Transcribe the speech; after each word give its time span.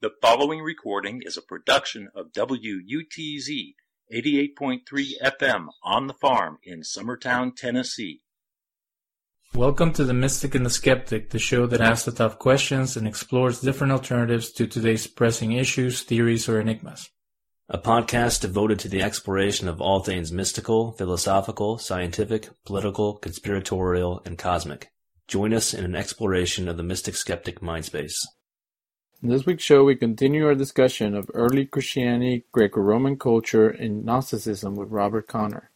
The 0.00 0.14
following 0.22 0.60
recording 0.60 1.22
is 1.24 1.36
a 1.36 1.42
production 1.42 2.08
of 2.14 2.30
WUTZ 2.30 3.74
88.3 4.14 4.80
FM 5.20 5.66
on 5.82 6.06
the 6.06 6.14
farm 6.14 6.58
in 6.62 6.82
Summertown, 6.82 7.56
Tennessee. 7.56 8.20
Welcome 9.56 9.92
to 9.94 10.04
The 10.04 10.14
Mystic 10.14 10.54
and 10.54 10.64
the 10.64 10.70
Skeptic, 10.70 11.30
the 11.30 11.40
show 11.40 11.66
that 11.66 11.80
asks 11.80 12.04
the 12.04 12.12
tough 12.12 12.38
questions 12.38 12.96
and 12.96 13.08
explores 13.08 13.60
different 13.60 13.92
alternatives 13.92 14.52
to 14.52 14.68
today's 14.68 15.08
pressing 15.08 15.50
issues, 15.50 16.04
theories, 16.04 16.48
or 16.48 16.60
enigmas. 16.60 17.10
A 17.68 17.78
podcast 17.78 18.42
devoted 18.42 18.78
to 18.78 18.88
the 18.88 19.02
exploration 19.02 19.66
of 19.66 19.80
all 19.80 20.04
things 20.04 20.30
mystical, 20.30 20.92
philosophical, 20.92 21.76
scientific, 21.76 22.50
political, 22.64 23.14
conspiratorial, 23.14 24.22
and 24.24 24.38
cosmic. 24.38 24.92
Join 25.26 25.52
us 25.52 25.74
in 25.74 25.84
an 25.84 25.96
exploration 25.96 26.68
of 26.68 26.76
the 26.76 26.84
mystic 26.84 27.16
skeptic 27.16 27.58
mindspace. 27.58 28.20
In 29.20 29.30
this 29.30 29.44
week's 29.44 29.64
show, 29.64 29.82
we 29.82 29.96
continue 29.96 30.46
our 30.46 30.54
discussion 30.54 31.16
of 31.16 31.28
early 31.34 31.66
Christianity, 31.66 32.44
Greco 32.52 32.80
Roman 32.80 33.18
culture, 33.18 33.68
and 33.68 34.04
Gnosticism 34.04 34.76
with 34.76 34.92
Robert 34.92 35.26
Conner. 35.26 35.70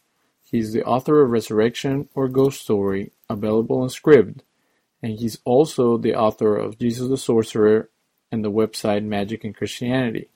He's 0.45 0.73
the 0.73 0.85
author 0.85 1.21
of 1.21 1.31
Resurrection 1.31 2.09
or 2.15 2.29
Ghost 2.29 2.61
Story, 2.61 3.11
available 3.29 3.83
in 3.83 3.89
Scribd, 3.89 4.43
and 5.03 5.19
he's 5.19 5.39
also 5.45 5.97
the 5.97 6.15
author 6.15 6.57
of 6.57 6.79
Jesus 6.79 7.09
the 7.09 7.17
Sorcerer 7.17 7.91
and 8.31 8.45
the 8.45 8.53
website 8.53 9.03
Magic 9.03 9.43
and 9.43 9.57
Christianity. 9.57 10.29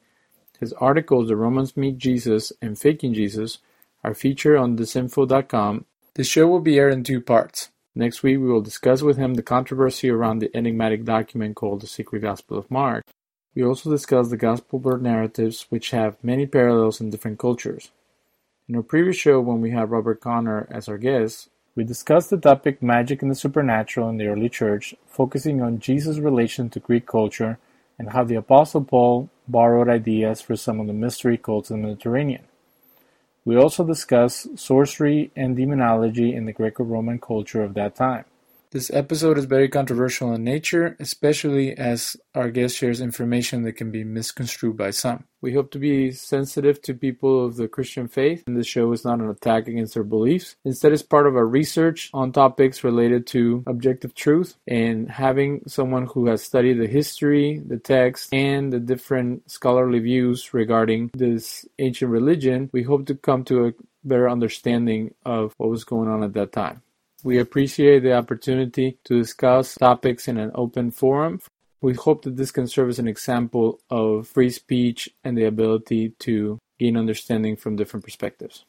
His 0.58 0.72
articles, 0.72 1.28
The 1.28 1.36
Romans 1.36 1.76
Meet 1.76 1.98
Jesus 1.98 2.52
and 2.60 2.76
Faking 2.76 3.14
Jesus, 3.14 3.58
are 4.02 4.14
featured 4.14 4.56
on 4.56 4.76
thisinfo.com. 4.76 5.84
This 6.14 6.26
show 6.26 6.48
will 6.48 6.58
be 6.58 6.76
aired 6.76 6.94
in 6.94 7.04
two 7.04 7.20
parts. 7.20 7.70
Next 7.98 8.22
week, 8.22 8.38
we 8.38 8.46
will 8.46 8.60
discuss 8.60 9.00
with 9.00 9.16
him 9.16 9.34
the 9.34 9.42
controversy 9.42 10.10
around 10.10 10.40
the 10.40 10.54
enigmatic 10.54 11.04
document 11.04 11.56
called 11.56 11.80
the 11.80 11.86
Secret 11.86 12.20
Gospel 12.20 12.58
of 12.58 12.70
Mark. 12.70 13.06
We 13.54 13.64
also 13.64 13.90
discuss 13.90 14.28
the 14.28 14.36
Gospel 14.36 14.78
birth 14.78 15.00
narratives, 15.00 15.64
which 15.70 15.92
have 15.92 16.22
many 16.22 16.44
parallels 16.44 17.00
in 17.00 17.08
different 17.08 17.38
cultures. 17.38 17.92
In 18.68 18.76
our 18.76 18.82
previous 18.82 19.16
show, 19.16 19.40
when 19.40 19.62
we 19.62 19.70
had 19.70 19.90
Robert 19.90 20.20
Conner 20.20 20.68
as 20.70 20.90
our 20.90 20.98
guest, 20.98 21.48
we 21.74 21.84
discussed 21.84 22.28
the 22.28 22.36
topic 22.36 22.82
magic 22.82 23.22
and 23.22 23.30
the 23.30 23.34
supernatural 23.34 24.10
in 24.10 24.18
the 24.18 24.26
early 24.26 24.50
church, 24.50 24.94
focusing 25.06 25.62
on 25.62 25.78
Jesus' 25.78 26.18
relation 26.18 26.68
to 26.68 26.80
Greek 26.80 27.06
culture 27.06 27.58
and 27.98 28.10
how 28.10 28.24
the 28.24 28.34
Apostle 28.34 28.84
Paul 28.84 29.30
borrowed 29.48 29.88
ideas 29.88 30.42
for 30.42 30.54
some 30.54 30.80
of 30.80 30.86
the 30.86 30.92
mystery 30.92 31.38
cults 31.38 31.70
in 31.70 31.80
the 31.80 31.88
Mediterranean. 31.88 32.44
We 33.46 33.56
also 33.56 33.84
discuss 33.84 34.48
sorcery 34.56 35.30
and 35.36 35.56
demonology 35.56 36.34
in 36.34 36.46
the 36.46 36.52
Greco-Roman 36.52 37.20
culture 37.20 37.62
of 37.62 37.74
that 37.74 37.94
time. 37.94 38.24
This 38.76 38.90
episode 38.92 39.38
is 39.38 39.46
very 39.46 39.70
controversial 39.70 40.34
in 40.34 40.44
nature, 40.44 40.98
especially 41.00 41.74
as 41.78 42.14
our 42.34 42.50
guest 42.50 42.76
shares 42.76 43.00
information 43.00 43.62
that 43.62 43.72
can 43.72 43.90
be 43.90 44.04
misconstrued 44.04 44.76
by 44.76 44.90
some. 44.90 45.24
We 45.40 45.54
hope 45.54 45.70
to 45.70 45.78
be 45.78 46.10
sensitive 46.10 46.82
to 46.82 46.92
people 46.92 47.42
of 47.42 47.56
the 47.56 47.68
Christian 47.68 48.06
faith, 48.06 48.44
and 48.46 48.54
this 48.54 48.66
show 48.66 48.92
is 48.92 49.02
not 49.02 49.20
an 49.20 49.30
attack 49.30 49.66
against 49.66 49.94
their 49.94 50.04
beliefs. 50.04 50.56
Instead, 50.66 50.92
it's 50.92 51.02
part 51.02 51.26
of 51.26 51.36
our 51.36 51.46
research 51.46 52.10
on 52.12 52.32
topics 52.32 52.84
related 52.84 53.26
to 53.28 53.64
objective 53.66 54.14
truth 54.14 54.58
and 54.68 55.10
having 55.10 55.62
someone 55.66 56.04
who 56.04 56.26
has 56.26 56.42
studied 56.42 56.78
the 56.78 56.86
history, 56.86 57.62
the 57.66 57.78
text, 57.78 58.28
and 58.34 58.74
the 58.74 58.78
different 58.78 59.50
scholarly 59.50 60.00
views 60.00 60.52
regarding 60.52 61.10
this 61.14 61.64
ancient 61.78 62.10
religion. 62.10 62.68
We 62.74 62.82
hope 62.82 63.06
to 63.06 63.14
come 63.14 63.42
to 63.44 63.68
a 63.68 63.72
better 64.04 64.28
understanding 64.28 65.14
of 65.24 65.54
what 65.56 65.70
was 65.70 65.84
going 65.84 66.10
on 66.10 66.22
at 66.22 66.34
that 66.34 66.52
time. 66.52 66.82
We 67.26 67.40
appreciate 67.40 68.04
the 68.04 68.12
opportunity 68.12 68.98
to 69.02 69.18
discuss 69.18 69.74
topics 69.74 70.28
in 70.28 70.36
an 70.36 70.52
open 70.54 70.92
forum. 70.92 71.40
We 71.80 71.94
hope 71.94 72.22
that 72.22 72.36
this 72.36 72.52
can 72.52 72.68
serve 72.68 72.88
as 72.88 73.00
an 73.00 73.08
example 73.08 73.80
of 73.90 74.28
free 74.28 74.50
speech 74.50 75.08
and 75.24 75.36
the 75.36 75.46
ability 75.46 76.10
to 76.20 76.60
gain 76.78 76.96
understanding 76.96 77.56
from 77.56 77.74
different 77.74 78.04
perspectives. 78.04 78.64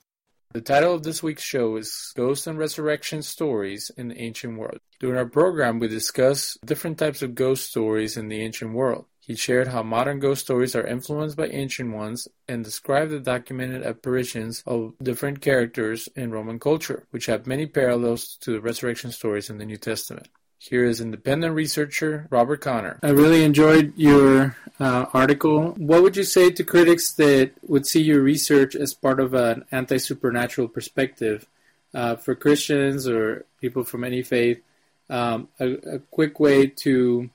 The 0.54 0.62
title 0.62 0.96
of 0.96 1.04
this 1.04 1.22
week's 1.22 1.44
show 1.44 1.76
is 1.76 2.12
Ghost 2.16 2.48
and 2.48 2.58
Resurrection 2.58 3.22
Stories 3.22 3.92
in 3.96 4.08
the 4.08 4.20
Ancient 4.20 4.58
World. 4.58 4.80
During 5.00 5.18
our 5.20 5.28
program, 5.28 5.78
we 5.78 5.88
discuss 5.88 6.58
different 6.66 6.98
types 6.98 7.22
of 7.22 7.36
ghost 7.36 7.70
stories 7.70 8.18
in 8.18 8.28
the 8.28 8.42
ancient 8.42 8.74
world. 8.74 9.06
He 9.28 9.36
shared 9.36 9.68
how 9.68 9.84
modern 9.84 10.20
ghost 10.20 10.46
stories 10.46 10.74
are 10.74 10.88
influenced 10.88 11.36
by 11.36 11.48
ancient 11.48 11.94
ones 11.94 12.30
and 12.48 12.64
described 12.64 13.12
the 13.12 13.20
documented 13.20 13.84
apparitions 13.84 14.64
of 14.66 14.94
different 15.04 15.42
characters 15.42 16.08
in 16.16 16.32
Roman 16.32 16.60
culture, 16.60 17.04
which 17.12 17.26
have 17.26 17.46
many 17.46 17.66
parallels 17.66 18.38
to 18.40 18.54
the 18.54 18.62
resurrection 18.62 19.12
stories 19.12 19.50
in 19.50 19.58
the 19.58 19.66
New 19.66 19.76
Testament. 19.76 20.30
Here 20.60 20.86
is 20.86 21.02
independent 21.02 21.54
researcher 21.54 22.28
Robert 22.30 22.62
Conner. 22.62 23.00
I 23.04 23.10
really 23.10 23.44
enjoyed 23.44 23.92
your 23.98 24.56
uh, 24.80 25.08
article. 25.14 25.74
What 25.74 26.04
would 26.04 26.16
you 26.16 26.24
say 26.24 26.50
to 26.52 26.64
critics 26.64 27.12
that 27.16 27.52
would 27.64 27.86
see 27.86 28.02
your 28.02 28.22
research 28.22 28.76
as 28.76 28.94
part 28.94 29.20
of 29.20 29.34
an 29.34 29.66
anti 29.74 29.98
supernatural 29.98 30.70
perspective? 30.70 31.46
Uh, 31.94 32.16
for 32.16 32.36
Christians 32.36 33.08
or 33.08 33.46
people 33.60 33.84
from 33.84 34.04
any 34.04 34.22
faith, 34.22 34.62
um, 35.10 35.48
a, 35.60 35.96
a 35.96 36.00
quick 36.12 36.40
way 36.40 36.68
to 36.68 37.30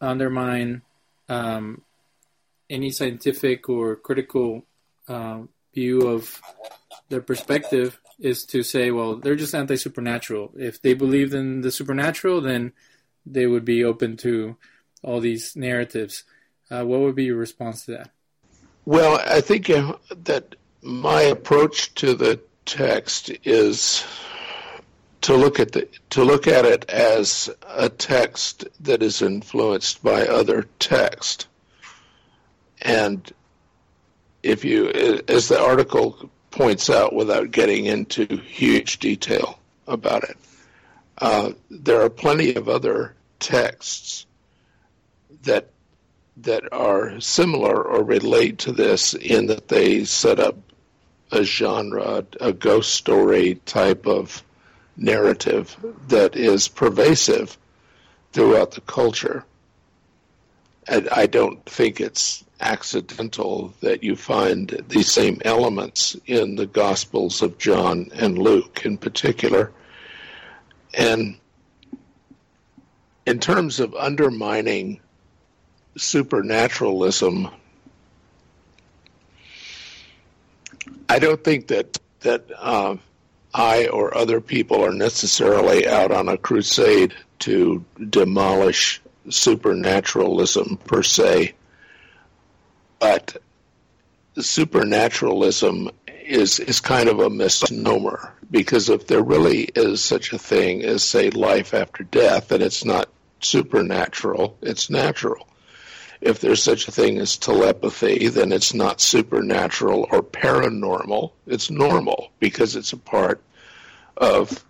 undermine 0.00 0.82
um, 1.28 1.82
any 2.70 2.90
scientific 2.90 3.68
or 3.68 3.96
critical 3.96 4.64
uh, 5.08 5.40
view 5.74 6.02
of 6.02 6.40
their 7.08 7.20
perspective 7.20 7.98
is 8.18 8.44
to 8.46 8.62
say, 8.62 8.90
well, 8.90 9.16
they're 9.16 9.36
just 9.36 9.54
anti 9.54 9.76
supernatural. 9.76 10.52
If 10.56 10.82
they 10.82 10.94
believed 10.94 11.34
in 11.34 11.60
the 11.60 11.70
supernatural, 11.70 12.40
then 12.40 12.72
they 13.24 13.46
would 13.46 13.64
be 13.64 13.84
open 13.84 14.16
to 14.18 14.56
all 15.02 15.20
these 15.20 15.54
narratives. 15.54 16.24
Uh, 16.70 16.84
what 16.84 17.00
would 17.00 17.14
be 17.14 17.24
your 17.24 17.36
response 17.36 17.84
to 17.84 17.92
that? 17.92 18.10
Well, 18.84 19.20
I 19.24 19.40
think 19.40 19.70
uh, 19.70 19.94
that 20.24 20.56
my 20.82 21.22
approach 21.22 21.94
to 21.94 22.14
the 22.14 22.40
text 22.64 23.30
is 23.44 24.04
to 25.28 25.36
look 25.36 25.60
at 25.60 25.72
the 25.72 25.86
to 26.08 26.24
look 26.24 26.46
at 26.46 26.64
it 26.64 26.88
as 26.88 27.50
a 27.66 27.90
text 27.90 28.66
that 28.80 29.02
is 29.02 29.20
influenced 29.20 30.02
by 30.02 30.26
other 30.26 30.66
text. 30.78 31.48
And 32.80 33.30
if 34.42 34.64
you 34.64 34.88
as 35.28 35.48
the 35.48 35.60
article 35.60 36.30
points 36.50 36.88
out 36.88 37.14
without 37.14 37.50
getting 37.50 37.84
into 37.84 38.24
huge 38.38 39.00
detail 39.00 39.58
about 39.86 40.24
it 40.24 40.38
uh, 41.18 41.50
there 41.70 42.00
are 42.00 42.08
plenty 42.08 42.54
of 42.54 42.70
other 42.70 43.14
texts 43.38 44.24
that 45.42 45.68
that 46.38 46.72
are 46.72 47.20
similar 47.20 47.82
or 47.82 48.02
relate 48.02 48.56
to 48.60 48.72
this 48.72 49.12
in 49.12 49.48
that 49.48 49.68
they 49.68 50.04
set 50.06 50.40
up 50.40 50.56
a 51.32 51.44
genre, 51.44 52.24
a 52.40 52.52
ghost 52.54 52.94
story 52.94 53.56
type 53.66 54.06
of 54.06 54.42
narrative 54.98 55.76
that 56.08 56.36
is 56.36 56.68
pervasive 56.68 57.56
throughout 58.32 58.72
the 58.72 58.80
culture. 58.82 59.44
And 60.86 61.08
I 61.10 61.26
don't 61.26 61.64
think 61.66 62.00
it's 62.00 62.44
accidental 62.60 63.72
that 63.80 64.02
you 64.02 64.16
find 64.16 64.84
these 64.88 65.10
same 65.10 65.40
elements 65.44 66.16
in 66.26 66.56
the 66.56 66.66
Gospels 66.66 67.40
of 67.42 67.58
John 67.58 68.10
and 68.14 68.38
Luke 68.38 68.82
in 68.84 68.98
particular. 68.98 69.72
And 70.94 71.36
in 73.26 73.38
terms 73.38 73.78
of 73.78 73.94
undermining 73.94 75.00
supernaturalism, 75.96 77.48
I 81.08 81.18
don't 81.18 81.42
think 81.44 81.68
that 81.68 81.98
that 82.20 82.50
uh, 82.56 82.96
I 83.54 83.86
or 83.88 84.16
other 84.16 84.40
people 84.40 84.84
are 84.84 84.92
necessarily 84.92 85.86
out 85.86 86.10
on 86.10 86.28
a 86.28 86.36
crusade 86.36 87.14
to 87.40 87.84
demolish 88.10 89.00
supernaturalism 89.28 90.78
per 90.84 91.02
se, 91.02 91.54
but 92.98 93.36
supernaturalism 94.38 95.90
is 96.24 96.60
is 96.60 96.80
kind 96.80 97.08
of 97.08 97.20
a 97.20 97.30
misnomer 97.30 98.34
because 98.50 98.88
if 98.88 99.06
there 99.06 99.22
really 99.22 99.62
is 99.62 100.04
such 100.04 100.32
a 100.32 100.38
thing 100.38 100.84
as 100.84 101.02
say 101.02 101.30
life 101.30 101.74
after 101.74 102.04
death, 102.04 102.48
then 102.48 102.62
it's 102.62 102.84
not 102.84 103.08
supernatural; 103.40 104.58
it's 104.62 104.90
natural 104.90 105.48
if 106.20 106.40
there's 106.40 106.62
such 106.62 106.88
a 106.88 106.92
thing 106.92 107.18
as 107.18 107.36
telepathy, 107.36 108.28
then 108.28 108.52
it's 108.52 108.74
not 108.74 109.00
supernatural 109.00 110.08
or 110.10 110.22
paranormal. 110.22 111.32
It's 111.46 111.70
normal 111.70 112.30
because 112.40 112.76
it's 112.76 112.92
a 112.92 112.96
part 112.96 113.40
of 114.16 114.64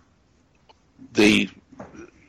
the 1.13 1.49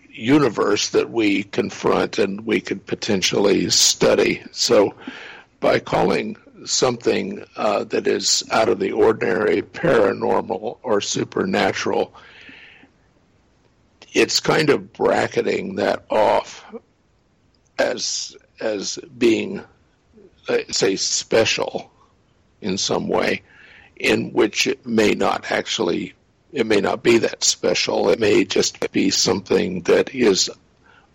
universe 0.08 0.90
that 0.90 1.10
we 1.10 1.42
confront 1.42 2.18
and 2.18 2.46
we 2.46 2.60
could 2.60 2.86
potentially 2.86 3.68
study. 3.70 4.42
So, 4.52 4.94
by 5.60 5.78
calling 5.78 6.36
something 6.64 7.44
uh, 7.56 7.84
that 7.84 8.06
is 8.06 8.42
out 8.50 8.68
of 8.68 8.78
the 8.78 8.92
ordinary 8.92 9.62
paranormal 9.62 10.78
or 10.82 11.00
supernatural, 11.00 12.14
it's 14.12 14.40
kind 14.40 14.70
of 14.70 14.92
bracketing 14.92 15.76
that 15.76 16.04
off 16.10 16.64
as 17.78 18.36
as 18.60 18.98
being 19.16 19.62
uh, 20.48 20.58
say, 20.70 20.96
special 20.96 21.90
in 22.60 22.76
some 22.78 23.08
way, 23.08 23.42
in 23.96 24.32
which 24.32 24.66
it 24.66 24.84
may 24.86 25.12
not 25.14 25.50
actually, 25.50 26.14
it 26.52 26.66
may 26.66 26.80
not 26.80 27.02
be 27.02 27.18
that 27.18 27.44
special. 27.44 28.10
It 28.10 28.18
may 28.18 28.44
just 28.44 28.90
be 28.92 29.10
something 29.10 29.82
that 29.82 30.14
is 30.14 30.50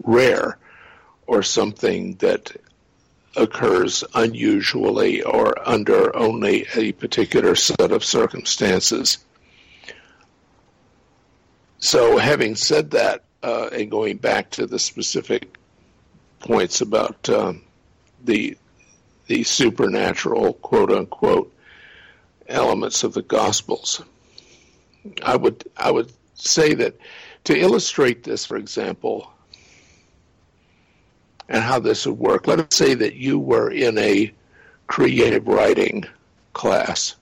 rare 0.04 0.58
or 1.28 1.44
something 1.44 2.16
that 2.16 2.56
occurs 3.36 4.04
unusually 4.14 5.22
or 5.24 5.68
under 5.68 6.16
only 6.16 6.66
a 6.76 6.94
particular 6.94 7.56
set 7.56 7.92
of 7.92 8.06
circumstances. 8.06 9.18
So, 11.80 12.18
having 12.18 12.56
said 12.56 12.92
that, 12.92 13.24
uh, 13.44 13.70
and 13.72 13.92
going 13.92 14.18
back 14.18 14.52
to 14.52 14.66
the 14.66 14.80
specific 14.80 15.58
points 16.46 16.82
about 16.82 17.28
um, 17.28 17.64
the 18.24 18.58
the 19.28 19.44
supernatural 19.44 20.54
quote 20.54 20.92
unquote 20.92 21.52
elements 22.48 23.04
of 23.04 23.14
the 23.14 23.24
Gospels, 23.24 24.02
I 25.22 25.36
would 25.36 25.64
I 25.76 25.92
would 25.92 26.12
say 26.36 26.76
that 26.76 26.98
to 27.46 27.58
illustrate 27.58 28.24
this, 28.24 28.46
for 28.46 28.58
example, 28.58 29.32
and 31.50 31.64
how 31.64 31.80
this 31.80 32.06
would 32.06 32.18
work. 32.18 32.48
Let 32.48 32.60
us 32.60 32.68
say 32.76 32.94
that 32.94 33.16
you 33.16 33.40
were 33.40 33.72
in 33.72 33.98
a 33.98 34.32
creative 34.88 35.48
writing 35.48 36.06
class. 36.54 37.16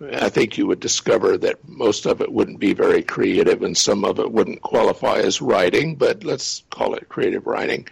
I 0.00 0.28
think 0.28 0.58
you 0.58 0.66
would 0.66 0.80
discover 0.80 1.38
that 1.38 1.66
most 1.66 2.04
of 2.04 2.20
it 2.20 2.30
wouldn't 2.30 2.60
be 2.60 2.74
very 2.74 3.02
creative 3.02 3.62
and 3.62 3.76
some 3.76 4.04
of 4.04 4.18
it 4.18 4.30
wouldn't 4.30 4.60
qualify 4.60 5.18
as 5.18 5.40
writing, 5.40 5.96
but 5.96 6.22
let's 6.22 6.64
call 6.70 6.94
it 6.94 7.08
creative 7.08 7.46
writing. 7.46 7.88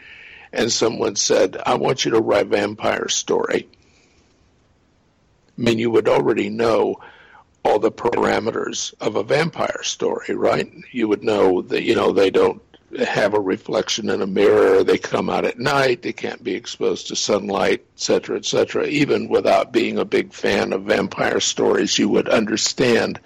And 0.53 0.71
someone 0.71 1.17
said, 1.17 1.57
I 1.65 1.77
want 1.77 2.05
you 2.05 2.11
to 2.13 2.21
write 2.21 2.47
a 2.47 2.49
vampire 2.51 3.09
story. 3.09 3.69
I 5.57 5.63
mean, 5.63 5.79
you 5.79 5.91
would 5.91 6.09
already 6.09 6.51
know 6.51 6.97
all 7.65 7.79
the 7.79 7.91
parameters 7.91 8.93
of 9.01 9.17
a 9.17 9.23
vampire 9.23 9.83
story, 9.83 10.35
right? 10.35 10.71
You 10.93 11.09
would 11.09 11.25
know 11.25 11.63
that, 11.63 11.85
you 11.85 11.95
know, 11.95 12.13
they 12.13 12.31
don't 12.31 12.61
have 12.99 13.35
a 13.35 13.41
reflection 13.41 14.09
in 14.11 14.23
a 14.23 14.27
mirror. 14.27 14.85
They 14.85 14.99
come 14.99 15.29
out 15.29 15.45
at 15.45 15.59
night. 15.59 16.03
They 16.03 16.13
can't 16.13 16.43
be 16.43 16.55
exposed 16.55 17.09
to 17.09 17.17
sunlight, 17.17 17.85
etc., 17.95 18.37
etc. 18.37 18.87
Even 18.87 19.29
without 19.29 19.73
being 19.73 19.99
a 19.99 20.05
big 20.05 20.33
fan 20.33 20.73
of 20.73 20.85
vampire 20.85 21.41
stories, 21.41 21.99
you 21.99 22.09
would 22.09 22.29
understand 22.29 23.21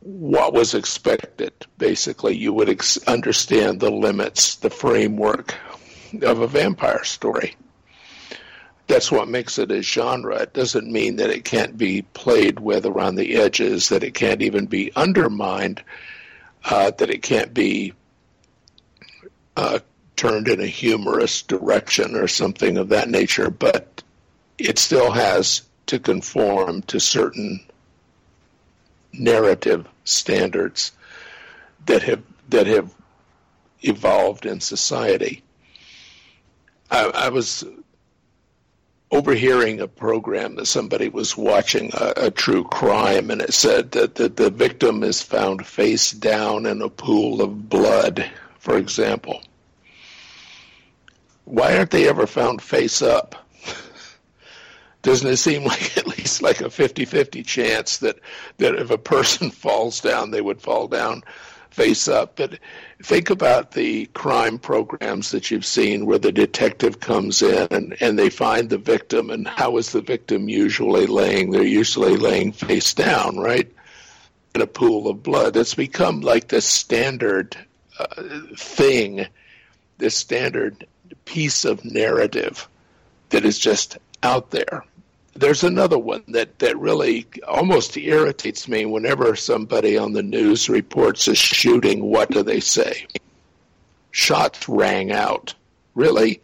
what 0.00 0.52
was 0.52 0.74
expected. 0.74 1.52
Basically, 1.76 2.36
you 2.36 2.52
would 2.52 2.68
ex- 2.68 3.02
understand 3.06 3.80
the 3.80 3.90
limits, 3.90 4.56
the 4.56 4.70
framework 4.70 5.54
of 6.22 6.40
a 6.40 6.46
vampire 6.46 7.04
story. 7.04 7.56
That's 8.86 9.12
what 9.12 9.28
makes 9.28 9.58
it 9.58 9.70
a 9.70 9.82
genre. 9.82 10.36
It 10.36 10.54
doesn't 10.54 10.90
mean 10.90 11.16
that 11.16 11.28
it 11.28 11.44
can't 11.44 11.76
be 11.76 12.02
played 12.02 12.58
with 12.58 12.86
around 12.86 13.16
the 13.16 13.36
edges, 13.36 13.90
that 13.90 14.02
it 14.02 14.14
can't 14.14 14.40
even 14.40 14.64
be 14.64 14.92
undermined, 14.96 15.82
uh, 16.64 16.90
that 16.92 17.10
it 17.10 17.22
can't 17.22 17.52
be 17.52 17.92
uh, 19.58 19.80
turned 20.14 20.46
in 20.46 20.60
a 20.60 20.66
humorous 20.66 21.42
direction 21.42 22.14
or 22.14 22.28
something 22.28 22.78
of 22.78 22.90
that 22.90 23.10
nature, 23.10 23.50
but 23.50 24.04
it 24.56 24.78
still 24.78 25.10
has 25.10 25.62
to 25.86 25.98
conform 25.98 26.82
to 26.82 27.00
certain 27.00 27.58
narrative 29.12 29.84
standards 30.04 30.92
that 31.86 32.04
have 32.04 32.22
that 32.50 32.68
have 32.68 32.94
evolved 33.82 34.46
in 34.46 34.60
society. 34.60 35.42
I, 36.88 37.06
I 37.06 37.28
was 37.30 37.64
overhearing 39.10 39.80
a 39.80 39.88
program 39.88 40.54
that 40.54 40.66
somebody 40.66 41.08
was 41.08 41.36
watching 41.36 41.90
a, 41.94 42.12
a, 42.26 42.30
true 42.30 42.62
crime, 42.62 43.30
and 43.30 43.40
it 43.40 43.54
said 43.54 43.90
that 43.92 44.14
the, 44.14 44.28
the 44.28 44.50
victim 44.50 45.02
is 45.02 45.20
found 45.20 45.66
face 45.66 46.12
down 46.12 46.64
in 46.64 46.80
a 46.80 46.88
pool 46.88 47.42
of 47.42 47.68
blood, 47.68 48.30
for 48.60 48.76
example 48.76 49.42
why 51.48 51.76
aren't 51.76 51.90
they 51.90 52.08
ever 52.08 52.26
found 52.26 52.60
face 52.60 53.00
up? 53.00 53.34
Doesn't 55.02 55.28
it 55.28 55.38
seem 55.38 55.64
like 55.72 55.96
at 55.96 56.06
least 56.06 56.42
like 56.42 56.60
a 56.60 56.64
50-50 56.64 57.44
chance 57.44 57.98
that 57.98 58.18
that 58.58 58.74
if 58.74 58.90
a 58.90 58.98
person 58.98 59.50
falls 59.64 60.00
down, 60.00 60.30
they 60.30 60.40
would 60.40 60.60
fall 60.60 60.88
down 60.88 61.22
face 61.70 62.06
up? 62.06 62.36
But 62.36 62.58
think 63.02 63.30
about 63.30 63.72
the 63.72 64.06
crime 64.06 64.58
programs 64.58 65.30
that 65.30 65.50
you've 65.50 65.66
seen 65.66 66.06
where 66.06 66.18
the 66.18 66.32
detective 66.32 67.00
comes 67.00 67.40
in 67.40 67.68
and, 67.70 67.96
and 68.00 68.18
they 68.18 68.30
find 68.30 68.68
the 68.68 68.78
victim, 68.78 69.30
and 69.30 69.48
how 69.48 69.78
is 69.78 69.92
the 69.92 70.02
victim 70.02 70.48
usually 70.48 71.06
laying? 71.06 71.50
They're 71.50 71.62
usually 71.62 72.16
laying 72.16 72.52
face 72.52 72.92
down, 72.92 73.38
right? 73.38 73.72
In 74.54 74.60
a 74.60 74.66
pool 74.66 75.08
of 75.08 75.22
blood. 75.22 75.56
It's 75.56 75.74
become 75.74 76.20
like 76.20 76.48
the 76.48 76.60
standard 76.60 77.56
uh, 77.98 78.22
thing, 78.56 79.26
this 79.98 80.16
standard 80.16 80.86
piece 81.24 81.64
of 81.64 81.84
narrative 81.84 82.68
that 83.30 83.44
is 83.44 83.58
just 83.58 83.98
out 84.22 84.50
there. 84.50 84.84
There's 85.34 85.62
another 85.62 85.98
one 85.98 86.24
that, 86.28 86.58
that 86.58 86.78
really 86.78 87.26
almost 87.46 87.96
irritates 87.96 88.66
me 88.66 88.84
whenever 88.86 89.36
somebody 89.36 89.96
on 89.96 90.12
the 90.12 90.22
news 90.22 90.68
reports 90.68 91.28
a 91.28 91.34
shooting. 91.34 92.04
What 92.04 92.30
do 92.30 92.42
they 92.42 92.60
say? 92.60 93.06
Shots 94.10 94.68
rang 94.68 95.12
out. 95.12 95.54
Really? 95.94 96.42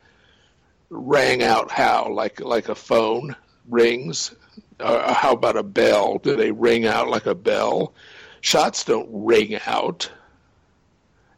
Rang 0.91 1.43
out 1.43 1.73
how? 1.73 2.09
Like 2.11 2.41
like 2.41 2.69
a 2.69 2.75
phone 2.75 3.35
rings? 3.69 4.35
Uh, 4.79 5.13
how 5.13 5.33
about 5.33 5.57
a 5.57 5.63
bell? 5.63 6.19
Do 6.19 6.37
they 6.37 6.53
ring 6.53 6.87
out 6.87 7.09
like 7.09 7.27
a 7.27 7.35
bell? 7.35 7.95
Shots 8.41 8.85
don't 8.85 9.09
ring 9.11 9.59
out 9.67 10.11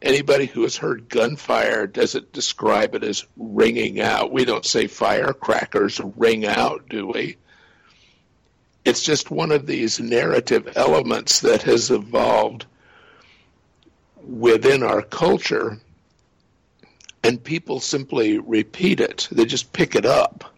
Anybody 0.01 0.45
who 0.45 0.61
has 0.61 0.77
heard 0.77 1.09
gunfire 1.09 1.87
doesn't 1.87 2.31
describe 2.31 2.93
it 2.93 3.03
as 3.03 3.25
ringing 3.35 3.99
out. 3.99 4.31
We 4.31 4.45
don't 4.45 4.65
say 4.65 4.87
firecrackers 4.87 5.99
ring 6.15 6.45
out, 6.45 6.87
do 6.87 7.07
we? 7.07 7.37
It's 8.85 9.03
just 9.03 9.31
one 9.31 9.51
of 9.51 9.65
these 9.65 9.99
narrative 9.99 10.73
elements 10.75 11.41
that 11.41 11.63
has 11.63 11.89
evolved 11.91 12.65
within 14.23 14.83
our 14.83 15.01
culture, 15.01 15.79
and 17.23 17.43
people 17.43 17.79
simply 17.79 18.37
repeat 18.37 18.99
it. 18.99 19.27
They 19.31 19.45
just 19.45 19.73
pick 19.73 19.95
it 19.95 20.05
up 20.05 20.53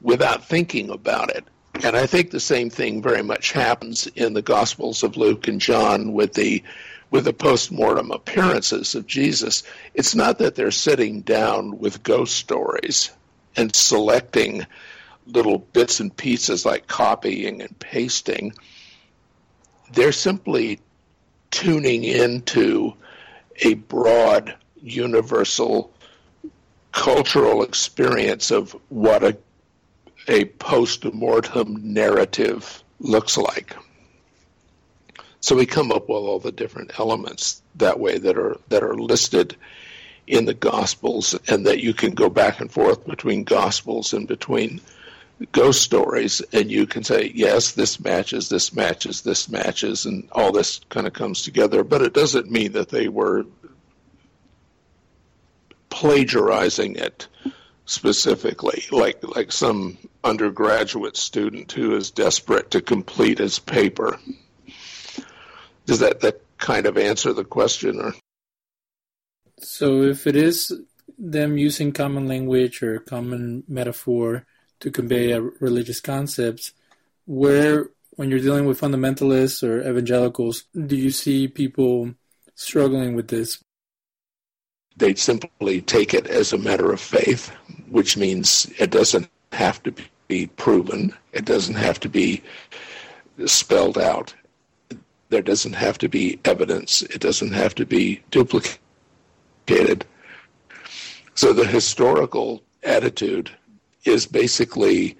without 0.00 0.48
thinking 0.48 0.90
about 0.90 1.30
it. 1.30 1.44
And 1.82 1.96
I 1.96 2.06
think 2.06 2.30
the 2.30 2.40
same 2.40 2.70
thing 2.70 3.02
very 3.02 3.22
much 3.22 3.52
happens 3.52 4.06
in 4.06 4.32
the 4.32 4.42
Gospels 4.42 5.02
of 5.02 5.16
Luke 5.16 5.48
and 5.48 5.60
John 5.60 6.12
with 6.12 6.32
the 6.34 6.62
with 7.10 7.24
the 7.24 7.32
post-mortem 7.32 8.10
appearances 8.10 8.94
of 8.94 9.06
Jesus, 9.06 9.62
it's 9.94 10.14
not 10.14 10.38
that 10.38 10.54
they're 10.54 10.70
sitting 10.70 11.22
down 11.22 11.78
with 11.78 12.02
ghost 12.02 12.36
stories 12.36 13.10
and 13.56 13.74
selecting 13.74 14.66
little 15.26 15.58
bits 15.58 16.00
and 16.00 16.16
pieces 16.16 16.64
like 16.64 16.86
copying 16.86 17.62
and 17.62 17.78
pasting. 17.78 18.52
They're 19.92 20.12
simply 20.12 20.80
tuning 21.50 22.04
into 22.04 22.94
a 23.62 23.74
broad, 23.74 24.54
universal 24.80 25.92
cultural 26.92 27.62
experience 27.62 28.50
of 28.50 28.76
what 28.88 29.22
a, 29.22 29.36
a 30.26 30.44
post-mortem 30.44 31.92
narrative 31.92 32.82
looks 33.00 33.36
like. 33.36 33.76
So 35.48 35.56
we 35.56 35.64
come 35.64 35.92
up 35.92 36.10
with 36.10 36.18
all 36.18 36.40
the 36.40 36.52
different 36.52 37.00
elements 37.00 37.62
that 37.76 37.98
way 37.98 38.18
that 38.18 38.36
are 38.36 38.58
that 38.68 38.82
are 38.82 38.94
listed 38.94 39.56
in 40.26 40.44
the 40.44 40.52
Gospels, 40.52 41.34
and 41.48 41.64
that 41.66 41.82
you 41.82 41.94
can 41.94 42.10
go 42.10 42.28
back 42.28 42.60
and 42.60 42.70
forth 42.70 43.06
between 43.06 43.44
Gospels 43.44 44.12
and 44.12 44.28
between 44.28 44.82
ghost 45.52 45.80
stories, 45.80 46.42
and 46.52 46.70
you 46.70 46.86
can 46.86 47.02
say, 47.02 47.32
yes, 47.34 47.72
this 47.72 47.98
matches, 47.98 48.50
this 48.50 48.74
matches, 48.74 49.22
this 49.22 49.48
matches, 49.48 50.04
and 50.04 50.28
all 50.32 50.52
this 50.52 50.82
kind 50.90 51.06
of 51.06 51.14
comes 51.14 51.40
together. 51.40 51.82
But 51.82 52.02
it 52.02 52.12
doesn't 52.12 52.50
mean 52.50 52.72
that 52.72 52.90
they 52.90 53.08
were 53.08 53.46
plagiarizing 55.88 56.96
it 56.96 57.26
specifically, 57.86 58.84
like 58.90 59.26
like 59.34 59.50
some 59.50 59.96
undergraduate 60.22 61.16
student 61.16 61.72
who 61.72 61.96
is 61.96 62.10
desperate 62.10 62.70
to 62.72 62.82
complete 62.82 63.38
his 63.38 63.58
paper. 63.58 64.20
Does 65.88 65.98
that, 65.98 66.20
that 66.20 66.40
kind 66.58 66.86
of 66.86 66.96
answer 66.96 67.32
the 67.32 67.44
question? 67.44 68.00
Or? 68.00 68.14
So 69.58 70.02
if 70.02 70.26
it 70.26 70.36
is 70.36 70.72
them 71.18 71.58
using 71.58 71.92
common 71.92 72.28
language 72.28 72.82
or 72.82 73.00
common 73.00 73.64
metaphor 73.66 74.46
to 74.80 74.90
convey 74.90 75.32
a 75.32 75.40
religious 75.40 76.00
concepts, 76.00 76.72
where 77.26 77.90
when 78.10 78.30
you're 78.30 78.38
dealing 78.38 78.66
with 78.66 78.80
fundamentalists 78.80 79.66
or 79.66 79.80
evangelicals, 79.80 80.64
do 80.86 80.94
you 80.94 81.10
see 81.10 81.48
people 81.48 82.14
struggling 82.54 83.16
with 83.16 83.28
this? 83.28 83.58
They 84.96 85.14
simply 85.14 85.80
take 85.80 86.14
it 86.14 86.26
as 86.26 86.52
a 86.52 86.58
matter 86.58 86.92
of 86.92 87.00
faith. 87.00 87.50
which 87.90 88.16
means 88.16 88.70
it 88.78 88.90
doesn't 88.90 89.28
have 89.52 89.82
to 89.82 89.94
be 90.26 90.46
proven, 90.46 91.14
it 91.32 91.44
doesn't 91.44 91.76
have 91.76 91.98
to 92.00 92.08
be 92.08 92.42
spelled 93.46 93.98
out, 93.98 94.34
there 95.30 95.42
doesn't 95.42 95.74
have 95.74 95.98
to 95.98 96.08
be 96.08 96.38
evidence, 96.44 97.02
it 97.02 97.20
doesn't 97.20 97.52
have 97.52 97.74
to 97.76 97.86
be 97.86 98.22
duplicated. 98.30 98.78
So 101.34 101.52
the 101.52 101.66
historical 101.66 102.62
attitude 102.82 103.50
is 104.04 104.26
basically 104.26 105.16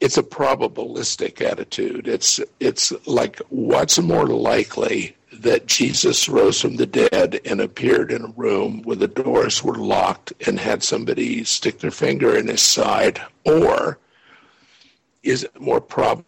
it's 0.00 0.16
a 0.16 0.22
probabilistic 0.22 1.40
attitude. 1.40 2.06
It's 2.06 2.40
it's 2.60 2.92
like 3.06 3.40
what's 3.48 3.98
more 3.98 4.26
likely 4.26 5.16
that 5.32 5.66
Jesus 5.66 6.28
rose 6.28 6.60
from 6.60 6.76
the 6.76 6.86
dead 6.86 7.40
and 7.44 7.60
appeared 7.60 8.10
in 8.10 8.24
a 8.24 8.32
room 8.36 8.82
where 8.82 8.96
the 8.96 9.08
doors 9.08 9.62
were 9.62 9.76
locked 9.76 10.32
and 10.46 10.58
had 10.58 10.82
somebody 10.82 11.44
stick 11.44 11.78
their 11.78 11.90
finger 11.90 12.36
in 12.36 12.48
his 12.48 12.62
side, 12.62 13.20
or 13.44 13.98
is 15.22 15.44
it 15.44 15.60
more 15.60 15.80
probable 15.80 16.24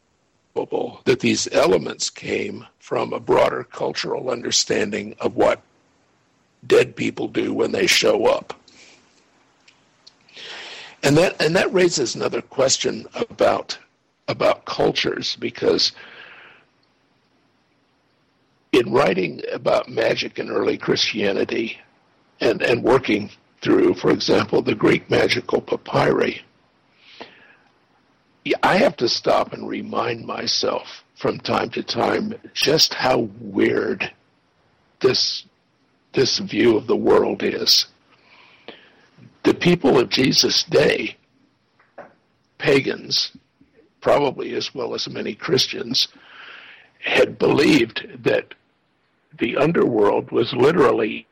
that 0.55 1.21
these 1.21 1.49
elements 1.53 2.11
came 2.11 2.67
from 2.79 3.13
a 3.13 3.21
broader 3.21 3.65
cultural 3.65 4.31
understanding 4.31 5.15
of 5.21 5.37
what 5.37 5.63
dead 6.67 6.97
people 6.97 7.29
do 7.29 7.55
when 7.55 7.73
they 7.73 7.87
show 7.87 8.27
up? 8.27 8.55
And 11.03 11.17
that 11.17 11.41
and 11.41 11.57
that 11.57 11.73
raises 11.73 12.15
another 12.15 12.43
question 12.43 13.07
about 13.15 13.79
about 14.29 14.65
cultures 14.67 15.37
because 15.37 15.93
in 18.73 18.93
writing 18.93 19.43
about 19.53 19.89
magic 19.89 20.39
in 20.39 20.51
early 20.51 20.79
Christianity 20.79 21.79
and, 22.41 22.63
and 22.63 22.83
working 22.83 23.31
through, 23.63 23.95
for 23.95 24.11
example, 24.11 24.63
the 24.63 24.75
Greek 24.75 25.11
magical 25.11 25.61
papyri, 25.61 26.43
I 28.63 28.79
have 28.79 28.97
to 28.97 29.09
stop 29.09 29.53
and 29.53 29.69
remind 29.69 30.25
myself 30.25 31.05
from 31.17 31.39
time 31.39 31.71
to 31.71 31.83
time 31.83 32.35
just 32.55 32.95
how 32.95 33.29
weird 33.41 34.13
this 35.01 35.45
this 36.13 36.39
view 36.39 36.77
of 36.77 36.87
the 36.89 36.97
world 36.97 37.43
is 37.43 37.87
the 39.43 39.55
people 39.55 39.99
of 39.99 40.11
Jesus' 40.11 40.65
day, 40.65 41.17
pagans, 42.59 43.33
probably 44.01 44.55
as 44.55 44.75
well 44.75 44.95
as 44.95 45.09
many 45.09 45.35
Christians, 45.35 46.09
had 47.01 47.39
believed 47.39 48.07
that 48.23 48.55
the 49.39 49.57
underworld 49.57 50.31
was 50.31 50.53
literally 50.53 51.27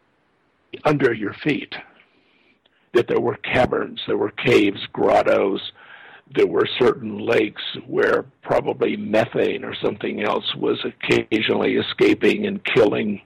under 0.84 1.12
your 1.12 1.34
feet. 1.34 1.74
That 2.94 3.08
there 3.08 3.20
were 3.20 3.36
caverns, 3.36 4.02
there 4.06 4.16
were 4.16 4.30
caves, 4.30 4.86
grottos, 4.92 5.72
there 6.34 6.46
were 6.46 6.68
certain 6.78 7.18
lakes 7.18 7.62
where 7.86 8.26
probably 8.42 8.96
methane 8.96 9.64
or 9.64 9.74
something 9.74 10.22
else 10.22 10.54
was 10.54 10.84
occasionally 10.84 11.76
escaping 11.76 12.46
and 12.46 12.64
killing 12.64 13.22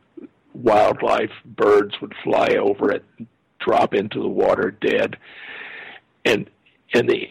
wildlife. 0.54 1.32
Birds 1.44 1.94
would 2.00 2.14
fly 2.22 2.56
over 2.60 2.90
it, 2.90 3.04
drop 3.58 3.94
into 3.94 4.20
the 4.20 4.28
water 4.28 4.70
dead. 4.70 5.16
And 6.24 6.48
and 6.94 7.08
the 7.08 7.28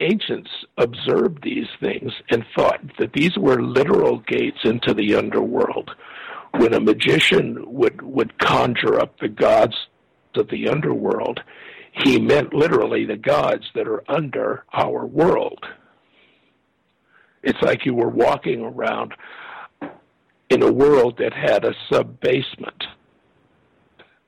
ancients 0.00 0.50
observed 0.76 1.42
these 1.42 1.66
things 1.80 2.12
and 2.30 2.44
thought 2.56 2.80
that 2.98 3.12
these 3.12 3.36
were 3.36 3.62
literal 3.62 4.18
gates 4.20 4.58
into 4.64 4.94
the 4.94 5.14
underworld. 5.14 5.90
When 6.52 6.72
a 6.72 6.80
magician 6.80 7.62
would, 7.66 8.00
would 8.00 8.38
conjure 8.38 9.00
up 9.00 9.18
the 9.18 9.28
gods 9.28 9.74
of 10.34 10.48
the 10.48 10.68
underworld, 10.68 11.40
he 12.04 12.20
meant 12.20 12.54
literally 12.54 13.04
the 13.04 13.16
gods 13.16 13.64
that 13.74 13.88
are 13.88 14.04
under 14.08 14.64
our 14.72 15.06
world. 15.06 15.64
It's 17.42 17.60
like 17.62 17.86
you 17.86 17.94
were 17.94 18.08
walking 18.08 18.62
around 18.62 19.14
in 20.50 20.62
a 20.62 20.72
world 20.72 21.18
that 21.18 21.32
had 21.32 21.64
a 21.64 21.74
sub 21.90 22.20
basement 22.20 22.84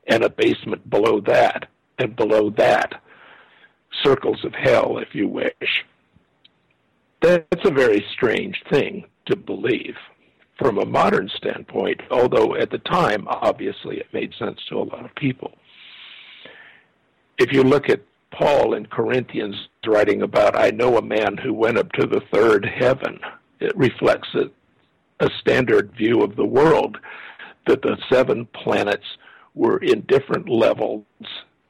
and 0.07 0.23
a 0.23 0.29
basement 0.29 0.89
below 0.89 1.21
that, 1.21 1.67
and 1.99 2.15
below 2.15 2.49
that, 2.51 3.01
circles 4.03 4.43
of 4.43 4.53
hell, 4.53 4.97
if 4.97 5.13
you 5.13 5.27
wish. 5.27 5.85
That's 7.21 7.65
a 7.65 7.71
very 7.71 8.03
strange 8.13 8.61
thing 8.71 9.05
to 9.27 9.35
believe 9.35 9.95
from 10.57 10.77
a 10.77 10.85
modern 10.85 11.29
standpoint, 11.37 12.01
although 12.11 12.55
at 12.55 12.71
the 12.71 12.79
time, 12.79 13.27
obviously, 13.27 13.97
it 13.97 14.13
made 14.13 14.33
sense 14.37 14.59
to 14.69 14.77
a 14.77 14.83
lot 14.83 15.05
of 15.05 15.13
people. 15.15 15.53
If 17.41 17.51
you 17.51 17.63
look 17.63 17.89
at 17.89 18.03
Paul 18.29 18.75
in 18.75 18.85
Corinthians 18.85 19.67
writing 19.83 20.21
about, 20.21 20.55
I 20.55 20.69
know 20.69 20.99
a 20.99 21.01
man 21.01 21.37
who 21.37 21.55
went 21.55 21.79
up 21.79 21.91
to 21.93 22.05
the 22.05 22.21
third 22.31 22.63
heaven, 22.63 23.19
it 23.59 23.75
reflects 23.75 24.27
a, 24.35 24.51
a 25.19 25.27
standard 25.39 25.91
view 25.93 26.21
of 26.21 26.35
the 26.35 26.45
world 26.45 26.99
that 27.65 27.81
the 27.81 27.97
seven 28.11 28.45
planets 28.45 29.17
were 29.55 29.79
in 29.79 30.01
different 30.01 30.49
levels 30.49 31.03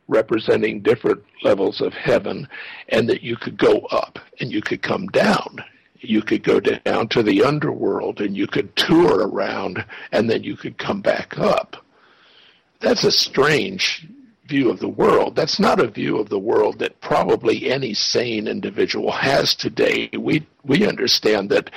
representing 0.10 0.82
different 0.82 1.24
levels 1.42 1.80
of 1.80 1.94
heaven 1.94 2.50
and 2.90 3.08
that 3.08 3.24
you 3.24 3.38
could 3.38 3.58
go 3.58 3.78
up 3.92 4.20
and 4.42 4.52
you 4.52 4.62
could 4.62 4.82
come 4.82 5.08
down. 5.08 5.64
You 6.02 6.22
could 6.22 6.44
go 6.44 6.60
down 6.60 7.08
to 7.08 7.24
the 7.24 7.44
underworld 7.46 8.20
and 8.20 8.36
you 8.36 8.46
could 8.46 8.76
tour 8.76 9.26
around 9.26 9.86
and 10.12 10.30
then 10.30 10.44
you 10.44 10.58
could 10.58 10.78
come 10.78 11.00
back 11.00 11.40
up. 11.40 11.78
That's 12.82 13.06
a 13.06 13.12
strange 13.12 14.06
view 14.52 14.70
of 14.70 14.80
the 14.80 14.96
world. 15.04 15.34
That's 15.34 15.60
not 15.60 15.80
a 15.80 15.88
view 15.88 16.20
of 16.20 16.28
the 16.28 16.46
world 16.52 16.80
that 16.80 17.00
probably 17.00 17.72
any 17.72 17.94
sane 17.94 18.48
individual 18.50 19.12
has 19.12 19.56
today. 19.56 20.10
We 20.14 20.46
we 20.66 20.86
understand 20.86 21.50
that 21.52 21.72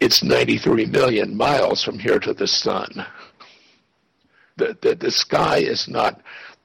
it's 0.00 0.22
93 0.22 0.86
million 0.86 1.36
miles 1.36 1.82
from 1.82 1.98
here 1.98 2.20
to 2.20 2.32
the 2.32 2.46
sun. 2.46 3.04
The, 4.56 4.76
the, 4.80 4.94
the 4.94 5.10
sky 5.10 5.58
is 5.58 5.88
not 5.88 6.20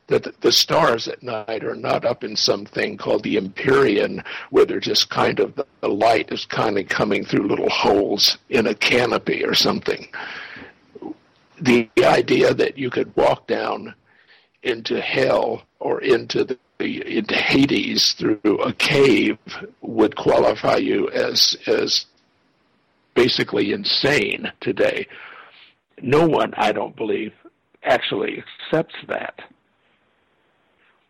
that 0.07 0.39
the, 0.41 0.51
stars 0.51 1.07
at 1.07 1.21
night 1.23 1.63
are 1.63 1.75
not 1.75 2.05
up 2.05 2.23
in 2.23 2.35
something 2.35 2.97
called 2.97 3.23
the 3.23 3.37
Empyrean, 3.37 4.23
where 4.51 4.65
they're 4.65 4.79
just 4.79 5.09
kind 5.09 5.39
of 5.39 5.53
the 5.55 5.89
light 5.89 6.31
is 6.31 6.45
kind 6.45 6.77
of 6.77 6.87
coming 6.87 7.25
through 7.25 7.47
little 7.47 7.69
holes 7.69 8.37
in 8.49 8.67
a 8.67 8.75
canopy 8.75 9.43
or 9.43 9.53
something. 9.53 10.07
The 11.59 11.89
idea 12.03 12.53
that 12.53 12.77
you 12.77 12.89
could 12.89 13.13
walk 13.17 13.47
down 13.47 13.95
into 14.63 14.99
hell 14.99 15.63
or 15.79 16.01
into 16.01 16.43
the 16.43 16.57
into 16.79 17.35
Hades 17.35 18.13
through 18.13 18.59
a 18.63 18.71
cave 18.73 19.37
would 19.81 20.15
qualify 20.15 20.75
you 20.75 21.09
as 21.09 21.55
as 21.65 22.05
basically 23.15 23.71
insane 23.71 24.51
today. 24.61 25.07
No 26.01 26.27
one, 26.27 26.53
I 26.55 26.71
don't 26.71 26.95
believe, 26.95 27.33
actually 27.83 28.43
accepts 28.43 28.93
that. 29.07 29.39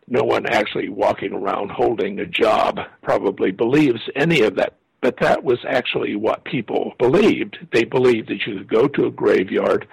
No 0.06 0.24
one 0.24 0.46
actually 0.46 0.88
walking 0.88 1.34
around 1.34 1.70
holding 1.70 2.18
a 2.18 2.24
job 2.24 2.78
probably 3.02 3.50
believes 3.50 4.00
any 4.16 4.40
of 4.40 4.56
that. 4.56 4.74
But 5.02 5.18
that 5.20 5.44
was 5.44 5.58
actually 5.68 6.16
what 6.16 6.44
people 6.44 6.94
believed. 6.98 7.58
They 7.72 7.84
believed 7.84 8.28
that 8.30 8.46
you 8.46 8.56
could 8.56 8.68
go 8.68 8.88
to 8.88 9.06
a 9.06 9.10
graveyard, 9.10 9.86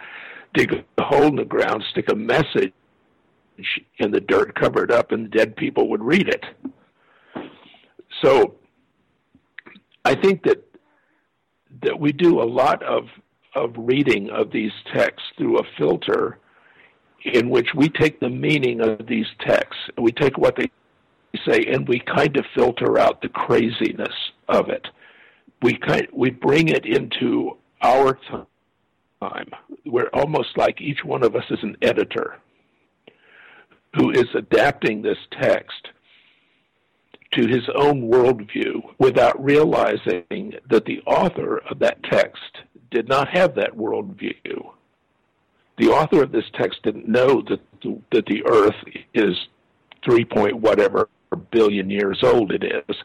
dig 0.53 0.73
a 0.97 1.03
hole 1.03 1.27
in 1.27 1.35
the 1.35 1.43
ground, 1.43 1.83
stick 1.91 2.09
a 2.09 2.15
message 2.15 2.73
in 3.99 4.11
the 4.11 4.19
dirt, 4.19 4.55
covered 4.55 4.91
up, 4.91 5.11
and 5.11 5.31
dead 5.31 5.55
people 5.55 5.89
would 5.89 6.03
read 6.03 6.27
it. 6.27 6.43
So 8.23 8.55
I 10.03 10.15
think 10.15 10.43
that 10.43 10.63
that 11.83 11.99
we 11.99 12.11
do 12.11 12.41
a 12.41 12.43
lot 12.43 12.81
of 12.83 13.03
of 13.55 13.73
reading 13.77 14.29
of 14.29 14.51
these 14.51 14.71
texts 14.93 15.27
through 15.37 15.57
a 15.59 15.63
filter 15.77 16.39
in 17.23 17.49
which 17.49 17.69
we 17.75 17.89
take 17.89 18.19
the 18.19 18.29
meaning 18.29 18.81
of 18.81 19.07
these 19.07 19.25
texts, 19.39 19.81
we 19.97 20.11
take 20.11 20.37
what 20.37 20.55
they 20.55 20.69
say, 21.47 21.65
and 21.71 21.87
we 21.87 21.99
kind 21.99 22.37
of 22.37 22.45
filter 22.53 22.99
out 22.99 23.21
the 23.21 23.29
craziness 23.29 24.13
of 24.47 24.69
it. 24.69 24.87
We 25.61 25.73
kind 25.77 26.07
we 26.13 26.29
bring 26.29 26.69
it 26.69 26.85
into 26.85 27.57
our 27.81 28.17
time. 29.21 29.49
We're 29.85 30.09
almost 30.13 30.57
like 30.57 30.81
each 30.81 31.03
one 31.03 31.23
of 31.23 31.35
us 31.35 31.45
is 31.49 31.59
an 31.63 31.77
editor 31.81 32.39
who 33.95 34.11
is 34.11 34.27
adapting 34.35 35.01
this 35.01 35.17
text 35.31 35.89
to 37.33 37.47
his 37.47 37.67
own 37.75 38.09
worldview 38.09 38.81
without 38.97 39.43
realizing 39.43 40.53
that 40.69 40.85
the 40.85 41.01
author 41.05 41.57
of 41.69 41.79
that 41.79 42.01
text 42.03 42.59
did 42.91 43.07
not 43.09 43.27
have 43.29 43.55
that 43.55 43.75
worldview 43.75 44.71
the 45.77 45.89
author 45.89 46.23
of 46.23 46.31
this 46.31 46.45
text 46.53 46.81
didn't 46.83 47.07
know 47.07 47.41
that 47.49 47.59
the, 47.83 47.99
that 48.11 48.25
the 48.27 48.43
Earth 48.45 48.75
is 49.13 49.35
three 50.03 50.23
point 50.23 50.55
whatever 50.55 51.09
billion 51.51 51.89
years 51.89 52.19
old 52.23 52.51
it 52.51 52.63
is. 52.63 52.95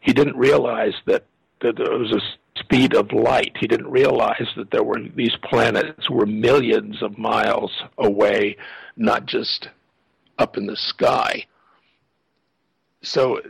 He 0.00 0.12
didn't 0.12 0.36
realize 0.36 0.94
that, 1.06 1.24
that 1.60 1.76
there 1.76 1.98
was 1.98 2.12
a 2.12 2.58
speed 2.58 2.94
of 2.94 3.12
light. 3.12 3.56
He 3.60 3.68
didn't 3.68 3.90
realize 3.90 4.48
that 4.56 4.70
there 4.72 4.82
were 4.82 5.00
these 5.14 5.36
planets 5.48 6.10
were 6.10 6.26
millions 6.26 7.00
of 7.02 7.18
miles 7.18 7.70
away, 7.98 8.56
not 8.96 9.26
just 9.26 9.68
up 10.38 10.56
in 10.56 10.66
the 10.66 10.76
sky. 10.76 11.44
so 13.02 13.40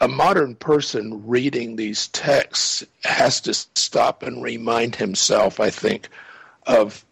a 0.00 0.08
modern 0.08 0.54
person 0.54 1.26
reading 1.26 1.76
these 1.76 2.08
texts 2.08 2.84
has 3.04 3.40
to 3.40 3.54
stop 3.54 4.22
and 4.22 4.42
remind 4.42 4.94
himself, 4.94 5.60
I 5.60 5.70
think, 5.70 6.08
of 6.66 7.04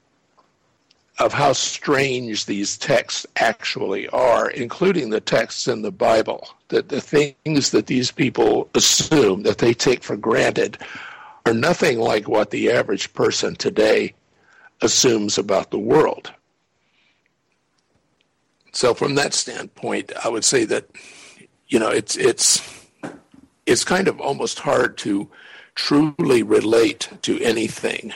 of 1.21 1.33
how 1.33 1.53
strange 1.53 2.45
these 2.45 2.77
texts 2.77 3.25
actually 3.37 4.09
are, 4.09 4.51
including 4.51 5.11
the 5.11 5.21
texts 5.21 5.69
in 5.69 5.81
the 5.83 5.93
Bible. 5.93 6.49
That 6.69 6.89
the 6.89 7.01
things 7.01 7.71
that 7.71 7.87
these 7.87 8.11
people 8.11 8.69
assume 8.75 9.45
that 9.45 9.59
they 9.59 9.75
take 9.75 10.03
for 10.03 10.17
granted 10.17 10.77
are 11.47 11.55
nothing 11.55 12.01
like 12.01 12.29
what 12.29 12.51
the 12.51 12.73
average 12.73 13.13
person 13.15 13.55
today 13.55 14.13
assumes 14.83 15.39
about 15.39 15.71
the 15.71 15.79
world. 15.79 16.33
So 18.75 18.93
from 18.93 19.15
that 19.15 19.35
standpoint, 19.35 20.13
I 20.25 20.29
would 20.29 20.45
say 20.45 20.65
that 20.65 20.89
you 21.69 21.79
know 21.79 21.91
it's 21.91 22.17
it's 22.17 22.61
it's 23.67 23.85
kind 23.85 24.09
of 24.09 24.21
almost 24.21 24.59
hard 24.59 24.99
to 24.99 25.31
truly 25.77 26.43
relate 26.43 27.09
to 27.23 27.41
anything 27.41 28.13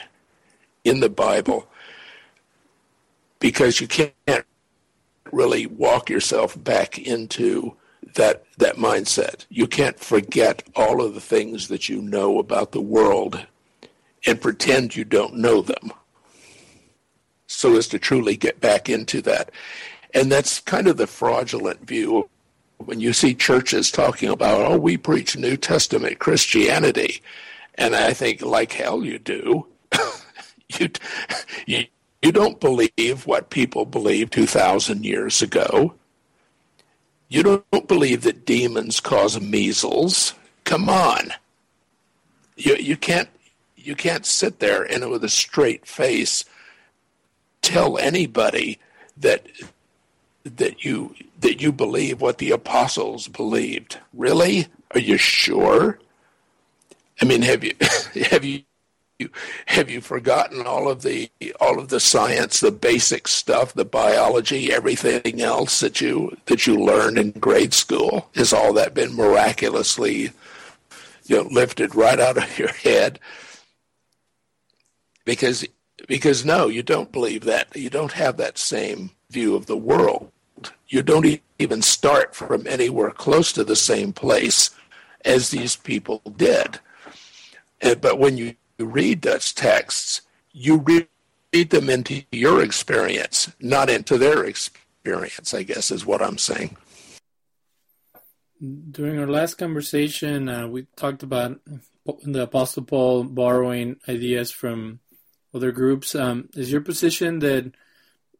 in 0.83 0.99
the 0.99 1.09
Bible 1.09 1.67
because 3.39 3.79
you 3.79 3.87
can't 3.87 4.45
really 5.31 5.65
walk 5.65 6.09
yourself 6.09 6.61
back 6.61 6.99
into 6.99 7.75
that 8.15 8.43
that 8.57 8.75
mindset. 8.75 9.45
You 9.49 9.65
can't 9.65 9.97
forget 9.97 10.63
all 10.75 11.01
of 11.01 11.13
the 11.13 11.21
things 11.21 11.69
that 11.69 11.87
you 11.87 12.01
know 12.01 12.37
about 12.37 12.73
the 12.73 12.81
world 12.81 13.45
and 14.27 14.41
pretend 14.41 14.97
you 14.97 15.05
don't 15.05 15.35
know 15.35 15.61
them 15.61 15.93
so 17.47 17.75
as 17.75 17.87
to 17.87 17.97
truly 17.97 18.37
get 18.37 18.59
back 18.59 18.89
into 18.89 19.21
that. 19.23 19.51
And 20.13 20.31
that's 20.31 20.59
kind 20.59 20.87
of 20.87 20.97
the 20.97 21.07
fraudulent 21.07 21.85
view 21.87 22.29
when 22.77 22.99
you 22.99 23.13
see 23.13 23.35
churches 23.35 23.91
talking 23.91 24.29
about, 24.29 24.61
oh, 24.61 24.77
we 24.77 24.97
preach 24.97 25.37
New 25.37 25.57
Testament 25.57 26.19
Christianity. 26.19 27.21
And 27.75 27.95
I 27.95 28.13
think, 28.13 28.41
like 28.41 28.71
hell 28.71 29.03
you 29.03 29.19
do. 29.19 29.67
you, 30.79 30.89
you, 31.65 31.85
you 32.21 32.31
don't 32.31 32.59
believe 32.59 33.25
what 33.25 33.49
people 33.49 33.85
believed 33.85 34.33
2,000 34.33 35.05
years 35.05 35.41
ago. 35.41 35.93
You 37.27 37.43
don't 37.43 37.87
believe 37.87 38.23
that 38.23 38.45
demons 38.45 38.99
cause 38.99 39.39
measles. 39.39 40.33
Come 40.63 40.89
on. 40.89 41.33
You, 42.57 42.75
you 42.75 42.97
can't 42.97 43.29
you 43.77 43.95
can't 43.95 44.25
sit 44.25 44.59
there 44.59 44.83
and 44.83 45.09
with 45.09 45.23
a 45.23 45.29
straight 45.29 45.85
face 45.85 46.43
tell 47.61 47.97
anybody 47.97 48.77
that 49.17 49.47
that 50.43 50.83
you 50.85 51.15
that 51.39 51.61
you 51.61 51.71
believe 51.71 52.21
what 52.21 52.37
the 52.37 52.51
apostles 52.51 53.27
believed. 53.27 53.99
Really? 54.13 54.67
Are 54.93 54.99
you 54.99 55.17
sure? 55.17 55.99
I 57.21 57.25
mean, 57.25 57.41
have 57.43 57.63
you 57.63 57.73
have 58.29 58.43
you 58.45 58.63
have 59.67 59.89
you 59.89 59.99
forgotten 60.01 60.65
all 60.65 60.89
of 60.89 61.01
the 61.01 61.29
all 61.59 61.79
of 61.79 61.89
the 61.89 61.99
science, 61.99 62.59
the 62.59 62.71
basic 62.71 63.27
stuff, 63.27 63.73
the 63.73 63.85
biology, 63.85 64.71
everything 64.71 65.41
else 65.41 65.79
that 65.81 65.99
you 66.01 66.37
that 66.45 66.65
you 66.65 66.77
learned 66.77 67.17
in 67.17 67.31
grade 67.31 67.73
school? 67.73 68.29
Has 68.35 68.53
all 68.53 68.73
that 68.73 68.93
been 68.93 69.15
miraculously 69.15 70.31
you 71.25 71.35
know 71.37 71.49
lifted 71.51 71.95
right 71.95 72.19
out 72.19 72.37
of 72.37 72.57
your 72.59 72.69
head? 72.73 73.19
Because 75.25 75.65
because 76.07 76.45
no, 76.45 76.67
you 76.67 76.81
don't 76.81 77.11
believe 77.11 77.43
that. 77.43 77.75
You 77.75 77.89
don't 77.89 78.13
have 78.13 78.37
that 78.37 78.57
same 78.57 79.11
view 79.29 79.55
of 79.55 79.67
the 79.67 79.77
world. 79.77 80.31
You 80.87 81.03
don't 81.03 81.41
even 81.59 81.81
start 81.81 82.35
from 82.35 82.65
anywhere 82.67 83.11
close 83.11 83.53
to 83.53 83.63
the 83.63 83.75
same 83.75 84.11
place 84.11 84.71
as 85.23 85.49
these 85.49 85.75
people 85.75 86.21
did. 86.35 86.79
And, 87.81 88.01
but 88.01 88.19
when 88.19 88.37
you 88.37 88.55
read 88.79 89.21
those 89.21 89.53
texts, 89.53 90.21
you 90.51 90.77
read, 90.77 91.07
read 91.53 91.69
them 91.69 91.89
into 91.89 92.23
your 92.31 92.63
experience, 92.63 93.51
not 93.59 93.89
into 93.89 94.17
their 94.17 94.43
experience, 94.43 95.53
I 95.53 95.63
guess 95.63 95.91
is 95.91 96.05
what 96.05 96.21
I'm 96.21 96.37
saying. 96.37 96.75
During 98.91 99.19
our 99.19 99.27
last 99.27 99.55
conversation, 99.55 100.49
uh, 100.49 100.67
we 100.67 100.87
talked 100.97 101.23
about 101.23 101.61
the 102.23 102.43
Apostle 102.43 102.83
Paul 102.83 103.23
borrowing 103.23 103.97
ideas 104.09 104.51
from 104.51 104.99
other 105.53 105.71
groups. 105.71 106.15
Um, 106.15 106.49
is 106.55 106.71
your 106.71 106.81
position 106.81 107.39
that 107.39 107.71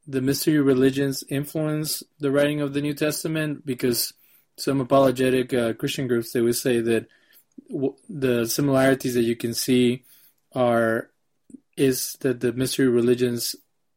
the 0.10 0.22
mystery 0.22 0.60
religions 0.60 1.24
influence 1.30 2.02
the 2.20 2.32
writing 2.32 2.62
of 2.62 2.74
the 2.74 2.82
New 2.82 2.96
Testament? 2.96 3.66
Because 3.66 4.12
some 4.58 4.82
apologetic 4.82 5.54
uh, 5.54 5.74
Christian 5.74 6.08
groups 6.08 6.32
they 6.32 6.42
would 6.42 6.56
say 6.56 6.82
that 6.82 7.06
w- 7.70 7.96
the 8.10 8.48
similarities 8.48 9.14
that 9.14 9.22
you 9.22 9.36
can 9.36 9.54
see 9.54 10.04
are 10.54 11.12
is 11.78 12.18
that 12.22 12.40
the 12.40 12.52
mystery 12.52 12.88
religions 12.88 13.56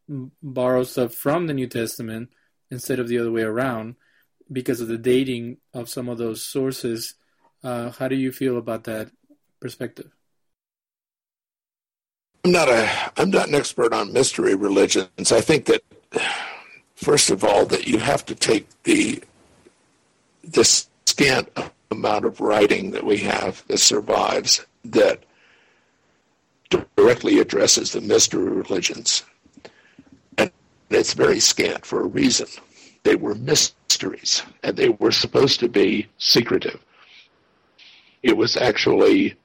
borrow 0.09 0.83
stuff 0.83 1.15
from 1.15 1.47
the 1.47 1.55
New 1.55 1.67
Testament 1.67 2.29
instead 2.71 3.01
of 3.01 3.09
the 3.09 3.19
other 3.19 3.33
way 3.33 3.43
around 3.43 3.97
because 4.51 4.81
of 4.81 4.89
the 4.89 4.99
dating 4.99 5.57
of 5.73 5.89
some 5.89 6.09
of 6.09 6.19
those 6.19 6.45
sources. 6.45 7.15
Uh, 7.65 7.91
how 7.91 8.07
do 8.07 8.17
you 8.17 8.33
feel 8.33 8.59
about 8.59 8.85
that 8.85 9.11
perspective? 9.61 10.11
I'm 12.45 12.53
not 12.53 12.69
a 12.69 12.91
I'm 13.17 13.31
not 13.31 13.49
an 13.49 13.55
expert 13.55 13.93
on 13.93 14.13
mystery 14.13 14.55
religions. 14.55 15.31
I 15.31 15.41
think 15.41 15.67
that 15.67 15.83
first 16.95 17.31
of 17.31 17.45
all, 17.45 17.67
that 17.67 17.87
you 17.87 17.99
have 17.99 18.25
to 18.27 18.35
take 18.35 18.67
the 18.85 19.23
the 20.45 20.65
scant 21.07 21.49
amount 21.91 22.25
of 22.25 22.41
writing 22.41 22.91
that 22.91 23.05
we 23.05 23.19
have 23.19 23.65
that 23.69 23.79
survives 23.79 24.65
that 24.85 25.23
directly 26.97 27.39
addresses 27.39 27.93
the 27.93 28.01
mystery 28.01 28.51
religions. 28.51 29.25
And 30.39 30.51
it's 30.91 31.15
very 31.15 31.39
scant 31.39 31.85
for 31.87 32.01
a 32.01 32.07
reason. 32.07 32.49
They 33.05 33.17
were 33.17 33.35
mysteries, 33.35 34.43
and 34.63 34.77
they 34.77 34.89
were 34.89 35.13
supposed 35.13 35.61
to 35.61 35.69
be 35.69 36.09
secretive. 36.19 36.81
It 38.23 38.37
was 38.37 38.57
actually 38.57 39.37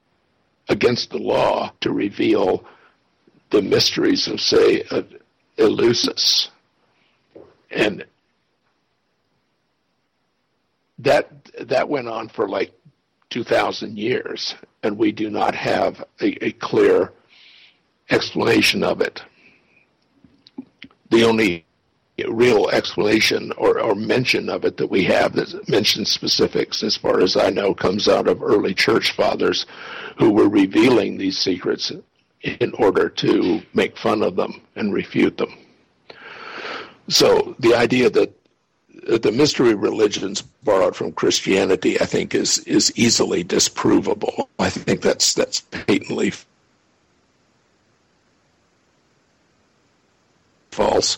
against 0.70 1.10
the 1.10 1.18
law 1.18 1.72
to 1.82 1.92
reveal 1.92 2.64
the 3.50 3.62
mysteries 3.62 4.28
of, 4.28 4.42
say, 4.42 4.84
of 4.92 5.08
Eleusis, 5.58 6.50
and 7.72 8.06
that 11.00 11.30
that 11.68 11.88
went 11.88 12.08
on 12.08 12.30
for 12.30 12.48
like 12.48 12.74
2,000 13.30 13.98
years, 13.98 14.56
and 14.84 14.98
we 14.98 15.12
do 15.12 15.30
not 15.30 15.54
have 15.54 16.04
a, 16.22 16.46
a 16.46 16.52
clear 16.54 17.12
explanation 18.10 18.84
of 18.84 19.02
it. 19.02 19.22
The 21.12 21.24
only 21.24 21.66
real 22.28 22.70
explanation 22.70 23.52
or, 23.58 23.80
or, 23.80 23.94
mention 23.94 24.50
of 24.50 24.66
it 24.66 24.78
that 24.78 24.90
we 24.90 25.04
have 25.04 25.34
that 25.34 25.70
mentions 25.70 26.10
specifics, 26.10 26.82
as 26.82 26.98
far 26.98 27.22
as 27.22 27.38
I 27.38 27.52
know, 27.52 27.76
comes 27.76 28.08
out 28.08 28.28
of 28.28 28.42
early 28.42 28.74
church 28.74 29.12
fathers 29.16 29.68
who 30.18 30.32
were 30.32 30.50
revealing 30.50 31.18
these 31.18 31.38
secrets 31.38 31.92
in 32.42 32.74
order 32.80 33.08
to 33.10 33.62
make 33.74 33.98
fun 33.98 34.24
of 34.24 34.36
them 34.36 34.62
and 34.76 34.94
refute 34.94 35.38
them. 35.38 35.67
So 37.10 37.56
the 37.60 37.76
idea 37.76 38.10
that 38.10 38.34
the 39.08 39.32
mystery 39.32 39.74
religions 39.74 40.42
borrowed 40.42 40.96
from 40.96 41.14
Christianity, 41.14 42.00
I 42.00 42.06
think, 42.06 42.36
is 42.36 42.60
is 42.60 42.92
easily 42.96 43.44
disprovable. 43.44 44.48
I 44.60 44.70
think 44.70 45.02
that's 45.02 45.34
that's 45.34 45.62
patently 45.62 46.34
false. 50.72 51.18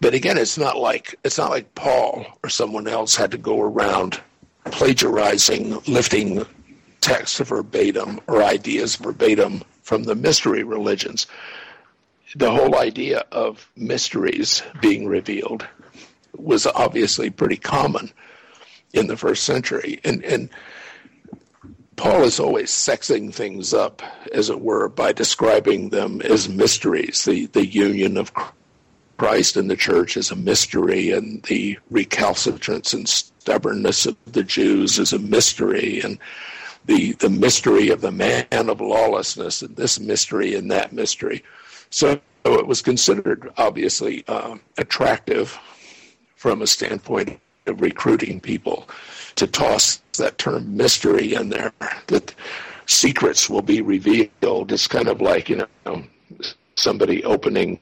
But 0.00 0.14
again, 0.14 0.36
it's 0.36 0.58
not 0.58 0.78
like 0.78 1.14
it's 1.24 1.38
not 1.38 1.50
like 1.50 1.74
Paul 1.74 2.26
or 2.44 2.50
someone 2.50 2.86
else 2.86 3.16
had 3.16 3.30
to 3.30 3.38
go 3.38 3.60
around 3.60 4.20
plagiarizing, 4.66 5.78
lifting 5.86 6.44
text 7.00 7.38
verbatim 7.38 8.20
or 8.26 8.42
ideas 8.42 8.96
verbatim 8.96 9.62
from 9.82 10.02
the 10.02 10.14
mystery 10.14 10.64
religions 10.64 11.26
the 12.34 12.50
whole 12.50 12.76
idea 12.76 13.24
of 13.30 13.70
mysteries 13.76 14.62
being 14.80 15.06
revealed 15.06 15.66
was 16.36 16.66
obviously 16.66 17.30
pretty 17.30 17.56
common 17.56 18.10
in 18.92 19.06
the 19.06 19.16
first 19.16 19.44
century. 19.44 20.00
And, 20.04 20.24
and 20.24 20.50
Paul 21.96 22.24
is 22.24 22.40
always 22.40 22.70
sexing 22.70 23.32
things 23.32 23.72
up, 23.72 24.02
as 24.32 24.50
it 24.50 24.60
were, 24.60 24.88
by 24.88 25.12
describing 25.12 25.90
them 25.90 26.20
as 26.22 26.48
mysteries. 26.48 27.24
The, 27.24 27.46
the 27.46 27.66
union 27.66 28.16
of 28.16 28.32
Christ 29.16 29.56
and 29.56 29.70
the 29.70 29.76
church 29.76 30.16
is 30.16 30.30
a 30.30 30.36
mystery, 30.36 31.10
and 31.10 31.42
the 31.44 31.78
recalcitrance 31.90 32.92
and 32.92 33.08
stubbornness 33.08 34.04
of 34.04 34.16
the 34.26 34.42
Jews 34.42 34.98
is 34.98 35.14
a 35.14 35.18
mystery, 35.18 36.00
and 36.02 36.18
the, 36.84 37.12
the 37.12 37.30
mystery 37.30 37.88
of 37.88 38.02
the 38.02 38.12
man 38.12 38.46
of 38.52 38.80
lawlessness, 38.80 39.62
and 39.62 39.74
this 39.76 39.98
mystery 39.98 40.54
and 40.54 40.70
that 40.70 40.92
mystery. 40.92 41.42
So 41.90 42.20
it 42.44 42.66
was 42.66 42.82
considered 42.82 43.52
obviously 43.56 44.24
uh, 44.28 44.56
attractive 44.78 45.58
from 46.36 46.62
a 46.62 46.66
standpoint 46.66 47.40
of 47.66 47.80
recruiting 47.80 48.40
people 48.40 48.88
to 49.36 49.46
toss 49.46 50.00
that 50.18 50.38
term 50.38 50.76
mystery 50.76 51.34
in 51.34 51.48
there, 51.48 51.72
that 52.06 52.34
secrets 52.86 53.50
will 53.50 53.62
be 53.62 53.82
revealed. 53.82 54.72
It's 54.72 54.86
kind 54.86 55.08
of 55.08 55.20
like, 55.20 55.48
you 55.48 55.66
know, 55.84 56.04
somebody 56.76 57.24
opening 57.24 57.80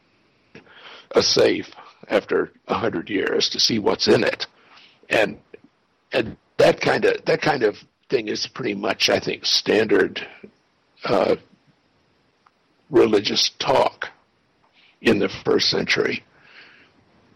a 1.13 1.23
safe 1.23 1.71
after 2.09 2.53
a 2.69 2.75
hundred 2.75 3.09
years 3.11 3.49
to 3.51 3.61
see 3.61 3.79
what's 3.79 4.09
in 4.09 4.25
it. 4.25 4.47
And 5.11 5.39
and 6.13 6.37
that 6.57 6.81
kind 6.81 7.05
of 7.05 7.25
that 7.25 7.43
kind 7.43 7.63
of 7.63 7.79
thing 8.09 8.29
is 8.29 8.47
pretty 8.47 8.75
much, 8.75 9.09
I 9.09 9.19
think, 9.19 9.47
standard 9.47 10.27
uh, 11.05 11.37
religious 12.95 13.51
talk 13.59 14.09
in 15.03 15.19
the 15.19 15.29
first 15.45 15.69
century. 15.69 16.25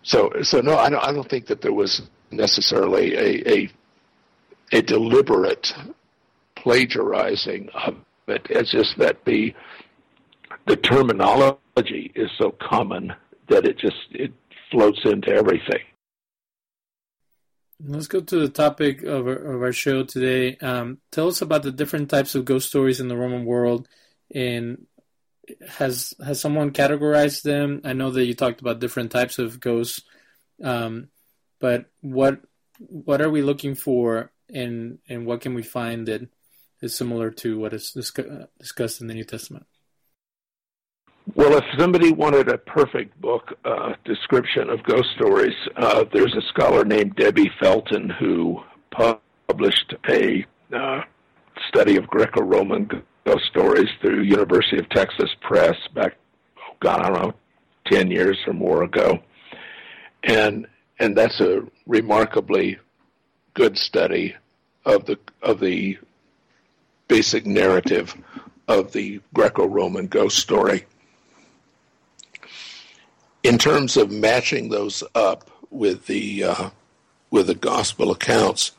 So, 0.03 0.33
so 0.42 0.61
no, 0.61 0.79
I 0.79 0.88
don't. 0.88 1.05
I 1.05 1.12
don't 1.12 1.29
think 1.29 1.47
that 1.49 1.61
there 1.61 1.73
was 1.73 2.03
necessarily 2.31 3.14
a 3.14 3.53
a, 3.53 3.71
a 4.73 4.83
deliberate 4.83 5.75
plagiarizing 6.57 7.68
of 7.75 7.97
it. 8.27 8.47
It's 8.49 8.71
just 8.71 8.97
that 8.99 9.25
the 9.27 9.55
the 10.66 10.77
terminology 10.77 12.12
is 12.14 12.31
so 12.38 12.55
common 12.61 13.12
that 13.49 13.66
it 13.66 13.79
just 13.79 13.97
it 14.12 14.33
floats 14.71 15.01
into 15.05 15.31
everything. 15.31 15.83
Let's 17.81 18.09
go 18.09 18.21
to 18.21 18.38
the 18.40 18.49
topic 18.49 19.03
of 19.03 19.29
our, 19.29 19.37
of 19.37 19.62
our 19.62 19.73
show 19.73 20.03
today. 20.03 20.57
Um, 20.57 20.99
tell 21.12 21.29
us 21.29 21.42
about 21.42 21.62
the 21.62 21.71
different 21.71 22.11
types 22.11 22.35
of 22.35 22.44
ghost 22.44 22.68
stories 22.68 22.99
in 22.99 23.09
the 23.09 23.16
Roman 23.16 23.44
world, 23.44 23.87
and 24.35 24.87
has 25.69 26.15
has 26.25 26.41
someone 26.41 26.71
categorized 26.71 27.43
them? 27.43 27.81
I 27.85 27.93
know 27.93 28.11
that 28.11 28.25
you 28.25 28.35
talked 28.35 28.61
about 28.61 28.81
different 28.81 29.11
types 29.11 29.39
of 29.39 29.61
ghosts, 29.61 30.03
um, 30.63 31.09
but 31.61 31.87
what 32.01 32.41
what 32.79 33.21
are 33.21 33.31
we 33.31 33.43
looking 33.43 33.75
for, 33.75 34.31
and 34.53 34.99
and 35.09 35.27
what 35.27 35.41
can 35.41 35.55
we 35.55 35.63
find 35.63 36.07
that 36.09 36.29
is 36.81 36.97
similar 36.97 37.31
to 37.31 37.59
what 37.59 37.75
is 37.75 37.91
discussed 37.93 39.01
in 39.01 39.07
the 39.07 39.15
New 39.15 39.25
Testament? 39.25 39.67
Well, 41.35 41.59
if 41.59 41.65
somebody 41.79 42.13
wanted 42.13 42.49
a 42.49 42.57
perfect 42.57 43.21
book 43.21 43.53
uh, 43.65 43.93
description 44.05 44.71
of 44.71 44.83
ghost 44.85 45.09
stories, 45.15 45.55
uh, 45.77 46.05
there's 46.13 46.35
a 46.35 46.41
scholar 46.49 46.85
named 46.85 47.17
Debbie 47.17 47.51
Felton 47.61 48.09
who 48.09 48.63
published 48.91 49.95
a 50.09 50.47
uh, 50.75 51.03
study 51.69 51.97
of 51.97 52.07
Greco-Roman 52.07 53.03
ghost 53.29 53.45
stories 53.47 53.88
through 54.01 54.23
University 54.23 54.79
of 54.79 54.88
Texas 54.88 55.31
Press 55.43 55.77
back, 55.95 56.17
oh 56.59 56.77
God, 56.81 57.01
I 57.01 57.11
don't 57.11 57.23
know, 57.23 57.35
ten 57.87 58.11
years 58.11 58.38
or 58.47 58.55
more 58.55 58.83
ago, 58.85 59.19
and 60.23 60.67
and 60.99 61.17
that's 61.17 61.38
a 61.41 61.62
remarkably 61.87 62.79
good 63.53 63.77
study 63.77 64.35
of 64.87 65.05
the 65.05 65.19
of 65.43 65.61
the 65.61 65.99
basic 67.09 67.45
narrative 67.45 68.14
of 68.67 68.93
the 68.93 69.21
Greco-Roman 69.35 70.07
ghost 70.07 70.38
story. 70.38 70.85
In 73.43 73.59
terms 73.59 73.97
of 73.97 74.11
matching 74.11 74.71
those 74.71 75.03
up 75.14 75.51
with 75.71 76.07
the 76.07 76.45
uh, 76.45 76.71
with 77.31 77.49
the 77.49 77.55
gospel 77.55 78.11
accounts, 78.11 78.73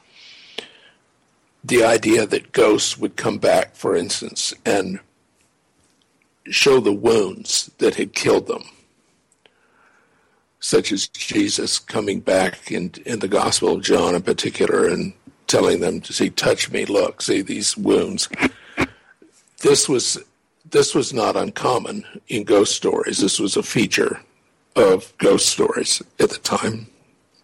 the 1.70 1.84
idea 1.84 2.26
that 2.26 2.52
ghosts 2.52 2.98
would 2.98 3.16
come 3.16 3.38
back, 3.38 3.76
for 3.76 3.96
instance, 3.96 4.54
and 4.66 5.00
show 6.50 6.80
the 6.80 6.94
wounds 6.94 7.72
that 7.78 7.96
had 7.96 8.14
killed 8.14 8.48
them, 8.48 8.64
such 10.60 10.92
as 10.92 11.08
Jesus 11.08 11.78
coming 11.78 12.20
back 12.20 12.72
in 12.72 12.92
in 13.06 13.20
the 13.20 13.28
Gospel 13.28 13.76
of 13.76 13.84
John 13.84 14.16
in 14.16 14.24
particular 14.24 14.88
and 14.88 15.14
telling 15.48 15.80
them 15.80 16.02
to 16.02 16.14
see, 16.14 16.30
touch 16.30 16.72
me, 16.72 16.86
look, 16.86 17.22
see 17.22 17.42
these 17.42 17.78
wounds. 17.78 18.30
This 19.62 19.88
was 19.88 20.18
this 20.70 20.96
was 20.96 21.14
not 21.14 21.36
uncommon 21.36 22.04
in 22.28 22.44
ghost 22.44 22.76
stories. 22.76 23.20
This 23.20 23.40
was 23.40 23.56
a 23.56 23.64
feature 23.64 24.22
of 24.76 25.14
ghost 25.20 25.48
stories 25.48 26.02
at 26.20 26.32
the 26.32 26.38
time. 26.38 26.88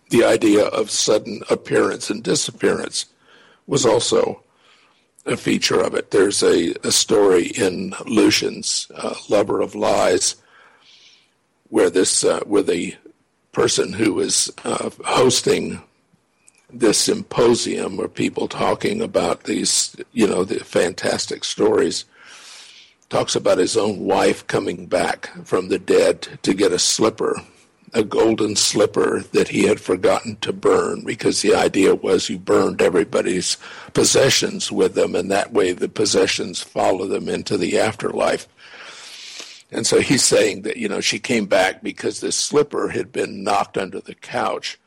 The 0.09 0.23
idea 0.23 0.65
of 0.65 0.89
sudden 0.89 1.41
appearance 1.49 2.09
and 2.09 2.23
disappearance 2.23 3.05
was 3.67 3.85
also 3.85 4.43
a 5.25 5.35
feature 5.35 5.81
of 5.81 5.95
it. 5.95 6.11
There's 6.11 6.43
a, 6.43 6.73
a 6.83 6.91
story 6.91 7.47
in 7.47 7.93
Lucian's 8.05 8.87
uh, 8.95 9.15
Lover 9.29 9.61
of 9.61 9.75
Lies 9.75 10.35
where 11.69 11.89
this 11.89 12.23
uh, 12.23 12.41
where 12.41 12.63
the 12.63 12.95
person 13.51 13.93
who 13.93 14.13
was 14.13 14.51
uh, 14.63 14.89
hosting 15.03 15.81
this 16.71 16.99
symposium 16.99 17.97
where 17.97 18.07
people 18.07 18.47
talking 18.47 19.01
about 19.01 19.43
these 19.43 19.95
you 20.11 20.27
know 20.27 20.43
the 20.43 20.59
fantastic 20.63 21.43
stories 21.43 22.05
talks 23.09 23.35
about 23.35 23.57
his 23.57 23.77
own 23.77 23.99
wife 23.99 24.45
coming 24.47 24.87
back 24.87 25.29
from 25.45 25.69
the 25.69 25.79
dead 25.79 26.39
to 26.41 26.53
get 26.53 26.71
a 26.71 26.79
slipper, 26.79 27.35
a 27.93 28.03
golden 28.03 28.55
slipper 28.55 29.21
that 29.31 29.47
he 29.47 29.63
had 29.63 29.79
forgotten 29.79 30.37
to 30.37 30.51
burn 30.51 31.03
because 31.05 31.41
the 31.41 31.55
idea 31.55 31.95
was 31.95 32.29
you 32.29 32.37
burned 32.37 32.81
everybody's 32.81 33.57
possessions 33.93 34.71
with 34.71 34.95
them 34.95 35.15
and 35.15 35.31
that 35.31 35.53
way 35.53 35.71
the 35.71 35.89
possessions 35.89 36.61
follow 36.61 37.07
them 37.07 37.29
into 37.29 37.57
the 37.57 37.79
afterlife. 37.79 38.47
And 39.71 39.87
so 39.87 39.99
he's 39.99 40.23
saying 40.23 40.63
that, 40.63 40.77
you 40.77 40.87
know, 40.87 41.01
she 41.01 41.19
came 41.19 41.45
back 41.45 41.81
because 41.81 42.19
this 42.19 42.35
slipper 42.35 42.89
had 42.89 43.11
been 43.11 43.43
knocked 43.43 43.77
under 43.77 43.99
the 43.99 44.15
couch 44.15 44.77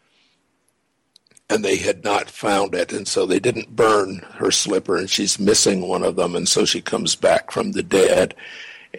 and 1.50 1.64
they 1.64 1.76
had 1.76 2.04
not 2.04 2.30
found 2.30 2.74
it, 2.74 2.92
and 2.92 3.08
so 3.08 3.24
they 3.24 3.40
didn't 3.40 3.74
burn 3.74 4.18
her 4.34 4.50
slipper, 4.50 4.96
and 4.96 5.08
she's 5.08 5.38
missing 5.38 5.80
one 5.80 6.02
of 6.02 6.16
them, 6.16 6.37
and 6.37 6.46
so 6.46 6.64
she 6.64 6.80
comes 6.80 7.16
back 7.16 7.50
from 7.50 7.72
the 7.72 7.82
dead, 7.82 8.34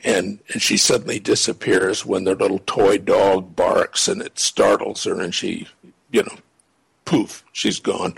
and, 0.04 0.40
and 0.52 0.62
she 0.62 0.78
suddenly 0.78 1.20
disappears 1.20 2.06
when 2.06 2.24
their 2.24 2.36
little 2.36 2.60
toy 2.66 2.98
dog 2.98 3.56
barks, 3.56 4.08
and 4.08 4.22
it 4.22 4.40
startles 4.40 5.04
her, 5.04 5.20
and 5.20 5.34
she, 5.34 5.68
you 6.12 6.24
know, 6.24 6.38
poof, 7.06 7.44
she's 7.52 7.80
gone. 7.80 8.16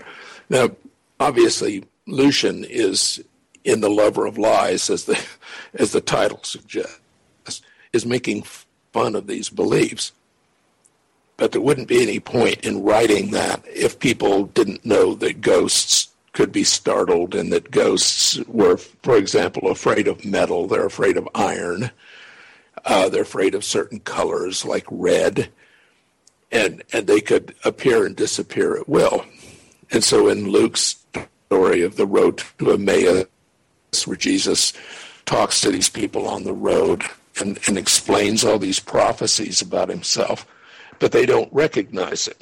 Now, 0.48 0.70
obviously, 1.18 1.84
Lucian 2.06 2.64
is 2.64 3.22
in 3.64 3.80
the 3.80 3.90
lover 3.90 4.26
of 4.26 4.38
lies, 4.38 4.90
as 4.90 5.04
the 5.04 5.22
as 5.74 5.92
the 5.92 6.00
title 6.00 6.40
suggests, 6.42 7.62
is 7.92 8.04
making 8.04 8.44
fun 8.92 9.14
of 9.14 9.26
these 9.26 9.48
beliefs. 9.48 10.12
But 11.36 11.52
there 11.52 11.60
wouldn't 11.60 11.88
be 11.88 12.02
any 12.02 12.20
point 12.20 12.64
in 12.64 12.82
writing 12.82 13.30
that 13.30 13.64
if 13.66 13.98
people 13.98 14.44
didn't 14.44 14.84
know 14.84 15.14
that 15.14 15.40
ghosts 15.40 16.11
could 16.32 16.52
be 16.52 16.64
startled 16.64 17.34
and 17.34 17.52
that 17.52 17.70
ghosts 17.70 18.38
were, 18.46 18.76
for 18.76 19.16
example, 19.16 19.70
afraid 19.70 20.08
of 20.08 20.24
metal, 20.24 20.66
they're 20.66 20.86
afraid 20.86 21.16
of 21.16 21.28
iron, 21.34 21.90
uh, 22.84 23.08
they're 23.08 23.22
afraid 23.22 23.54
of 23.54 23.64
certain 23.64 24.00
colors 24.00 24.64
like 24.64 24.86
red, 24.90 25.50
and, 26.50 26.82
and 26.92 27.06
they 27.06 27.20
could 27.20 27.54
appear 27.64 28.06
and 28.06 28.16
disappear 28.16 28.76
at 28.76 28.88
will. 28.88 29.24
And 29.90 30.02
so 30.02 30.28
in 30.28 30.48
Luke's 30.48 31.04
story 31.46 31.82
of 31.82 31.96
the 31.96 32.06
road 32.06 32.42
to 32.58 32.72
Emmaus, 32.72 33.26
where 34.06 34.16
Jesus 34.16 34.72
talks 35.26 35.60
to 35.60 35.70
these 35.70 35.90
people 35.90 36.26
on 36.26 36.44
the 36.44 36.52
road 36.52 37.04
and, 37.40 37.58
and 37.66 37.76
explains 37.76 38.44
all 38.44 38.58
these 38.58 38.80
prophecies 38.80 39.60
about 39.60 39.88
himself, 39.88 40.46
but 40.98 41.12
they 41.12 41.26
don't 41.26 41.52
recognize 41.52 42.26
it. 42.26 42.40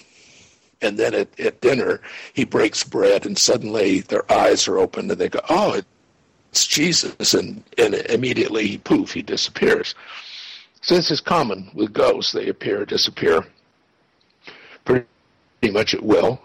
And 0.82 0.98
then 0.98 1.14
at, 1.14 1.38
at 1.38 1.60
dinner, 1.60 2.00
he 2.32 2.44
breaks 2.44 2.84
bread, 2.84 3.26
and 3.26 3.36
suddenly 3.36 4.00
their 4.00 4.30
eyes 4.32 4.66
are 4.66 4.78
open, 4.78 5.10
and 5.10 5.20
they 5.20 5.28
go, 5.28 5.40
"Oh, 5.48 5.80
it's 6.50 6.66
Jesus!" 6.66 7.34
And 7.34 7.62
and 7.76 7.94
immediately, 7.94 8.78
poof, 8.78 9.12
he 9.12 9.22
disappears. 9.22 9.94
So 10.80 10.94
this 10.94 11.10
is 11.10 11.20
common 11.20 11.70
with 11.74 11.92
ghosts; 11.92 12.32
they 12.32 12.48
appear, 12.48 12.86
disappear, 12.86 13.44
pretty 14.84 15.06
much 15.70 15.94
at 15.94 16.02
will. 16.02 16.40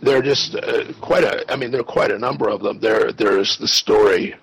There 0.00 0.16
are 0.16 0.22
just 0.22 0.54
uh, 0.54 0.92
quite 1.00 1.24
a. 1.24 1.50
I 1.52 1.56
mean, 1.56 1.72
there 1.72 1.80
are 1.80 1.84
quite 1.84 2.12
a 2.12 2.18
number 2.18 2.48
of 2.48 2.62
them. 2.62 2.78
There, 2.78 3.10
there's 3.10 3.58
the 3.58 3.66
story, 3.66 4.36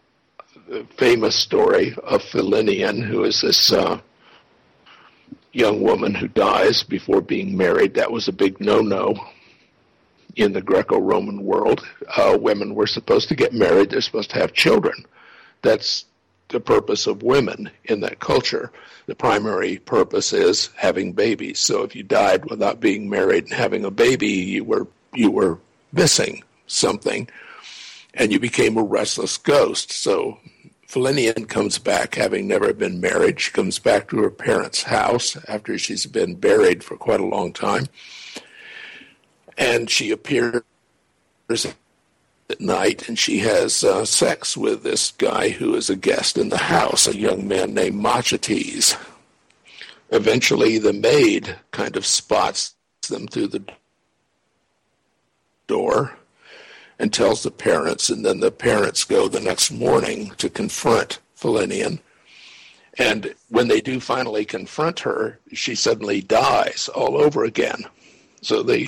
the 0.68 0.86
famous 0.98 1.38
story 1.38 1.96
of 2.04 2.22
Philinnion, 2.22 3.02
who 3.02 3.24
is 3.24 3.42
this. 3.42 3.72
Uh, 3.72 4.02
young 5.56 5.82
woman 5.82 6.14
who 6.14 6.28
dies 6.28 6.84
before 6.84 7.22
being 7.22 7.56
married. 7.56 7.94
That 7.94 8.12
was 8.12 8.28
a 8.28 8.34
big 8.34 8.60
no-no 8.60 9.16
in 10.36 10.52
the 10.52 10.62
Greco-Roman 10.62 11.44
world. 11.44 11.86
Uh, 12.18 12.38
women 12.40 12.76
were 12.76 12.88
supposed 12.88 13.30
to 13.30 13.36
get 13.36 13.54
married. 13.54 13.90
They're 13.90 14.02
supposed 14.02 14.32
to 14.32 14.40
have 14.40 14.52
children. 14.52 15.06
That's 15.62 16.06
the 16.50 16.60
purpose 16.60 17.08
of 17.08 17.24
women 17.24 17.72
in 17.86 18.02
that 18.02 18.20
culture. 18.20 18.70
The 19.06 19.16
primary 19.16 19.78
purpose 19.78 20.34
is 20.34 20.70
having 20.76 21.14
babies. 21.14 21.60
So 21.60 21.84
if 21.84 21.96
you 21.96 22.04
died 22.04 22.46
without 22.50 22.82
being 22.82 23.10
married 23.10 23.46
and 23.46 23.54
having 23.54 23.86
a 23.86 23.92
baby, 23.92 24.28
you 24.28 24.64
were 24.64 24.88
you 25.14 25.32
were 25.32 25.60
missing 25.94 26.44
something, 26.68 27.30
and 28.14 28.32
you 28.34 28.40
became 28.40 28.78
a 28.78 28.84
restless 28.84 29.38
ghost. 29.38 29.92
So 29.92 30.38
Philinnion 30.88 31.48
comes 31.48 31.78
back 31.80 32.16
having 32.16 32.48
never 32.48 32.74
been 32.74 33.02
married. 33.02 33.40
She 33.40 33.52
comes 33.52 33.80
back 33.80 34.10
to 34.10 34.18
her 34.20 34.30
parents' 34.30 34.84
house 34.84 35.36
after 35.48 35.78
she's 35.78 36.06
been 36.06 36.36
buried 36.36 36.84
for 36.84 36.96
quite 36.96 37.20
a 37.20 37.26
long 37.26 37.52
time. 37.54 37.88
and 39.58 39.90
she 39.90 40.12
appears 40.12 40.62
at 41.50 42.60
night 42.60 43.08
and 43.08 43.18
she 43.18 43.40
has 43.40 43.84
uh, 43.84 44.06
sex 44.06 44.56
with 44.58 44.84
this 44.84 45.12
guy 45.12 45.50
who 45.50 45.76
is 45.76 45.90
a 45.90 45.96
guest 45.96 46.38
in 46.38 46.50
the 46.50 46.58
house, 46.58 47.08
a 47.08 47.18
young 47.18 47.48
man 47.48 47.74
named 47.74 48.02
Machates. 48.02 48.98
Eventually, 50.12 50.78
the 50.78 50.94
maid 50.94 51.56
kind 51.72 51.96
of 51.98 52.06
spots 52.06 52.76
them 53.10 53.28
through 53.28 53.48
the 53.48 53.64
door 55.68 56.18
and 57.00 57.12
tells 57.12 57.44
the 57.44 57.52
parents, 57.52 58.10
and 58.10 58.26
then 58.26 58.40
the 58.40 58.52
parents 58.52 59.04
go 59.04 59.28
the 59.28 59.40
next 59.40 59.72
morning 59.72 60.32
to 60.38 60.50
confront 60.50 61.20
Philinnion. 61.38 62.00
And 62.98 63.36
when 63.50 63.68
they 63.68 63.82
do 63.82 64.00
finally 64.00 64.46
confront 64.46 65.02
her, 65.02 65.40
she 65.52 65.76
suddenly 65.76 66.22
dies 66.22 66.90
all 66.94 67.18
over 67.18 67.44
again. 67.44 67.86
So 68.42 68.64
they 68.64 68.88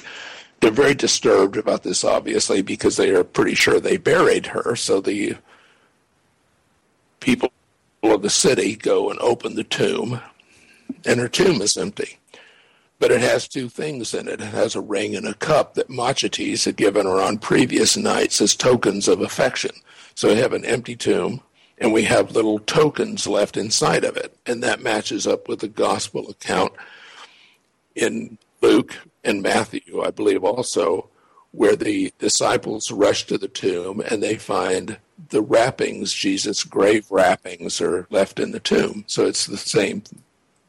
they're 0.59 0.71
very 0.71 0.95
disturbed 0.95 1.57
about 1.57 1.83
this, 1.83 2.03
obviously, 2.03 2.61
because 2.61 2.97
they 2.97 3.11
are 3.11 3.23
pretty 3.23 3.53
sure 3.53 3.79
they 3.79 3.97
buried 3.97 4.47
her. 4.47 4.75
So 4.75 5.01
the 5.01 5.37
people 7.19 7.51
of 8.01 8.21
the 8.21 8.29
city 8.29 8.75
go 8.75 9.09
and 9.09 9.19
open 9.19 9.55
the 9.55 9.63
tomb, 9.63 10.21
and 11.05 11.19
her 11.19 11.27
tomb 11.27 11.61
is 11.61 11.77
empty. 11.77 12.16
But 12.99 13.11
it 13.11 13.21
has 13.21 13.47
two 13.47 13.69
things 13.69 14.13
in 14.13 14.27
it. 14.27 14.41
It 14.41 14.53
has 14.53 14.75
a 14.75 14.81
ring 14.81 15.15
and 15.15 15.27
a 15.27 15.35
cup 15.35 15.75
that 15.75 15.89
Machates 15.89 16.65
had 16.65 16.77
given 16.77 17.05
her 17.05 17.21
on 17.21 17.37
previous 17.37 17.95
nights 17.95 18.41
as 18.41 18.55
tokens 18.55 19.07
of 19.07 19.21
affection. 19.21 19.71
So 20.15 20.29
we 20.29 20.35
have 20.37 20.53
an 20.53 20.65
empty 20.65 20.95
tomb, 20.95 21.41
and 21.77 21.93
we 21.93 22.03
have 22.05 22.31
little 22.31 22.57
tokens 22.59 23.27
left 23.27 23.55
inside 23.55 24.03
of 24.03 24.17
it. 24.17 24.35
And 24.47 24.63
that 24.63 24.81
matches 24.81 25.27
up 25.27 25.47
with 25.47 25.59
the 25.59 25.67
gospel 25.67 26.29
account 26.29 26.73
in 27.95 28.39
Luke 28.61 28.95
and 29.23 29.43
Matthew, 29.43 30.01
I 30.01 30.09
believe 30.09 30.43
also, 30.43 31.09
where 31.51 31.75
the 31.75 32.11
disciples 32.19 32.91
rush 32.91 33.25
to 33.27 33.37
the 33.37 33.47
tomb 33.47 33.99
and 33.99 34.21
they 34.21 34.35
find 34.35 34.97
the 35.29 35.41
wrappings, 35.41 36.13
Jesus' 36.13 36.63
grave 36.63 37.07
wrappings, 37.09 37.81
are 37.81 38.07
left 38.09 38.39
in 38.39 38.51
the 38.51 38.59
tomb. 38.59 39.03
So 39.07 39.25
it's 39.25 39.45
the 39.45 39.57
same 39.57 40.03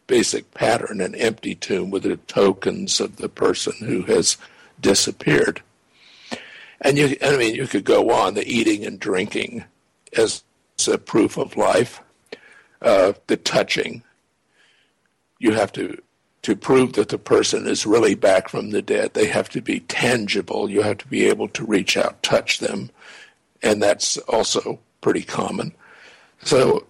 basic 0.08 0.52
pattern 0.52 1.00
an 1.00 1.14
empty 1.14 1.54
tomb 1.54 1.90
with 1.90 2.02
the 2.02 2.16
tokens 2.16 2.98
of 2.98 3.16
the 3.16 3.28
person 3.28 3.74
who 3.78 4.02
has 4.02 4.36
disappeared. 4.80 5.62
And 6.80 6.98
you, 6.98 7.16
I 7.22 7.36
mean, 7.36 7.54
you 7.54 7.68
could 7.68 7.84
go 7.84 8.10
on 8.10 8.34
the 8.34 8.46
eating 8.46 8.84
and 8.84 8.98
drinking 8.98 9.64
as 10.16 10.42
a 10.90 10.98
proof 10.98 11.36
of 11.36 11.56
life, 11.56 12.00
uh, 12.82 13.12
the 13.28 13.36
touching. 13.36 14.02
You 15.38 15.52
have 15.52 15.72
to 15.72 16.02
to 16.42 16.56
prove 16.56 16.92
that 16.94 17.08
the 17.08 17.18
person 17.18 17.66
is 17.66 17.84
really 17.84 18.14
back 18.14 18.48
from 18.48 18.70
the 18.70 18.80
dead. 18.80 19.12
They 19.12 19.26
have 19.26 19.48
to 19.50 19.60
be 19.60 19.80
tangible. 19.80 20.70
You 20.70 20.82
have 20.82 20.98
to 20.98 21.08
be 21.08 21.26
able 21.26 21.48
to 21.48 21.64
reach 21.64 21.96
out, 21.96 22.22
touch 22.22 22.60
them, 22.60 22.90
and 23.62 23.82
that's 23.82 24.16
also 24.18 24.78
pretty 25.00 25.22
common. 25.22 25.72
So 26.44 26.86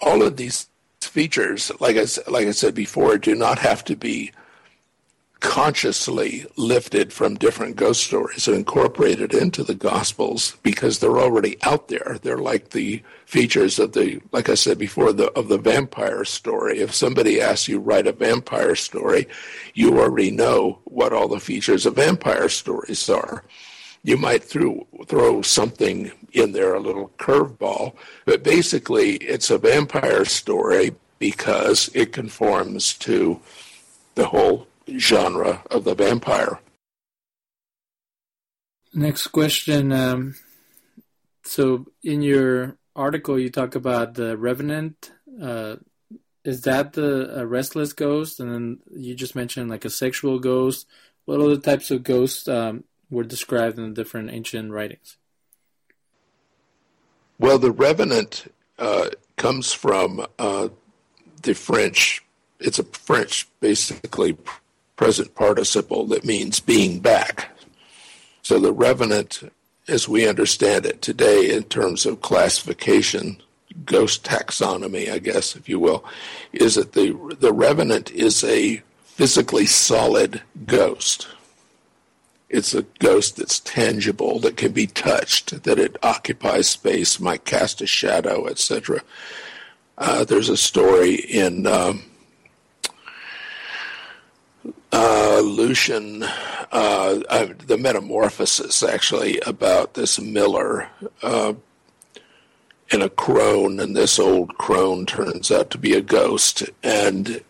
all 0.00 0.22
of 0.22 0.36
these 0.36 0.68
features, 1.08 1.72
like 1.80 1.96
I, 1.96 2.06
like 2.30 2.46
I 2.46 2.52
said 2.52 2.74
before, 2.74 3.18
do 3.18 3.34
not 3.34 3.58
have 3.58 3.84
to 3.84 3.96
be 3.96 4.32
consciously 5.40 6.44
lifted 6.56 7.12
from 7.12 7.36
different 7.36 7.76
ghost 7.76 8.02
stories 8.02 8.48
and 8.48 8.56
incorporated 8.56 9.32
into 9.32 9.62
the 9.62 9.74
gospels 9.74 10.56
because 10.64 10.98
they're 10.98 11.20
already 11.20 11.56
out 11.62 11.86
there. 11.86 12.18
They're 12.20 12.38
like 12.38 12.70
the 12.70 13.02
features 13.24 13.78
of 13.78 13.92
the 13.92 14.20
like 14.32 14.48
i 14.48 14.54
said 14.54 14.78
before 14.78 15.12
the 15.12 15.30
of 15.32 15.48
the 15.48 15.58
vampire 15.58 16.24
story. 16.24 16.80
If 16.80 16.94
somebody 16.94 17.40
asks 17.40 17.68
you 17.68 17.78
write 17.78 18.06
a 18.06 18.12
vampire 18.12 18.74
story 18.74 19.28
you 19.74 20.00
already 20.00 20.30
know 20.30 20.80
what 20.84 21.12
all 21.12 21.28
the 21.28 21.38
features 21.38 21.86
of 21.86 21.96
vampire 21.96 22.48
stories 22.48 23.08
are 23.08 23.44
you 24.08 24.16
might 24.16 24.42
throw 24.42 24.86
throw 25.06 25.42
something 25.42 26.10
in 26.32 26.52
there 26.52 26.74
a 26.74 26.80
little 26.80 27.10
curveball 27.18 27.94
but 28.24 28.42
basically 28.42 29.16
it's 29.16 29.50
a 29.50 29.58
vampire 29.58 30.24
story 30.24 30.94
because 31.18 31.90
it 31.94 32.12
conforms 32.12 32.94
to 32.94 33.40
the 34.14 34.26
whole 34.26 34.66
genre 34.96 35.62
of 35.70 35.84
the 35.84 35.94
vampire. 35.94 36.60
Next 38.94 39.28
question. 39.28 39.92
Um, 39.92 40.34
so, 41.44 41.86
in 42.02 42.22
your 42.22 42.76
article, 42.96 43.38
you 43.38 43.50
talk 43.50 43.74
about 43.74 44.14
the 44.14 44.36
Revenant. 44.36 45.12
Uh, 45.40 45.76
is 46.44 46.62
that 46.62 46.94
the 46.94 47.46
restless 47.46 47.92
ghost? 47.92 48.40
And 48.40 48.52
then 48.52 48.78
you 48.90 49.14
just 49.14 49.34
mentioned 49.34 49.70
like 49.70 49.84
a 49.84 49.90
sexual 49.90 50.38
ghost. 50.38 50.86
What 51.26 51.40
other 51.40 51.58
types 51.58 51.90
of 51.90 52.02
ghosts 52.02 52.48
um, 52.48 52.84
were 53.10 53.24
described 53.24 53.78
in 53.78 53.88
the 53.88 53.94
different 53.94 54.30
ancient 54.30 54.72
writings? 54.72 55.16
Well, 57.38 57.58
the 57.58 57.70
Revenant 57.70 58.52
uh, 58.78 59.10
comes 59.36 59.72
from 59.72 60.26
uh, 60.38 60.68
the 61.42 61.54
French. 61.54 62.24
It's 62.58 62.78
a 62.78 62.84
French, 62.84 63.46
basically, 63.60 64.36
present 64.96 65.34
participle 65.34 66.06
that 66.08 66.24
means 66.24 66.60
being 66.60 66.98
back. 66.98 67.56
So 68.42 68.58
the 68.58 68.72
revenant, 68.72 69.52
as 69.86 70.08
we 70.08 70.28
understand 70.28 70.86
it 70.86 71.00
today 71.00 71.52
in 71.52 71.64
terms 71.64 72.04
of 72.04 72.20
classification, 72.20 73.40
ghost 73.84 74.24
taxonomy, 74.24 75.10
I 75.10 75.18
guess, 75.18 75.54
if 75.54 75.68
you 75.68 75.78
will, 75.78 76.04
is 76.52 76.74
that 76.74 76.94
the, 76.94 77.36
the 77.38 77.52
revenant 77.52 78.10
is 78.10 78.42
a 78.42 78.82
physically 79.04 79.66
solid 79.66 80.42
ghost. 80.66 81.28
It's 82.50 82.72
a 82.72 82.82
ghost 82.98 83.36
that's 83.36 83.60
tangible, 83.60 84.38
that 84.40 84.56
can 84.56 84.72
be 84.72 84.86
touched, 84.86 85.64
that 85.64 85.78
it 85.78 85.96
occupies 86.02 86.68
space, 86.68 87.20
might 87.20 87.44
cast 87.44 87.82
a 87.82 87.86
shadow, 87.86 88.46
etc. 88.46 89.02
Uh, 89.98 90.24
there's 90.24 90.48
a 90.48 90.56
story 90.56 91.14
in 91.14 91.66
um, 91.66 92.04
uh, 94.92 95.40
Lucian, 95.44 96.22
uh, 96.22 97.20
uh, 97.28 97.48
the 97.66 97.76
Metamorphosis, 97.76 98.82
actually, 98.82 99.38
about 99.40 99.94
this 99.94 100.18
miller 100.18 100.88
uh, 101.22 101.52
in 102.90 103.02
a 103.02 103.10
crone, 103.10 103.78
and 103.78 103.94
this 103.94 104.18
old 104.18 104.56
crone 104.56 105.04
turns 105.04 105.50
out 105.50 105.68
to 105.70 105.78
be 105.78 105.92
a 105.92 106.00
ghost. 106.00 106.64
And 106.82 107.42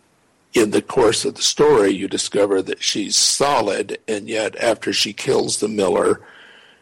in 0.53 0.71
the 0.71 0.81
course 0.81 1.25
of 1.25 1.35
the 1.35 1.41
story, 1.41 1.91
you 1.91 2.07
discover 2.07 2.61
that 2.61 2.81
she's 2.81 3.15
solid, 3.15 3.99
and 4.07 4.27
yet 4.27 4.55
after 4.57 4.91
she 4.91 5.13
kills 5.13 5.59
the 5.59 5.67
miller 5.67 6.21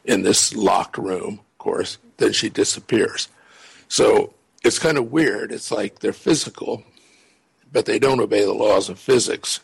in 0.05 0.23
this 0.23 0.55
locked 0.55 0.97
room, 0.97 1.39
of 1.39 1.57
course, 1.57 1.97
then 2.17 2.31
she 2.31 2.49
disappears. 2.49 3.27
So 3.89 4.33
it's 4.63 4.79
kind 4.79 4.97
of 4.97 5.11
weird. 5.11 5.51
It's 5.51 5.71
like 5.71 5.99
they're 5.99 6.13
physical, 6.13 6.83
but 7.71 7.85
they 7.85 7.99
don't 7.99 8.21
obey 8.21 8.43
the 8.45 8.53
laws 8.53 8.89
of 8.89 8.99
physics. 8.99 9.59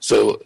So 0.00 0.42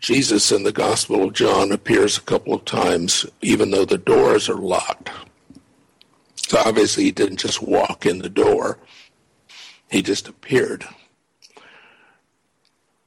Jesus 0.00 0.52
in 0.52 0.62
the 0.62 0.72
Gospel 0.72 1.24
of 1.24 1.32
John 1.32 1.72
appears 1.72 2.16
a 2.16 2.22
couple 2.22 2.54
of 2.54 2.64
times, 2.64 3.26
even 3.40 3.70
though 3.70 3.84
the 3.84 3.98
doors 3.98 4.48
are 4.48 4.54
locked. 4.54 5.10
So 6.48 6.58
obviously 6.58 7.04
he 7.04 7.12
didn't 7.12 7.38
just 7.38 7.62
walk 7.62 8.06
in 8.06 8.18
the 8.18 8.28
door, 8.28 8.78
he 9.90 10.02
just 10.02 10.28
appeared. 10.28 10.86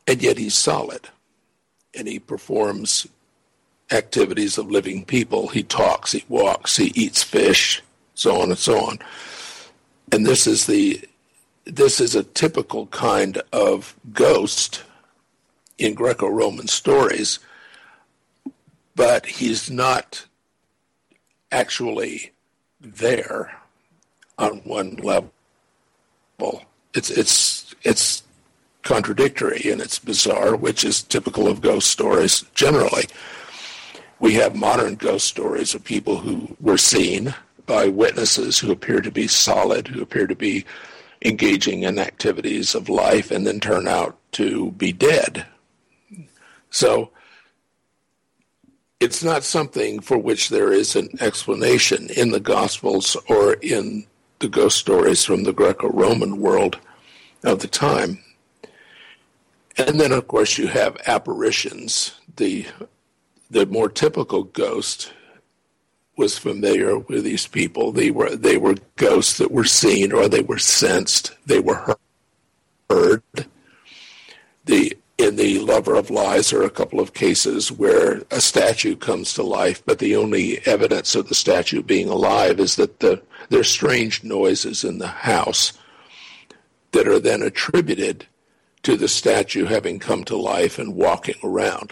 And 0.07 0.21
yet 0.21 0.37
he's 0.37 0.53
solid, 0.53 1.09
and 1.93 2.07
he 2.07 2.19
performs 2.19 3.07
activities 3.91 4.57
of 4.57 4.69
living 4.69 5.05
people. 5.05 5.47
He 5.47 5.63
talks, 5.63 6.11
he 6.11 6.23
walks, 6.29 6.77
he 6.77 6.91
eats 6.95 7.23
fish, 7.23 7.81
so 8.13 8.41
on 8.41 8.49
and 8.49 8.57
so 8.57 8.79
on. 8.79 8.99
And 10.11 10.25
this 10.25 10.47
is 10.47 10.65
the 10.65 11.07
this 11.65 11.99
is 11.99 12.13
a 12.13 12.23
typical 12.23 12.85
kind 12.87 13.41
of 13.51 13.95
ghost 14.13 14.83
in 15.79 15.95
Greco 15.95 16.27
Roman 16.27 16.67
stories, 16.67 17.39
but 18.95 19.25
he's 19.25 19.69
not 19.69 20.25
actually 21.51 22.31
there 22.79 23.59
on 24.37 24.57
one 24.59 24.95
level. 24.97 25.31
It's 26.93 27.09
it's 27.09 27.75
it's 27.83 28.23
contradictory 28.85 29.69
and 29.69 29.81
it's 29.81 29.99
bizarre, 29.99 30.55
which 30.55 30.85
is 30.85 31.03
typical 31.03 31.49
of 31.49 31.59
ghost 31.59 31.89
stories 31.89 32.45
generally. 32.53 33.03
We 34.19 34.35
have 34.35 34.55
modern 34.55 34.95
ghost 34.95 35.27
stories 35.27 35.75
of 35.75 35.83
people 35.83 36.19
who 36.19 36.55
were 36.61 36.77
seen 36.77 37.35
by 37.65 37.89
witnesses 37.89 38.59
who 38.59 38.71
appear 38.71 39.01
to 39.01 39.11
be 39.11 39.27
solid, 39.27 39.89
who 39.89 40.01
appear 40.01 40.27
to 40.27 40.35
be 40.35 40.63
engaging 41.21 41.83
in 41.83 41.99
activities 41.99 42.73
of 42.73 42.87
life, 42.87 43.29
and 43.29 43.45
then 43.45 43.59
turn 43.59 43.87
out 43.87 44.17
to 44.33 44.71
be 44.71 44.93
dead 44.93 45.45
so 46.75 47.11
it's 48.99 49.23
not 49.23 49.45
something 49.45 50.01
for 50.01 50.17
which 50.17 50.49
there 50.49 50.73
is 50.73 50.97
an 50.97 51.07
explanation 51.21 52.09
in 52.09 52.31
the 52.31 52.39
Gospels 52.41 53.15
or 53.29 53.53
in 53.53 54.05
the 54.39 54.49
ghost 54.49 54.77
stories 54.77 55.23
from 55.23 55.43
the 55.43 55.53
Greco 55.53 55.87
Roman 55.87 56.41
world 56.41 56.77
of 57.45 57.59
the 57.59 57.69
time. 57.69 58.21
And 59.77 59.99
then, 59.99 60.11
of 60.11 60.27
course, 60.27 60.57
you 60.57 60.67
have 60.67 60.97
apparitions 61.05 62.19
the 62.37 62.65
the 63.49 63.65
more 63.65 63.89
typical 63.89 64.43
ghost 64.43 65.13
was 66.17 66.37
familiar 66.37 66.97
with 66.97 67.23
these 67.23 67.47
people. 67.47 67.91
They 67.91 68.11
were 68.11 68.35
they 68.35 68.57
were 68.57 68.75
ghosts 68.95 69.37
that 69.37 69.51
were 69.51 69.65
seen 69.65 70.11
or 70.11 70.27
they 70.27 70.41
were 70.41 70.57
sensed. 70.57 71.35
They 71.45 71.59
were 71.59 71.97
heard. 72.89 73.23
The 74.65 74.97
in 75.17 75.35
the 75.35 75.59
Lover 75.59 75.95
of 75.95 76.09
Lies 76.09 76.49
there 76.49 76.61
are 76.61 76.65
a 76.65 76.69
couple 76.69 76.99
of 76.99 77.13
cases 77.13 77.71
where 77.71 78.23
a 78.31 78.41
statue 78.41 78.95
comes 78.95 79.33
to 79.33 79.43
life, 79.43 79.83
but 79.85 79.99
the 79.99 80.15
only 80.15 80.65
evidence 80.65 81.15
of 81.15 81.29
the 81.29 81.35
statue 81.35 81.81
being 81.81 82.09
alive 82.09 82.59
is 82.59 82.75
that 82.77 82.99
the 82.99 83.21
there's 83.49 83.69
strange 83.69 84.23
noises 84.23 84.83
in 84.83 84.97
the 84.97 85.07
house 85.07 85.73
that 86.91 87.07
are 87.07 87.19
then 87.19 87.41
attributed 87.41 88.25
to 88.85 88.95
the 88.95 89.07
statue 89.07 89.65
having 89.65 89.97
come 89.97 90.23
to 90.23 90.37
life 90.37 90.77
and 90.77 90.95
walking 90.95 91.33
around. 91.43 91.91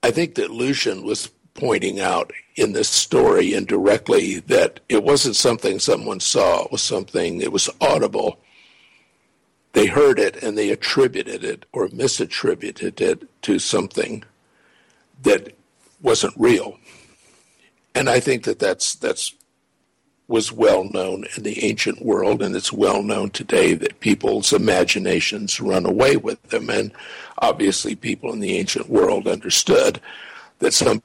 I 0.00 0.12
think 0.12 0.36
that 0.36 0.52
Lucian 0.52 1.02
was 1.02 1.28
pointing 1.54 1.98
out 1.98 2.32
in 2.54 2.72
this 2.72 2.88
story 2.88 3.52
indirectly 3.52 4.38
that 4.38 4.78
it 4.88 5.02
wasn't 5.02 5.34
something 5.34 5.80
someone 5.80 6.20
saw, 6.20 6.66
it 6.66 6.70
was 6.70 6.82
something, 6.82 7.40
it 7.40 7.50
was 7.50 7.68
audible. 7.80 8.38
They 9.72 9.86
heard 9.86 10.20
it 10.20 10.40
and 10.40 10.56
they 10.56 10.70
attributed 10.70 11.42
it 11.42 11.66
or 11.72 11.88
misattributed 11.88 13.00
it 13.00 13.42
to 13.42 13.58
something 13.58 14.22
that 15.24 15.52
wasn't 16.00 16.34
real. 16.36 16.78
And 17.92 18.08
I 18.08 18.20
think 18.20 18.44
that 18.44 18.60
that's, 18.60 18.94
that's 18.94 19.34
was 20.34 20.50
well 20.50 20.82
known 20.82 21.24
in 21.36 21.44
the 21.44 21.62
ancient 21.64 22.04
world, 22.04 22.42
and 22.42 22.56
it's 22.56 22.72
well 22.72 23.04
known 23.04 23.30
today 23.30 23.72
that 23.72 24.00
people's 24.00 24.52
imaginations 24.52 25.60
run 25.60 25.86
away 25.86 26.16
with 26.16 26.42
them. 26.48 26.68
And 26.68 26.90
obviously, 27.38 27.94
people 27.94 28.32
in 28.32 28.40
the 28.40 28.56
ancient 28.56 28.88
world 28.88 29.28
understood 29.28 30.00
that 30.58 30.74
some 30.74 31.04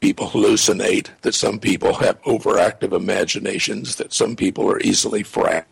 people 0.00 0.28
hallucinate, 0.28 1.08
that 1.22 1.34
some 1.34 1.58
people 1.58 1.94
have 1.94 2.20
overactive 2.24 2.92
imaginations, 2.92 3.96
that 3.96 4.12
some 4.12 4.36
people 4.36 4.70
are 4.70 4.80
easily 4.80 5.22
frightened, 5.22 5.66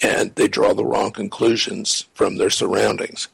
and 0.00 0.32
they 0.36 0.46
draw 0.46 0.72
the 0.72 0.84
wrong 0.84 1.10
conclusions 1.10 2.06
from 2.14 2.36
their 2.36 2.50
surroundings. 2.50 3.26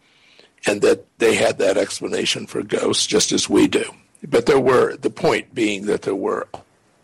And 0.67 0.81
that 0.81 1.05
they 1.19 1.35
had 1.35 1.59
that 1.59 1.77
explanation 1.77 2.47
for 2.47 2.63
ghosts 2.63 3.07
just 3.07 3.31
as 3.31 3.51
we 3.51 3.69
do. 3.69 3.85
But 4.27 4.47
there 4.47 4.59
were, 4.59 4.97
the 4.97 5.11
point 5.11 5.55
being 5.55 5.85
that 5.85 6.01
there 6.01 6.15
were 6.15 6.49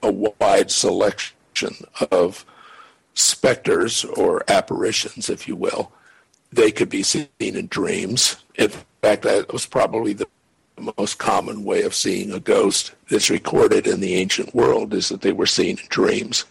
a 0.02 0.10
wide 0.10 0.70
selection 0.70 1.74
of 2.10 2.44
specters 3.14 4.04
or 4.04 4.42
apparitions, 4.48 5.28
if 5.28 5.46
you 5.46 5.56
will. 5.56 5.92
They 6.52 6.70
could 6.70 6.88
be 6.88 7.02
seen 7.02 7.28
in 7.38 7.66
dreams. 7.68 8.36
In 8.56 8.70
fact, 9.02 9.22
that 9.22 9.52
was 9.52 9.66
probably 9.66 10.12
the 10.12 10.26
most 10.98 11.18
common 11.18 11.64
way 11.64 11.82
of 11.82 11.94
seeing 11.94 12.32
a 12.32 12.40
ghost 12.40 12.92
that's 13.10 13.30
recorded 13.30 13.86
in 13.86 14.00
the 14.00 14.14
ancient 14.14 14.54
world 14.54 14.94
is 14.94 15.08
that 15.10 15.20
they 15.20 15.32
were 15.32 15.46
seen 15.46 15.78
in 15.78 15.86
dreams. 15.88 16.44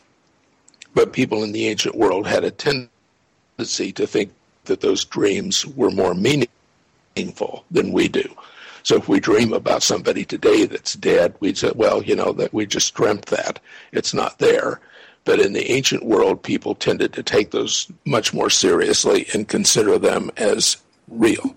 But 0.93 1.13
people 1.13 1.43
in 1.43 1.51
the 1.51 1.67
ancient 1.67 1.95
world 1.95 2.27
had 2.27 2.43
a 2.43 2.51
tendency 2.51 3.91
to 3.93 4.07
think 4.07 4.31
that 4.65 4.81
those 4.81 5.03
dreams 5.05 5.65
were 5.65 5.91
more 5.91 6.13
meaningful 6.13 7.65
than 7.71 7.91
we 7.91 8.07
do. 8.07 8.35
So 8.83 8.95
if 8.95 9.07
we 9.07 9.19
dream 9.19 9.53
about 9.53 9.83
somebody 9.83 10.25
today 10.25 10.65
that's 10.65 10.93
dead, 10.93 11.35
we'd 11.39 11.57
say, 11.57 11.71
well, 11.75 12.01
you 12.03 12.15
know, 12.15 12.31
that 12.33 12.53
we 12.53 12.65
just 12.65 12.93
dreamt 12.93 13.27
that. 13.27 13.59
It's 13.91 14.13
not 14.13 14.39
there. 14.39 14.79
But 15.25 15.39
in 15.39 15.53
the 15.53 15.71
ancient 15.71 16.05
world, 16.05 16.41
people 16.41 16.75
tended 16.75 17.13
to 17.13 17.23
take 17.23 17.51
those 17.51 17.91
much 18.05 18.33
more 18.33 18.49
seriously 18.49 19.27
and 19.33 19.47
consider 19.47 19.97
them 19.99 20.31
as 20.37 20.77
real. 21.07 21.55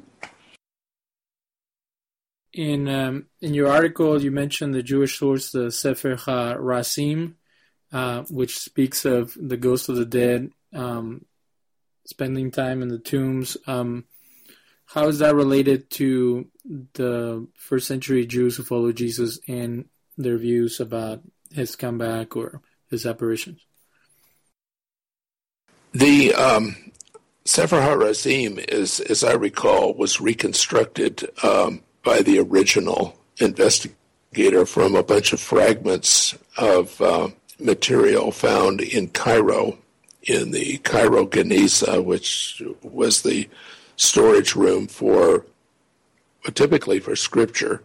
In 2.52 2.86
um, 2.88 3.26
in 3.40 3.54
your 3.54 3.68
article, 3.68 4.20
you 4.20 4.30
mentioned 4.30 4.74
the 4.74 4.82
Jewish 4.82 5.18
source, 5.18 5.52
the 5.52 5.72
Sefer 5.72 6.16
HaRazim, 6.16 7.34
uh, 7.92 8.24
which 8.28 8.58
speaks 8.58 9.06
of 9.06 9.34
the 9.40 9.56
ghosts 9.56 9.88
of 9.88 9.96
the 9.96 10.04
dead 10.04 10.50
um, 10.74 11.24
spending 12.04 12.50
time 12.50 12.82
in 12.82 12.88
the 12.88 12.98
tombs. 12.98 13.56
Um, 13.66 14.04
how 14.92 15.08
is 15.08 15.20
that 15.20 15.34
related 15.34 15.88
to 15.90 16.46
the 16.92 17.46
first 17.56 17.88
century 17.88 18.26
Jews 18.26 18.56
who 18.56 18.62
followed 18.62 18.96
Jesus 18.96 19.38
and 19.48 19.86
their 20.18 20.36
views 20.36 20.80
about 20.80 21.22
his 21.50 21.76
comeback 21.76 22.36
or 22.36 22.60
his 22.90 23.06
apparitions? 23.06 23.64
The 25.92 26.34
um, 26.34 26.76
Sefer 27.44 27.80
HaRazim, 27.80 28.58
is, 28.70 29.00
as 29.00 29.24
I 29.24 29.32
recall, 29.32 29.94
was 29.94 30.20
reconstructed 30.20 31.28
um, 31.42 31.82
by 32.02 32.20
the 32.20 32.38
original 32.38 33.18
investigator 33.38 34.66
from 34.66 34.94
a 34.94 35.02
bunch 35.02 35.32
of 35.32 35.40
fragments 35.40 36.36
of 36.58 37.00
uh, 37.00 37.28
material 37.58 38.30
found 38.30 38.82
in 38.82 39.08
Cairo, 39.08 39.78
in 40.22 40.50
the 40.50 40.78
Cairo 40.78 41.26
Geniza, 41.26 42.04
which 42.04 42.62
was 42.82 43.22
the 43.22 43.48
storage 43.96 44.54
room 44.54 44.86
for 44.86 45.46
typically 46.54 46.98
for 46.98 47.14
scripture. 47.14 47.82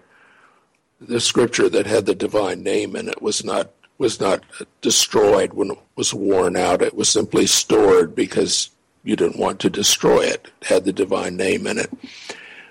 The 1.00 1.20
scripture 1.20 1.70
that 1.70 1.86
had 1.86 2.06
the 2.06 2.16
divine 2.16 2.64
name 2.64 2.96
in 2.96 3.08
it 3.08 3.22
was 3.22 3.44
not 3.44 3.72
was 3.98 4.20
not 4.20 4.44
destroyed 4.82 5.54
when 5.54 5.72
it 5.72 5.78
was 5.96 6.14
worn 6.14 6.56
out. 6.56 6.82
It 6.82 6.96
was 6.96 7.10
simply 7.10 7.48
stored 7.48 8.16
because 8.16 8.70
you 9.04 9.16
didn't 9.16 9.40
want 9.40 9.60
to 9.62 9.70
destroy 9.70 10.22
it. 10.22 10.52
It 10.62 10.68
had 10.68 10.86
the 10.86 10.94
divine 10.94 11.36
name 11.36 11.66
in 11.66 11.80
it. 11.80 11.92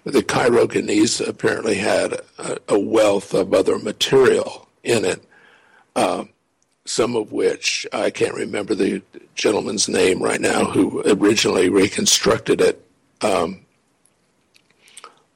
The 0.05 0.23
Geniza 0.23 1.27
apparently 1.27 1.75
had 1.77 2.21
a, 2.39 2.59
a, 2.69 2.79
wealth 2.79 3.35
of 3.35 3.53
other 3.53 3.77
material 3.77 4.69
in 4.85 5.05
it, 5.05 5.25
uh, 5.97 6.27
some 6.85 7.17
of 7.17 7.33
which 7.33 7.89
I 7.93 8.11
can't 8.11 8.35
remember 8.35 8.77
the 8.77 9.03
gentleman's 9.35 9.89
name 9.89 10.23
right 10.23 10.41
now 10.41 10.67
who 10.67 11.03
originally 11.05 11.69
reconstructed 11.69 12.61
it 12.61 12.86
um, 13.23 13.67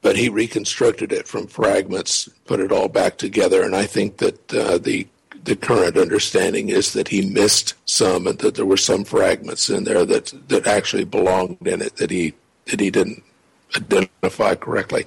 but 0.03 0.17
he 0.17 0.29
reconstructed 0.29 1.13
it 1.13 1.29
from 1.29 1.47
fragments, 1.47 2.29
put 2.47 2.61
it 2.61 2.73
all 2.73 2.89
back 2.89 3.19
together, 3.19 3.63
and 3.63 3.77
I 3.77 3.87
think 3.87 4.19
that 4.19 4.55
uh, 4.55 4.79
the 4.79 5.07
the 5.43 5.57
current 5.57 5.97
understanding 5.97 6.69
is 6.69 6.93
that 6.93 7.09
he 7.09 7.31
missed 7.31 7.75
some, 7.87 8.27
and 8.27 8.39
that 8.41 8.57
there 8.57 8.67
were 8.67 8.77
some 8.77 9.05
fragments 9.05 9.71
in 9.71 9.85
there 9.85 10.05
that 10.05 10.33
that 10.49 10.67
actually 10.67 11.05
belonged 11.05 11.67
in 11.67 11.83
it 11.83 11.97
that 11.97 12.11
he 12.11 12.35
that 12.67 12.81
he 12.81 12.91
didn't 12.91 13.23
identify 13.77 14.55
correctly, 14.55 15.07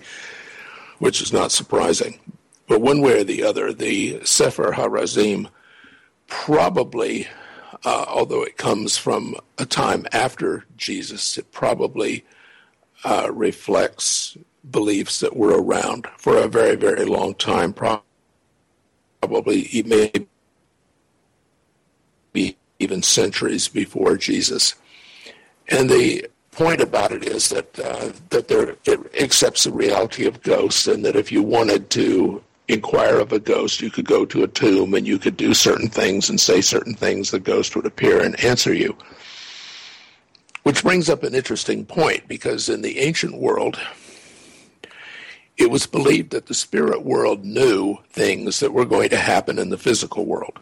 which 1.00 1.22
is 1.22 1.34
not 1.34 1.52
surprising. 1.52 2.20
But 2.68 2.82
one 2.82 3.02
way 3.02 3.20
or 3.20 3.24
the 3.24 3.44
other, 3.44 3.74
the 3.74 4.24
Sefer 4.26 4.72
HaRazim 4.72 5.50
probably, 6.28 7.28
uh, 7.84 8.06
although 8.08 8.44
it 8.44 8.58
comes 8.58 8.98
from 8.98 9.36
a 9.58 9.66
time 9.66 10.06
after 10.12 10.66
Jesus, 10.78 11.38
it 11.38 11.52
probably 11.52 12.24
uh, 13.04 13.30
reflects 13.32 14.38
beliefs 14.70 15.20
that 15.20 15.36
were 15.36 15.62
around 15.62 16.08
for 16.18 16.38
a 16.38 16.48
very, 16.48 16.76
very 16.76 17.06
long 17.06 17.36
time, 17.36 17.74
probably 17.74 18.04
maybe 19.86 20.28
even 22.80 23.04
centuries 23.04 23.68
before 23.68 24.18
Jesus. 24.18 24.76
And 25.70 25.90
the 25.90 26.28
point 26.52 26.82
about 26.82 27.12
it 27.12 27.24
is 27.24 27.50
that 27.50 27.80
uh, 27.80 28.12
that 28.30 28.48
there 28.48 28.76
it 28.86 29.00
accepts 29.22 29.64
the 29.64 29.72
reality 29.72 30.26
of 30.26 30.42
ghosts, 30.44 30.88
and 30.88 31.04
that 31.06 31.16
if 31.16 31.32
you 31.32 31.42
wanted 31.42 31.90
to 31.92 32.44
inquire 32.68 33.20
of 33.20 33.34
a 33.34 33.40
ghost, 33.40 33.82
you 33.82 33.90
could 33.90 34.06
go 34.06 34.26
to 34.26 34.44
a 34.44 34.48
tomb 34.48 34.94
and 34.94 35.06
you 35.06 35.20
could 35.20 35.36
do 35.36 35.54
certain 35.54 35.90
things 35.90 36.30
and 36.30 36.40
say 36.40 36.62
certain 36.62 36.94
things. 36.94 37.32
The 37.32 37.40
ghost 37.40 37.76
would 37.76 37.86
appear 37.86 38.22
and 38.22 38.40
answer 38.44 38.74
you. 38.74 38.96
Which 40.64 40.84
brings 40.84 41.10
up 41.10 41.24
an 41.24 41.36
interesting 41.36 41.86
point 41.86 42.28
because 42.28 42.70
in 42.70 42.82
the 42.82 43.00
ancient 43.00 43.38
world, 43.38 43.80
it 45.58 45.70
was 45.70 45.86
believed 45.86 46.32
that 46.32 46.48
the 46.48 46.54
spirit 46.54 47.04
world 47.04 47.46
knew 47.46 47.98
things 48.10 48.60
that 48.60 48.74
were 48.74 48.86
going 48.86 49.10
to 49.10 49.18
happen 49.18 49.60
in 49.60 49.70
the 49.70 49.78
physical 49.78 50.26
world. 50.26 50.60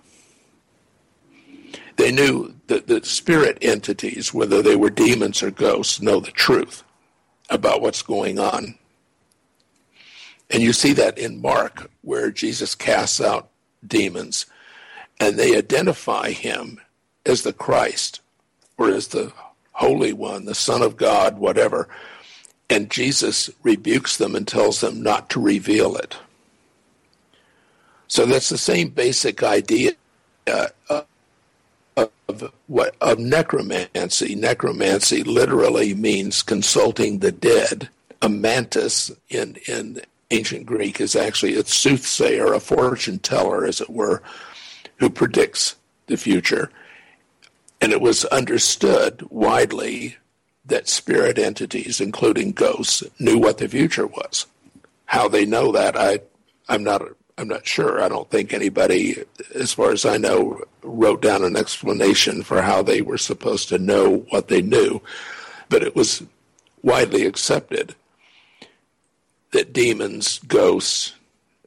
They 1.98 2.12
knew 2.12 2.56
that 2.68 2.88
the 2.88 3.04
spirit 3.04 3.58
entities, 3.62 4.34
whether 4.34 4.62
they 4.62 4.76
were 4.76 4.90
demons 4.90 5.44
or 5.44 5.52
ghosts, 5.52 6.02
know 6.02 6.20
the 6.20 6.32
truth 6.32 6.84
about 7.50 7.82
what's 7.82 8.02
going 8.02 8.40
on. 8.40 8.76
And 10.50 10.64
you 10.64 10.74
see 10.74 10.94
that 10.94 11.18
in 11.18 11.42
Mark, 11.42 11.90
where 12.02 12.32
Jesus 12.32 12.76
casts 12.76 13.22
out 13.22 13.50
demons, 13.86 14.46
and 15.20 15.38
they 15.38 15.56
identify 15.56 16.32
him 16.32 16.80
as 17.26 17.44
the 17.44 17.54
Christ 17.54 18.22
or 18.78 18.90
as 18.90 19.08
the 19.08 19.32
Holy 19.82 20.14
One, 20.14 20.46
the 20.46 20.56
Son 20.56 20.82
of 20.82 20.96
God, 20.96 21.38
whatever. 21.38 21.90
And 22.70 22.90
Jesus 22.90 23.50
rebukes 23.64 24.16
them 24.18 24.36
and 24.36 24.48
tells 24.48 24.80
them 24.80 25.02
not 25.02 25.30
to 25.32 25.42
reveal 25.42 25.96
it. 25.98 26.18
So 28.08 28.26
that's 28.26 28.50
the 28.50 28.58
same 28.58 28.90
basic 28.90 29.44
idea 29.44 29.94
uh, 30.48 30.70
of 31.98 32.52
what 32.68 32.96
of 33.02 33.20
necromancy. 33.20 34.36
Necromancy 34.36 35.24
literally 35.24 35.94
means 35.94 36.44
consulting 36.44 37.20
the 37.20 37.32
dead 37.32 37.90
a 38.22 38.30
mantis 38.30 39.12
in 39.30 39.58
in 39.68 40.02
ancient 40.30 40.66
Greek 40.66 41.02
is 41.02 41.16
actually 41.16 41.56
a 41.56 41.66
soothsayer, 41.66 42.54
a 42.54 42.60
fortune 42.60 43.20
teller, 43.20 43.66
as 43.66 43.82
it 43.82 43.90
were, 43.90 44.22
who 44.98 45.10
predicts 45.10 45.76
the 46.08 46.18
future. 46.18 46.72
And 47.82 47.92
it 47.92 48.00
was 48.00 48.26
understood 48.26 49.26
widely 49.32 50.18
that 50.66 50.88
spirit 50.88 51.40
entities, 51.40 52.00
including 52.00 52.52
ghosts, 52.52 53.04
knew 53.20 53.40
what 53.40 53.58
the 53.58 53.68
future 53.68 54.06
was. 54.06 54.46
How 55.06 55.28
they 55.28 55.46
know 55.46 55.72
that, 55.72 55.98
I, 55.98 56.20
I'm 56.70 56.84
not, 56.84 57.02
I'm 57.38 57.48
not 57.48 57.66
sure. 57.66 58.02
I 58.02 58.08
don't 58.08 58.30
think 58.30 58.54
anybody, 58.54 59.24
as 59.56 59.74
far 59.74 59.92
as 59.92 60.06
I 60.06 60.18
know, 60.18 60.62
wrote 60.84 61.22
down 61.22 61.44
an 61.44 61.58
explanation 61.58 62.44
for 62.44 62.62
how 62.62 62.84
they 62.84 63.02
were 63.02 63.18
supposed 63.18 63.70
to 63.70 63.80
know 63.80 64.26
what 64.30 64.48
they 64.48 64.62
knew. 64.62 65.02
But 65.68 65.84
it 65.84 65.96
was 65.96 66.24
widely 66.84 67.26
accepted 67.26 67.96
that 69.52 69.74
demons, 69.74 70.40
ghosts, 70.48 71.14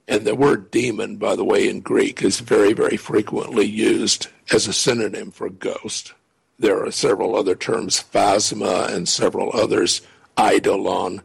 and 0.07 0.27
the 0.27 0.35
word 0.35 0.71
demon, 0.71 1.17
by 1.17 1.35
the 1.35 1.45
way, 1.45 1.69
in 1.69 1.81
Greek 1.81 2.23
is 2.23 2.41
very, 2.41 2.73
very 2.73 2.97
frequently 2.97 3.65
used 3.65 4.29
as 4.53 4.67
a 4.67 4.73
synonym 4.73 5.31
for 5.31 5.49
ghost. 5.49 6.13
There 6.59 6.85
are 6.85 6.91
several 6.91 7.37
other 7.37 7.55
terms, 7.55 8.05
phasma, 8.13 8.89
and 8.93 9.09
several 9.09 9.51
others, 9.55 10.03
eidolon, 10.39 11.23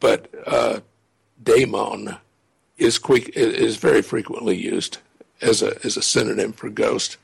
but 0.00 0.28
uh, 0.46 0.80
daemon 1.42 2.16
is 2.78 2.98
quick, 2.98 3.30
is 3.36 3.76
very 3.76 4.02
frequently 4.02 4.56
used 4.56 4.98
as 5.40 5.62
a 5.62 5.84
as 5.84 5.96
a 5.96 6.02
synonym 6.02 6.52
for 6.52 6.70
ghost. 6.70 7.18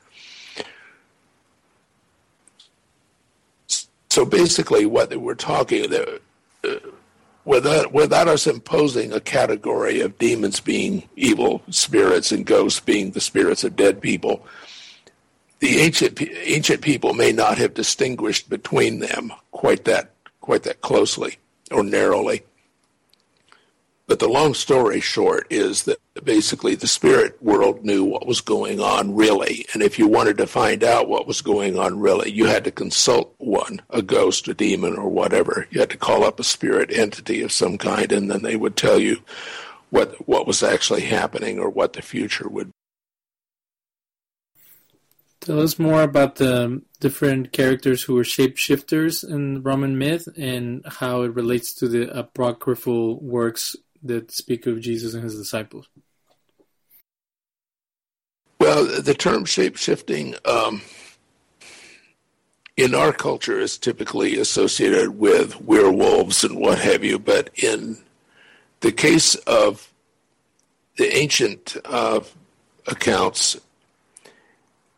So 4.09 4.25
basically, 4.25 4.85
what 4.85 5.15
we're 5.15 5.35
talking, 5.35 5.93
uh, 5.93 6.69
without, 7.49 7.91
without 7.91 8.27
us 8.27 8.45
imposing 8.45 9.11
a 9.11 9.19
category 9.19 10.01
of 10.01 10.19
demons 10.19 10.59
being 10.59 11.09
evil 11.15 11.63
spirits 11.71 12.31
and 12.31 12.45
ghosts 12.45 12.79
being 12.79 13.09
the 13.11 13.19
spirits 13.19 13.63
of 13.63 13.75
dead 13.75 13.99
people, 13.99 14.45
the 15.57 15.79
ancient 15.79 16.21
ancient 16.21 16.81
people 16.81 17.13
may 17.13 17.31
not 17.31 17.57
have 17.57 17.73
distinguished 17.73 18.49
between 18.49 18.99
them 18.99 19.33
quite 19.51 19.83
that 19.85 20.11
quite 20.39 20.63
that 20.63 20.81
closely 20.81 21.37
or 21.71 21.83
narrowly. 21.83 22.43
But 24.09 24.17
the 24.17 24.27
long 24.27 24.55
story 24.55 25.01
short 25.01 25.45
is 25.51 25.83
that 25.83 25.99
basically 26.23 26.73
the 26.73 26.87
spirit 26.87 27.39
world 27.43 27.85
knew 27.85 28.03
what 28.03 28.25
was 28.25 28.41
going 28.41 28.79
on 28.79 29.15
really. 29.15 29.67
And 29.71 29.83
if 29.83 29.99
you 29.99 30.07
wanted 30.07 30.35
to 30.39 30.47
find 30.47 30.83
out 30.83 31.07
what 31.07 31.27
was 31.27 31.43
going 31.43 31.77
on 31.77 31.99
really, 31.99 32.31
you 32.31 32.47
had 32.47 32.63
to 32.63 32.71
consult 32.71 33.35
one, 33.37 33.83
a 33.91 34.01
ghost, 34.01 34.47
a 34.47 34.55
demon, 34.55 34.95
or 34.97 35.07
whatever. 35.07 35.67
You 35.69 35.81
had 35.81 35.91
to 35.91 35.97
call 35.97 36.23
up 36.23 36.39
a 36.39 36.43
spirit 36.43 36.91
entity 36.91 37.43
of 37.43 37.51
some 37.51 37.77
kind, 37.77 38.11
and 38.11 38.31
then 38.31 38.41
they 38.41 38.55
would 38.55 38.75
tell 38.75 38.97
you 38.97 39.21
what, 39.91 40.27
what 40.27 40.47
was 40.47 40.63
actually 40.63 41.01
happening 41.01 41.59
or 41.59 41.69
what 41.69 41.93
the 41.93 42.01
future 42.01 42.49
would 42.49 42.69
be. 42.69 42.73
Tell 45.41 45.61
us 45.61 45.77
more 45.77 46.01
about 46.01 46.37
the 46.37 46.81
different 46.99 47.53
characters 47.53 48.01
who 48.01 48.15
were 48.15 48.23
shapeshifters 48.23 49.23
in 49.23 49.61
Roman 49.61 49.99
myth 49.99 50.27
and 50.35 50.83
how 50.85 51.21
it 51.21 51.35
relates 51.35 51.75
to 51.75 51.87
the 51.87 52.09
apocryphal 52.09 53.19
works 53.19 53.75
that 54.03 54.31
speak 54.31 54.65
of 54.65 54.79
Jesus 54.81 55.13
and 55.13 55.23
his 55.23 55.35
disciples? 55.35 55.87
Well, 58.59 58.85
the 58.85 59.13
term 59.13 59.45
shape 59.45 59.77
shifting 59.77 60.35
um, 60.45 60.81
in 62.75 62.93
our 62.93 63.13
culture 63.13 63.59
is 63.59 63.77
typically 63.77 64.37
associated 64.37 65.17
with 65.17 65.61
werewolves 65.61 66.43
and 66.43 66.57
what 66.57 66.79
have 66.79 67.03
you, 67.03 67.19
but 67.19 67.49
in 67.55 67.97
the 68.81 68.91
case 68.91 69.35
of 69.35 69.91
the 70.97 71.15
ancient 71.15 71.77
uh, 71.85 72.19
accounts, 72.87 73.57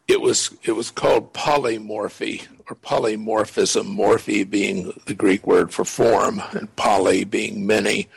it 0.08 0.20
was 0.20 0.56
it 0.64 0.74
was 0.74 0.92
called 0.92 1.34
polymorphy 1.34 2.48
or 2.70 2.76
polymorphism. 2.76 3.96
Morphe 3.96 4.50
being 4.50 4.92
the 5.06 5.14
Greek 5.14 5.46
word 5.48 5.74
for 5.74 5.86
form, 5.86 6.42
and 6.52 6.76
poly 6.76 7.24
being 7.24 7.66
many. 7.66 8.10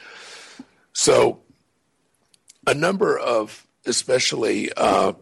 So, 0.94 1.40
a 2.66 2.72
number 2.72 3.18
of, 3.18 3.66
especially 3.84 4.72
uh, 4.76 5.12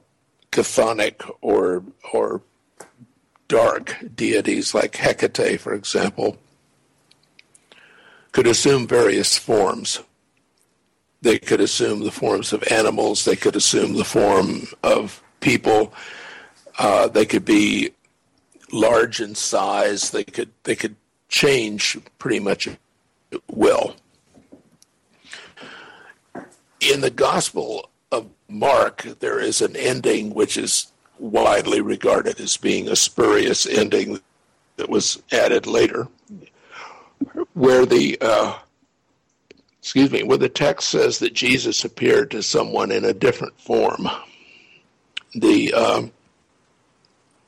chthonic 0.53 1.29
or 1.41 1.83
or 2.12 2.43
dark 3.49 3.97
deities 4.14 4.75
like 4.75 4.93
Hecate, 4.93 5.59
for 5.59 5.75
example, 5.75 6.37
could 8.33 8.47
assume 8.47 8.87
various 8.87 9.37
forms. 9.37 10.01
They 11.23 11.39
could 11.39 11.61
assume 11.61 12.05
the 12.05 12.11
forms 12.11 12.53
of 12.53 12.62
animals. 12.70 13.25
They 13.25 13.37
could 13.37 13.57
assume 13.57 13.95
the 13.95 14.05
form 14.05 14.68
of 14.83 15.23
people. 15.41 15.95
Uh, 16.79 17.09
they 17.09 17.25
could 17.25 17.45
be 17.45 17.93
large 18.73 19.20
in 19.20 19.35
size. 19.35 20.11
They 20.11 20.25
could 20.25 20.51
they 20.64 20.77
could 20.77 20.97
change 21.29 21.97
pretty 22.18 22.41
much 22.41 22.68
at 22.68 22.79
will 23.49 23.97
in 26.83 27.01
the 27.01 27.11
Gospel 27.11 27.91
of 28.11 28.28
Mark, 28.49 29.03
there 29.20 29.41
is 29.41 29.61
an 29.61 29.76
ending 29.76 30.35
which 30.35 30.57
is 30.57 30.93
widely 31.18 31.80
regarded 31.80 32.41
as 32.41 32.57
being 32.57 32.89
a 32.89 32.97
spurious 32.97 33.66
ending 33.66 34.20
that 34.76 34.89
was 34.89 35.22
added 35.30 35.66
later, 35.66 36.09
where 37.55 37.87
the 37.87 38.18
uh, 38.20 38.59
excuse 39.78 40.11
me, 40.11 40.22
where 40.22 40.39
the 40.39 40.49
text 40.49 40.91
says 40.91 41.18
that 41.18 41.35
Jesus 41.35 41.85
appeared 41.85 42.30
to 42.30 42.43
someone 42.43 42.91
in 42.91 43.05
a 43.05 43.12
different 43.12 43.59
form. 43.61 44.09
The 45.35 45.72
um, 45.74 46.12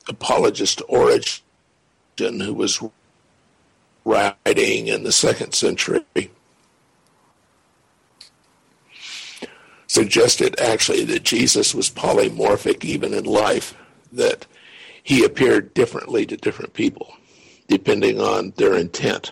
apologist 0.07 0.81
Origen, 0.87 1.41
who 2.17 2.53
was 2.53 2.81
writing 4.03 4.87
in 4.87 5.03
the 5.03 5.11
second 5.11 5.53
century, 5.53 6.01
suggested 9.95 10.59
actually 10.59 11.05
that 11.05 11.23
Jesus 11.23 11.73
was 11.73 11.89
polymorphic 11.89 12.83
even 12.83 13.13
in 13.13 13.23
life, 13.23 13.73
that 14.11 14.45
he 15.01 15.23
appeared 15.23 15.73
differently 15.73 16.25
to 16.25 16.35
different 16.35 16.73
people, 16.73 17.13
depending 17.69 18.19
on 18.19 18.51
their 18.57 18.75
intent. 18.75 19.31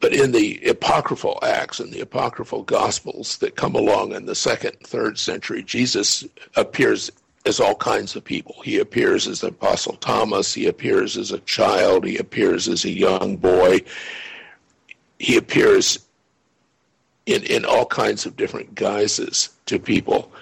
But 0.00 0.12
in 0.12 0.32
the 0.32 0.60
apocryphal 0.68 1.38
acts 1.42 1.80
and 1.80 1.90
the 1.90 2.02
apocryphal 2.02 2.64
gospels 2.64 3.38
that 3.38 3.56
come 3.56 3.74
along 3.74 4.12
in 4.12 4.26
the 4.26 4.34
second, 4.34 4.76
third 4.84 5.18
century, 5.18 5.62
Jesus 5.62 6.22
appears 6.54 7.10
as 7.46 7.58
all 7.58 7.76
kinds 7.76 8.16
of 8.16 8.22
people. 8.22 8.56
He 8.62 8.78
appears 8.78 9.26
as 9.26 9.40
the 9.40 9.48
Apostle 9.48 9.94
Thomas, 9.94 10.52
he 10.52 10.66
appears 10.66 11.16
as 11.16 11.32
a 11.32 11.38
child, 11.40 12.04
he 12.04 12.18
appears 12.18 12.68
as 12.68 12.84
a 12.84 12.90
young 12.90 13.38
boy, 13.38 13.80
he 15.18 15.38
appears 15.38 16.05
in, 17.26 17.42
in 17.42 17.64
all 17.64 17.84
kinds 17.84 18.24
of 18.24 18.36
different 18.36 18.74
guises 18.74 19.50
to 19.66 19.78
people. 19.78 20.32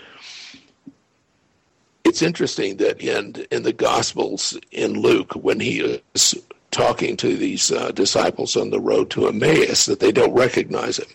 It's 2.04 2.22
interesting 2.22 2.76
that 2.76 3.00
in 3.00 3.46
in 3.50 3.62
the 3.62 3.72
Gospels 3.72 4.58
in 4.70 4.92
Luke, 4.92 5.32
when 5.32 5.58
he 5.58 5.80
is 6.14 6.34
talking 6.70 7.16
to 7.16 7.36
these 7.36 7.72
uh, 7.72 7.90
disciples 7.92 8.56
on 8.56 8.70
the 8.70 8.80
road 8.80 9.08
to 9.10 9.26
Emmaus, 9.26 9.86
that 9.86 10.00
they 10.00 10.12
don't 10.12 10.34
recognize 10.34 10.98
him. 10.98 11.08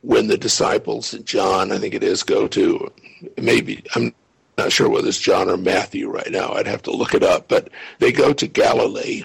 When 0.00 0.28
the 0.28 0.38
disciples, 0.38 1.12
John, 1.24 1.72
I 1.72 1.78
think 1.78 1.94
it 1.94 2.02
is, 2.02 2.22
go 2.22 2.48
to 2.48 2.90
maybe 3.36 3.84
I'm 3.94 4.14
not 4.56 4.72
sure 4.72 4.88
whether 4.88 5.08
it's 5.08 5.18
John 5.18 5.50
or 5.50 5.58
Matthew 5.58 6.08
right 6.08 6.30
now. 6.30 6.52
I'd 6.52 6.66
have 6.66 6.82
to 6.82 6.92
look 6.92 7.12
it 7.12 7.22
up, 7.22 7.48
but 7.48 7.68
they 7.98 8.12
go 8.12 8.32
to 8.32 8.46
Galilee, 8.46 9.24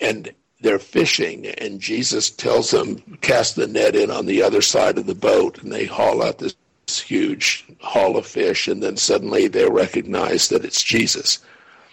and 0.00 0.30
they're 0.60 0.78
fishing, 0.78 1.46
and 1.46 1.80
Jesus 1.80 2.30
tells 2.30 2.70
them, 2.70 2.98
cast 3.20 3.56
the 3.56 3.66
net 3.66 3.94
in 3.94 4.10
on 4.10 4.26
the 4.26 4.42
other 4.42 4.62
side 4.62 4.98
of 4.98 5.06
the 5.06 5.14
boat, 5.14 5.62
and 5.62 5.72
they 5.72 5.84
haul 5.84 6.22
out 6.22 6.38
this 6.38 6.56
huge 6.88 7.66
haul 7.80 8.16
of 8.16 8.26
fish, 8.26 8.66
and 8.66 8.82
then 8.82 8.96
suddenly 8.96 9.46
they 9.46 9.68
recognize 9.68 10.48
that 10.48 10.64
it's 10.64 10.82
Jesus. 10.82 11.38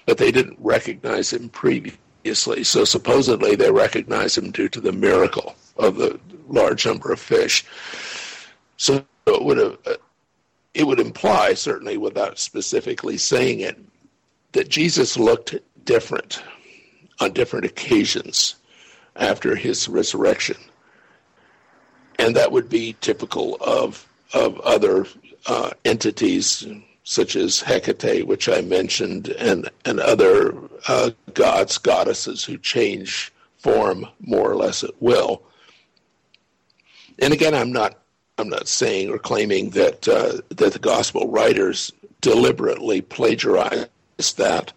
But 0.05 0.17
they 0.17 0.31
didn't 0.31 0.57
recognize 0.59 1.31
him 1.31 1.49
previously, 1.49 2.63
so 2.63 2.85
supposedly 2.85 3.55
they 3.55 3.71
recognize 3.71 4.37
him 4.37 4.51
due 4.51 4.69
to 4.69 4.81
the 4.81 4.91
miracle 4.91 5.55
of 5.77 5.97
the 5.97 6.19
large 6.47 6.85
number 6.85 7.11
of 7.11 7.19
fish. 7.19 7.65
So 8.77 9.05
it 9.27 9.43
would 9.43 9.57
have, 9.57 9.77
it 10.73 10.85
would 10.85 10.99
imply, 10.99 11.53
certainly 11.53 11.97
without 11.97 12.39
specifically 12.39 13.17
saying 13.17 13.59
it, 13.59 13.77
that 14.53 14.69
Jesus 14.69 15.17
looked 15.17 15.55
different 15.83 16.41
on 17.19 17.33
different 17.33 17.65
occasions 17.65 18.55
after 19.15 19.55
his 19.55 19.87
resurrection. 19.87 20.57
And 22.19 22.35
that 22.35 22.51
would 22.51 22.69
be 22.69 22.95
typical 23.01 23.57
of, 23.61 24.07
of 24.33 24.59
other 24.61 25.05
uh, 25.45 25.71
entities 25.83 26.65
such 27.03 27.35
as 27.35 27.61
Hecate, 27.61 28.25
which 28.25 28.49
I 28.49 28.61
mentioned, 28.61 29.27
and, 29.29 29.69
and 29.85 29.99
other 29.99 30.55
uh, 30.87 31.11
gods, 31.33 31.77
goddesses 31.77 32.43
who 32.43 32.57
change 32.57 33.31
form 33.57 34.07
more 34.19 34.49
or 34.49 34.55
less 34.55 34.83
at 34.83 34.99
will. 35.01 35.43
And 37.19 37.31
again, 37.33 37.53
I'm 37.53 37.71
not 37.71 37.99
I'm 38.37 38.49
not 38.49 38.67
saying 38.67 39.09
or 39.09 39.17
claiming 39.17 39.69
that 39.71 40.07
uh, 40.07 40.41
that 40.49 40.73
the 40.73 40.79
gospel 40.79 41.29
writers 41.29 41.91
deliberately 42.21 43.01
plagiarized 43.01 43.87
that 44.37 44.73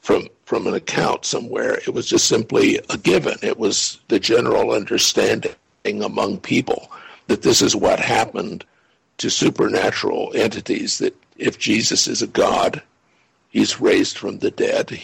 from 0.00 0.28
from 0.46 0.66
an 0.68 0.74
account 0.74 1.24
somewhere. 1.24 1.74
It 1.74 1.92
was 1.92 2.06
just 2.06 2.26
simply 2.26 2.80
a 2.88 2.96
given. 2.96 3.36
It 3.42 3.58
was 3.58 3.98
the 4.08 4.20
general 4.20 4.70
understanding 4.70 5.52
among 5.84 6.38
people 6.38 6.90
that 7.26 7.42
this 7.42 7.60
is 7.60 7.76
what 7.76 7.98
happened 7.98 8.64
to 9.18 9.28
supernatural 9.28 10.32
entities. 10.34 10.98
That 10.98 11.16
if 11.36 11.58
Jesus 11.58 12.06
is 12.06 12.22
a 12.22 12.28
God, 12.28 12.80
he's 13.50 13.80
raised 13.80 14.16
from 14.16 14.38
the 14.38 14.52
dead. 14.52 14.98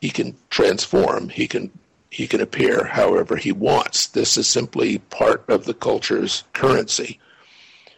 He 0.00 0.10
can 0.10 0.36
transform. 0.48 1.28
He 1.28 1.48
can 1.48 1.70
he 2.10 2.28
can 2.28 2.40
appear 2.40 2.84
however 2.84 3.34
he 3.34 3.50
wants. 3.50 4.06
This 4.06 4.36
is 4.36 4.46
simply 4.46 4.98
part 4.98 5.44
of 5.48 5.64
the 5.64 5.74
culture's 5.74 6.44
currency. 6.52 7.18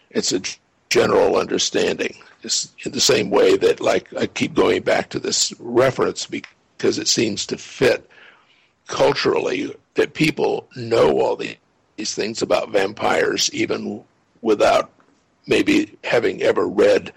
It's 0.09 0.33
a 0.33 0.41
general 0.89 1.37
understanding. 1.37 2.17
It's 2.43 2.73
in 2.87 2.93
the 2.93 3.01
same 3.01 3.29
way 3.29 3.59
that, 3.59 3.83
like, 3.83 4.09
I 4.15 4.27
keep 4.27 4.55
going 4.55 4.81
back 4.83 5.11
to 5.11 5.19
this 5.19 5.53
reference 5.59 6.25
because 6.25 6.51
it 6.79 7.09
seems 7.09 7.47
to 7.47 7.59
fit 7.59 8.09
culturally 8.87 9.75
that 9.95 10.15
people 10.15 10.69
know 10.77 11.21
all 11.21 11.37
these 11.37 12.15
things 12.15 12.43
about 12.43 12.71
vampires 12.71 13.51
even 13.53 14.05
without 14.43 14.91
maybe 15.47 15.97
having 16.05 16.43
ever 16.43 16.67
read 16.67 17.13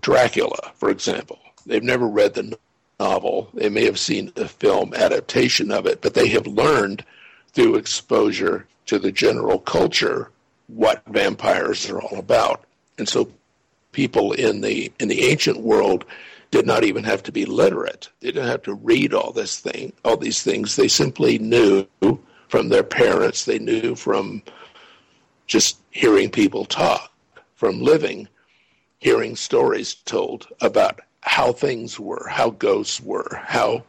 Dracula, 0.00 0.72
for 0.74 0.90
example. 0.90 1.38
They've 1.66 1.82
never 1.82 2.06
read 2.06 2.34
the 2.34 2.58
novel. 3.00 3.48
They 3.54 3.68
may 3.68 3.84
have 3.84 3.98
seen 3.98 4.32
the 4.34 4.48
film 4.48 4.92
adaptation 4.94 5.70
of 5.70 5.86
it, 5.86 6.02
but 6.02 6.14
they 6.14 6.28
have 6.28 6.46
learned 6.46 7.04
through 7.52 7.76
exposure 7.76 8.66
to 8.86 8.98
the 8.98 9.12
general 9.12 9.58
culture 9.58 10.30
what 10.66 11.02
vampires 11.06 11.88
are 11.88 12.00
all 12.00 12.18
about. 12.18 12.64
And 12.98 13.08
so 13.08 13.30
people 13.92 14.32
in 14.32 14.60
the 14.60 14.92
in 14.98 15.08
the 15.08 15.24
ancient 15.24 15.60
world 15.60 16.04
did 16.54 16.66
not 16.68 16.84
even 16.84 17.02
have 17.02 17.20
to 17.20 17.32
be 17.32 17.44
literate. 17.44 18.08
They 18.20 18.28
didn't 18.28 18.46
have 18.46 18.62
to 18.62 18.74
read 18.74 19.12
all 19.12 19.32
this 19.32 19.58
thing, 19.58 19.92
all 20.04 20.16
these 20.16 20.40
things. 20.40 20.76
They 20.76 20.86
simply 20.86 21.36
knew 21.36 21.84
from 22.46 22.68
their 22.68 22.84
parents, 22.84 23.44
they 23.44 23.58
knew 23.58 23.96
from 23.96 24.40
just 25.48 25.78
hearing 25.90 26.30
people 26.30 26.64
talk, 26.64 27.10
from 27.56 27.82
living, 27.82 28.28
hearing 28.98 29.34
stories 29.34 29.94
told 29.94 30.46
about 30.60 31.00
how 31.22 31.50
things 31.50 31.98
were, 31.98 32.28
how 32.28 32.50
ghosts 32.50 33.00
were, 33.00 33.42
how 33.42 33.82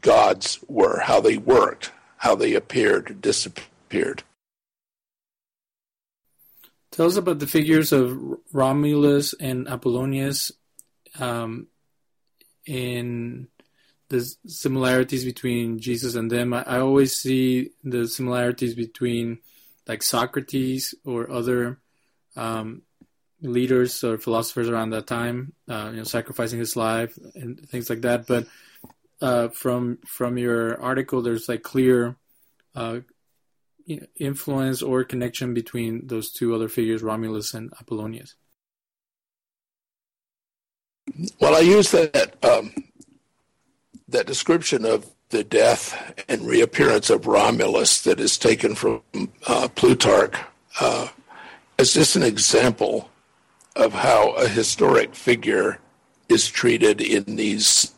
gods 0.00 0.58
were, 0.68 1.00
how 1.00 1.20
they 1.20 1.36
worked, 1.36 1.92
how 2.16 2.34
they 2.34 2.54
appeared, 2.54 3.20
disappeared. 3.20 4.22
Tell 6.92 7.08
us 7.08 7.16
about 7.16 7.40
the 7.40 7.46
figures 7.46 7.92
of 7.92 8.18
Romulus 8.54 9.34
and 9.34 9.68
Apollonius 9.68 10.50
um, 11.18 11.68
in 12.64 13.48
the 14.08 14.34
similarities 14.46 15.24
between 15.24 15.78
Jesus 15.78 16.14
and 16.14 16.30
them. 16.30 16.52
I, 16.52 16.62
I, 16.62 16.78
always 16.78 17.16
see 17.16 17.70
the 17.82 18.06
similarities 18.06 18.74
between 18.74 19.38
like 19.86 20.02
Socrates 20.02 20.94
or 21.04 21.30
other 21.30 21.78
um, 22.36 22.82
leaders 23.40 24.04
or 24.04 24.18
philosophers 24.18 24.68
around 24.68 24.90
that 24.90 25.06
time, 25.06 25.52
uh, 25.68 25.88
you 25.90 25.98
know, 25.98 26.04
sacrificing 26.04 26.58
his 26.58 26.76
life 26.76 27.18
and 27.34 27.68
things 27.68 27.90
like 27.90 28.02
that. 28.02 28.26
But 28.26 28.46
uh, 29.20 29.48
from 29.48 29.98
from 30.06 30.38
your 30.38 30.80
article, 30.80 31.22
there's 31.22 31.48
like 31.48 31.62
clear 31.62 32.16
uh, 32.74 33.00
influence 34.16 34.82
or 34.82 35.04
connection 35.04 35.54
between 35.54 36.06
those 36.06 36.30
two 36.30 36.54
other 36.54 36.68
figures, 36.68 37.02
Romulus 37.02 37.54
and 37.54 37.72
Apollonius. 37.80 38.34
Well, 41.40 41.54
I 41.54 41.60
use 41.60 41.90
that 41.92 42.36
um, 42.44 42.72
that 44.08 44.26
description 44.26 44.84
of 44.84 45.10
the 45.30 45.44
death 45.44 46.14
and 46.28 46.42
reappearance 46.42 47.10
of 47.10 47.26
Romulus 47.26 48.02
that 48.02 48.20
is 48.20 48.38
taken 48.38 48.74
from 48.74 49.02
uh, 49.46 49.68
Plutarch 49.74 50.36
uh, 50.80 51.08
as 51.78 51.92
just 51.92 52.16
an 52.16 52.22
example 52.22 53.10
of 53.74 53.92
how 53.92 54.32
a 54.32 54.48
historic 54.48 55.14
figure 55.14 55.78
is 56.28 56.48
treated 56.48 57.00
in 57.00 57.36
these 57.36 57.92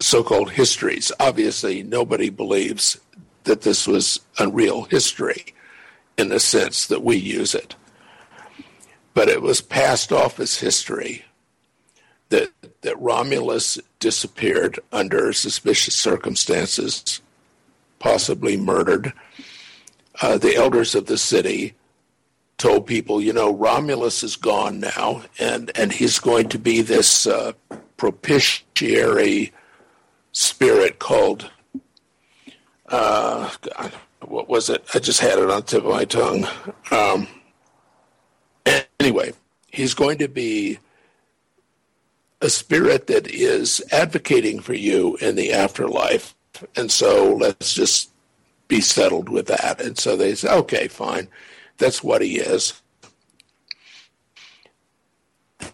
so-called 0.00 0.50
histories. 0.50 1.12
Obviously, 1.20 1.82
nobody 1.82 2.30
believes 2.30 2.98
that 3.44 3.62
this 3.62 3.86
was 3.86 4.20
a 4.38 4.48
real 4.48 4.82
history 4.84 5.46
in 6.18 6.28
the 6.28 6.40
sense 6.40 6.86
that 6.86 7.02
we 7.02 7.16
use 7.16 7.54
it. 7.54 7.76
But 9.14 9.28
it 9.28 9.42
was 9.42 9.60
passed 9.60 10.12
off 10.12 10.40
as 10.40 10.58
history 10.58 11.24
that, 12.30 12.50
that 12.82 13.00
Romulus 13.00 13.78
disappeared 13.98 14.78
under 14.92 15.32
suspicious 15.32 15.94
circumstances, 15.94 17.20
possibly 17.98 18.56
murdered. 18.56 19.12
Uh, 20.20 20.38
the 20.38 20.56
elders 20.56 20.94
of 20.94 21.06
the 21.06 21.18
city 21.18 21.74
told 22.58 22.86
people, 22.86 23.20
you 23.20 23.32
know, 23.32 23.52
Romulus 23.52 24.22
is 24.22 24.36
gone 24.36 24.80
now, 24.80 25.22
and, 25.38 25.70
and 25.74 25.92
he's 25.92 26.18
going 26.18 26.48
to 26.50 26.58
be 26.58 26.82
this 26.82 27.26
uh, 27.26 27.52
propitiatory 27.96 29.52
spirit 30.32 30.98
called 30.98 31.50
uh, 32.88 33.50
God, 33.60 33.92
what 34.20 34.48
was 34.48 34.68
it? 34.68 34.84
I 34.94 34.98
just 34.98 35.20
had 35.20 35.38
it 35.38 35.50
on 35.50 35.56
the 35.56 35.62
tip 35.62 35.84
of 35.84 35.90
my 35.90 36.04
tongue. 36.04 36.46
Um, 36.90 37.26
anyway, 39.00 39.32
he's 39.68 39.94
going 39.94 40.18
to 40.18 40.28
be 40.28 40.78
a 42.44 42.50
spirit 42.50 43.06
that 43.06 43.26
is 43.26 43.82
advocating 43.90 44.60
for 44.60 44.74
you 44.74 45.16
in 45.16 45.34
the 45.34 45.52
afterlife. 45.52 46.34
And 46.76 46.92
so 46.92 47.34
let's 47.34 47.72
just 47.72 48.10
be 48.68 48.82
settled 48.82 49.30
with 49.30 49.46
that. 49.46 49.80
And 49.80 49.98
so 49.98 50.14
they 50.14 50.34
say, 50.34 50.52
okay, 50.52 50.86
fine. 50.88 51.28
That's 51.78 52.04
what 52.04 52.20
he 52.20 52.38
is. 52.38 52.80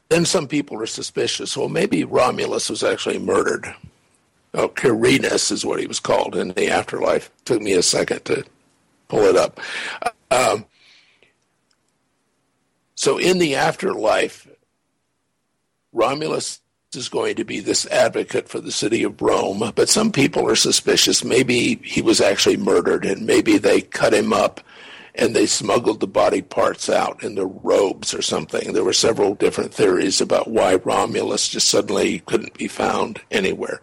Then 0.09 0.25
some 0.25 0.47
people 0.47 0.81
are 0.81 0.87
suspicious. 0.87 1.57
Well, 1.57 1.69
maybe 1.69 2.05
Romulus 2.05 2.71
was 2.71 2.85
actually 2.85 3.19
murdered. 3.19 3.75
Oh, 4.55 4.69
Quirinus 4.69 5.51
is 5.51 5.65
what 5.65 5.81
he 5.81 5.87
was 5.87 6.01
called 6.01 6.37
in 6.37 6.49
the 6.51 6.71
afterlife. 6.71 7.31
Took 7.45 7.63
me 7.63 7.73
a 7.73 7.83
second 7.83 8.25
to 8.27 8.45
pull 9.09 9.25
it 9.25 9.37
up. 9.37 9.61
Um, 10.31 10.67
so 12.95 13.19
in 13.19 13.39
the 13.39 13.57
afterlife, 13.57 14.47
Romulus 15.93 16.61
is 16.95 17.09
going 17.09 17.37
to 17.37 17.45
be 17.45 17.61
this 17.61 17.87
advocate 17.87 18.49
for 18.49 18.61
the 18.61 18.73
city 18.73 19.05
of 19.05 19.21
Rome, 19.21 19.73
but 19.75 19.89
some 19.89 20.11
people 20.11 20.49
are 20.49 20.57
suspicious. 20.57 21.25
Maybe 21.25 21.77
he 21.85 22.03
was 22.03 22.21
actually 22.21 22.57
murdered, 22.57 23.05
and 23.05 23.27
maybe 23.27 23.59
they 23.59 23.81
cut 23.81 24.13
him 24.13 24.33
up 24.33 24.61
and 25.15 25.35
they 25.35 25.47
smuggled 25.47 26.01
the 26.01 26.07
body 26.07 26.41
parts 26.41 26.89
out 26.89 27.23
in 27.23 27.35
the 27.35 27.47
robes 27.47 28.15
or 28.15 28.23
something. 28.23 28.73
There 28.73 28.85
were 28.85 28.93
several 28.93 29.35
different 29.35 29.75
theories 29.75 30.21
about 30.21 30.49
why 30.49 30.77
Romulus 30.77 31.49
just 31.49 31.69
suddenly 31.69 32.21
couldn't 32.21 32.55
be 32.55 32.69
found 32.69 33.21
anywhere. 33.31 33.81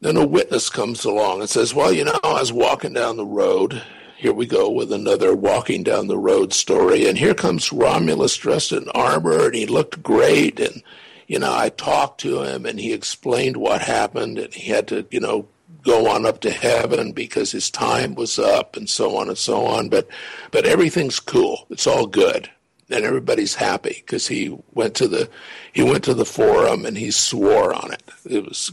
Then 0.00 0.16
a 0.16 0.26
witness 0.26 0.68
comes 0.68 1.04
along 1.04 1.40
and 1.40 1.48
says, 1.48 1.74
Well, 1.74 1.92
you 1.92 2.04
know, 2.04 2.18
I 2.22 2.34
was 2.34 2.52
walking 2.52 2.92
down 2.92 3.16
the 3.16 3.24
road. 3.24 3.82
Here 4.16 4.32
we 4.32 4.46
go 4.46 4.70
with 4.70 4.92
another 4.92 5.34
walking 5.34 5.82
down 5.82 6.06
the 6.06 6.16
road 6.16 6.54
story. 6.54 7.06
And 7.06 7.18
here 7.18 7.34
comes 7.34 7.70
Romulus 7.70 8.34
dressed 8.36 8.72
in 8.72 8.88
armor, 8.90 9.46
and 9.46 9.54
he 9.54 9.66
looked 9.66 10.02
great. 10.02 10.58
And, 10.58 10.82
you 11.26 11.38
know, 11.38 11.54
I 11.54 11.68
talked 11.68 12.20
to 12.22 12.42
him, 12.42 12.64
and 12.64 12.80
he 12.80 12.94
explained 12.94 13.58
what 13.58 13.82
happened, 13.82 14.38
and 14.38 14.54
he 14.54 14.70
had 14.70 14.88
to, 14.88 15.06
you 15.10 15.20
know, 15.20 15.48
go 15.82 16.08
on 16.10 16.24
up 16.24 16.40
to 16.40 16.50
heaven 16.50 17.12
because 17.12 17.52
his 17.52 17.70
time 17.70 18.14
was 18.14 18.38
up 18.38 18.74
and 18.74 18.88
so 18.88 19.16
on 19.16 19.28
and 19.28 19.38
so 19.38 19.64
on 19.64 19.88
but 19.88 20.08
but 20.50 20.66
everything's 20.66 21.20
cool 21.20 21.64
it's 21.70 21.86
all 21.86 22.08
good 22.08 22.50
and 22.88 23.04
everybody's 23.04 23.54
happy 23.54 24.02
because 24.04 24.28
he 24.28 24.56
went 24.72 24.94
to 24.96 25.08
the 25.08 25.28
he 25.72 25.82
went 25.82 26.04
to 26.04 26.14
the 26.14 26.24
forum 26.24 26.86
and 26.86 26.96
he 26.96 27.10
swore 27.10 27.74
on 27.74 27.92
it. 27.92 28.02
It 28.24 28.44
was 28.44 28.72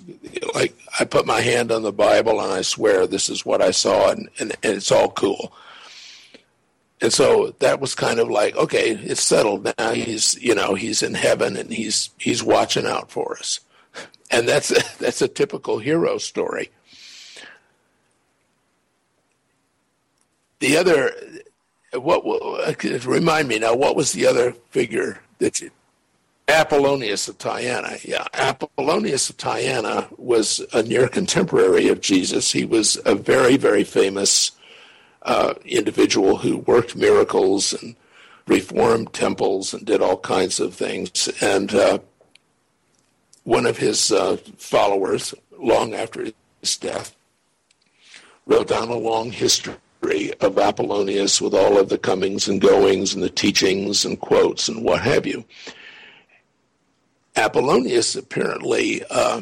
like 0.53 0.75
I 0.99 1.05
put 1.05 1.25
my 1.25 1.41
hand 1.41 1.71
on 1.71 1.81
the 1.81 1.91
Bible 1.91 2.39
and 2.39 2.51
I 2.51 2.61
swear 2.61 3.07
this 3.07 3.29
is 3.29 3.45
what 3.45 3.61
I 3.61 3.71
saw 3.71 4.11
and, 4.11 4.29
and, 4.39 4.51
and 4.63 4.75
it's 4.75 4.91
all 4.91 5.09
cool. 5.11 5.53
And 7.01 7.11
so 7.11 7.53
that 7.59 7.81
was 7.81 7.95
kind 7.95 8.19
of 8.19 8.29
like, 8.29 8.55
okay, 8.55 8.91
it's 8.91 9.23
settled 9.23 9.73
now. 9.77 9.91
He's 9.91 10.41
you 10.41 10.55
know, 10.55 10.75
he's 10.75 11.01
in 11.01 11.15
heaven 11.15 11.57
and 11.57 11.71
he's 11.71 12.11
he's 12.17 12.43
watching 12.43 12.85
out 12.85 13.11
for 13.11 13.37
us. 13.37 13.59
And 14.29 14.47
that's 14.47 14.71
a, 14.71 14.81
that's 14.99 15.21
a 15.21 15.27
typical 15.27 15.79
hero 15.79 16.17
story. 16.19 16.69
The 20.59 20.77
other 20.77 21.11
what, 21.93 23.05
remind 23.05 23.47
me 23.47 23.59
now? 23.59 23.75
What 23.75 23.95
was 23.95 24.11
the 24.11 24.25
other 24.25 24.53
figure 24.71 25.19
that 25.39 25.59
you? 25.59 25.71
Apollonius 26.47 27.27
of 27.27 27.37
Tyana. 27.37 28.03
Yeah, 28.03 28.27
Apollonius 28.33 29.29
of 29.29 29.37
Tyana 29.37 30.07
was 30.17 30.61
a 30.73 30.83
near 30.83 31.07
contemporary 31.07 31.87
of 31.87 32.01
Jesus. 32.01 32.51
He 32.51 32.65
was 32.65 32.97
a 33.05 33.15
very, 33.15 33.55
very 33.55 33.83
famous 33.83 34.51
uh, 35.21 35.53
individual 35.65 36.37
who 36.37 36.57
worked 36.57 36.95
miracles 36.95 37.73
and 37.73 37.95
reformed 38.45 39.13
temples 39.13 39.73
and 39.73 39.85
did 39.85 40.01
all 40.01 40.17
kinds 40.17 40.59
of 40.59 40.73
things. 40.73 41.29
And 41.41 41.73
uh, 41.73 41.99
one 43.43 43.65
of 43.65 43.77
his 43.77 44.11
uh, 44.11 44.37
followers, 44.57 45.33
long 45.57 45.93
after 45.93 46.27
his 46.59 46.77
death, 46.77 47.15
wrote 48.45 48.67
down 48.67 48.89
a 48.89 48.97
long 48.97 49.31
history 49.31 49.75
of 50.41 50.57
Apollonius 50.57 51.41
with 51.41 51.53
all 51.53 51.77
of 51.77 51.89
the 51.89 51.97
comings 51.97 52.47
and 52.47 52.59
goings 52.61 53.13
and 53.13 53.23
the 53.23 53.29
teachings 53.29 54.05
and 54.05 54.19
quotes 54.19 54.67
and 54.67 54.83
what 54.83 55.01
have 55.01 55.25
you. 55.25 55.45
Apollonius 57.35 58.15
apparently 58.15 59.03
uh, 59.09 59.41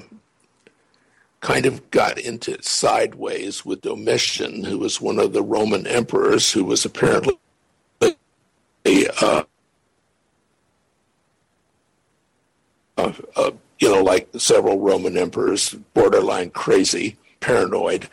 kind 1.42 1.66
of 1.66 1.90
got 1.92 2.18
into 2.18 2.62
sideways 2.62 3.66
with 3.66 3.82
Domitian, 3.82 4.64
who 4.64 4.78
was 4.78 5.02
one 5.02 5.20
of 5.20 5.34
the 5.34 5.44
Roman 5.44 5.86
emperors, 5.88 6.52
who 6.52 6.64
was 6.64 6.86
apparently 6.86 7.38
uh, 9.22 9.44
uh, 12.98 13.52
you 13.80 13.90
know, 13.90 14.04
like 14.04 14.30
several 14.38 14.80
Roman 14.80 15.18
emperors, 15.18 15.74
borderline 15.94 16.52
crazy, 16.52 17.18
paranoid, 17.40 18.08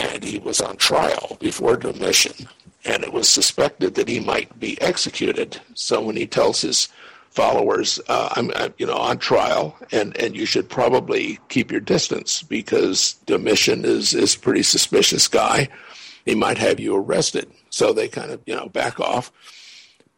and 0.00 0.22
he 0.22 0.38
was 0.38 0.60
on 0.60 0.76
trial 0.76 1.36
before 1.40 1.76
Domitian, 1.76 2.48
and 2.84 3.02
it 3.02 3.12
was 3.12 3.28
suspected 3.28 3.94
that 3.94 4.08
he 4.08 4.20
might 4.20 4.58
be 4.58 4.80
executed. 4.80 5.60
So 5.74 6.00
when 6.00 6.16
he 6.16 6.26
tells 6.26 6.60
his 6.60 6.88
followers, 7.30 8.00
uh, 8.08 8.30
I'm, 8.32 8.50
I'm, 8.56 8.74
you 8.78 8.86
know, 8.86 8.96
on 8.96 9.18
trial, 9.18 9.76
and, 9.92 10.16
and 10.16 10.36
you 10.36 10.46
should 10.46 10.68
probably 10.68 11.38
keep 11.48 11.70
your 11.70 11.80
distance 11.80 12.42
because 12.42 13.14
Domitian 13.26 13.84
is 13.84 14.14
is 14.14 14.34
a 14.34 14.40
pretty 14.40 14.62
suspicious 14.62 15.28
guy. 15.28 15.68
He 16.24 16.34
might 16.34 16.58
have 16.58 16.80
you 16.80 16.96
arrested. 16.96 17.50
So 17.70 17.92
they 17.92 18.08
kind 18.08 18.30
of, 18.30 18.40
you 18.46 18.54
know, 18.54 18.68
back 18.68 19.00
off. 19.00 19.32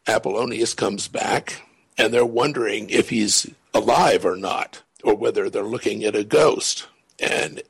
Apollonius 0.07 0.73
comes 0.73 1.07
back, 1.07 1.61
and 1.97 2.13
they're 2.13 2.25
wondering 2.25 2.89
if 2.89 3.09
he's 3.09 3.49
alive 3.73 4.25
or 4.25 4.35
not, 4.35 4.81
or 5.03 5.15
whether 5.15 5.49
they're 5.49 5.63
looking 5.63 6.03
at 6.03 6.15
a 6.15 6.23
ghost. 6.23 6.87
And 7.19 7.61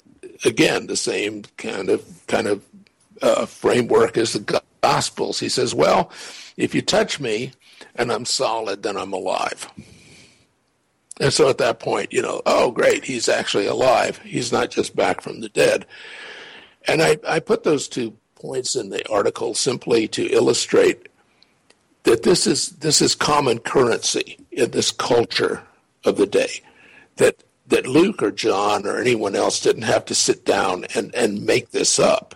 again, 0.46 0.88
the 0.88 0.96
same 0.96 1.44
kind 1.58 1.90
of 1.90 2.04
kind 2.28 2.48
of 2.48 2.64
uh, 3.22 3.46
framework 3.46 4.18
as 4.18 4.34
the 4.34 4.62
Gospels. 4.82 5.40
He 5.40 5.50
says, 5.50 5.76
"Well, 5.76 6.12
if 6.58 6.74
you 6.74 6.82
touch 6.82 7.20
me 7.20 7.52
and 7.96 8.12
I'm 8.12 8.26
solid, 8.26 8.84
then 8.84 8.98
I'm 8.98 9.14
alive." 9.14 9.72
And 11.20 11.32
so 11.32 11.50
at 11.50 11.60
that 11.60 11.80
point, 11.80 12.12
you 12.12 12.22
know, 12.22 12.42
oh 12.46 12.72
great, 12.72 13.06
he's 13.06 13.30
actually 13.30 13.68
alive. 13.68 14.20
He's 14.24 14.52
not 14.52 14.72
just 14.72 14.96
back 14.96 15.22
from 15.22 15.42
the 15.42 15.50
dead. 15.50 15.86
And 16.88 17.02
I, 17.02 17.18
I 17.28 17.40
put 17.40 17.64
those 17.64 17.88
two 17.88 18.18
points 18.36 18.76
in 18.76 18.90
the 18.90 19.08
article 19.08 19.54
simply 19.54 20.08
to 20.10 20.26
illustrate 20.34 21.08
that 22.04 22.24
this 22.24 22.48
is 22.48 22.70
this 22.70 23.02
is 23.02 23.14
common 23.14 23.60
currency 23.60 24.40
in 24.52 24.72
this 24.72 24.92
culture 24.92 25.64
of 26.04 26.18
the 26.18 26.26
day. 26.26 26.62
That 27.18 27.44
that 27.72 27.88
Luke 27.88 28.22
or 28.22 28.32
John 28.32 28.86
or 28.86 29.00
anyone 29.00 29.34
else 29.34 29.62
didn't 29.62 29.84
have 29.84 30.04
to 30.06 30.16
sit 30.16 30.46
down 30.46 30.86
and, 30.94 31.16
and 31.16 31.46
make 31.46 31.72
this 31.72 32.00
up. 32.00 32.36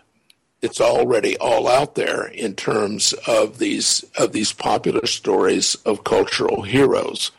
It's 0.62 0.80
already 0.80 1.38
all 1.38 1.68
out 1.68 1.96
there 1.96 2.26
in 2.28 2.56
terms 2.56 3.14
of 3.28 3.60
these 3.60 4.04
of 4.18 4.32
these 4.32 4.54
popular 4.54 5.06
stories 5.06 5.76
of 5.86 6.06
cultural 6.06 6.64
heroes. 6.64 7.32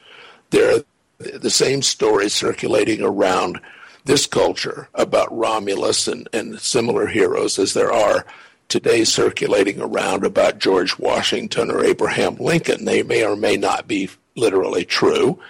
There 0.51 0.76
are 0.76 0.84
the 1.18 1.51
same 1.51 1.82
stories 1.82 2.34
circulating 2.34 3.03
around 3.03 3.61
this 4.05 4.26
culture 4.26 4.88
about 4.94 5.36
Romulus 5.36 6.07
and, 6.07 6.28
and 6.32 6.61
similar 6.61 7.07
heroes 7.07 7.59
as 7.59 7.72
there 7.72 7.92
are 7.92 8.26
today 8.68 9.05
circulating 9.05 9.80
around 9.80 10.24
about 10.24 10.59
George 10.59 10.99
Washington 10.99 11.70
or 11.70 11.82
Abraham 11.82 12.36
Lincoln. 12.36 12.84
They 12.84 13.03
may 13.03 13.24
or 13.24 13.36
may 13.36 13.57
not 13.57 13.88
be 13.88 14.11
literally 14.36 14.84
true 14.84 15.40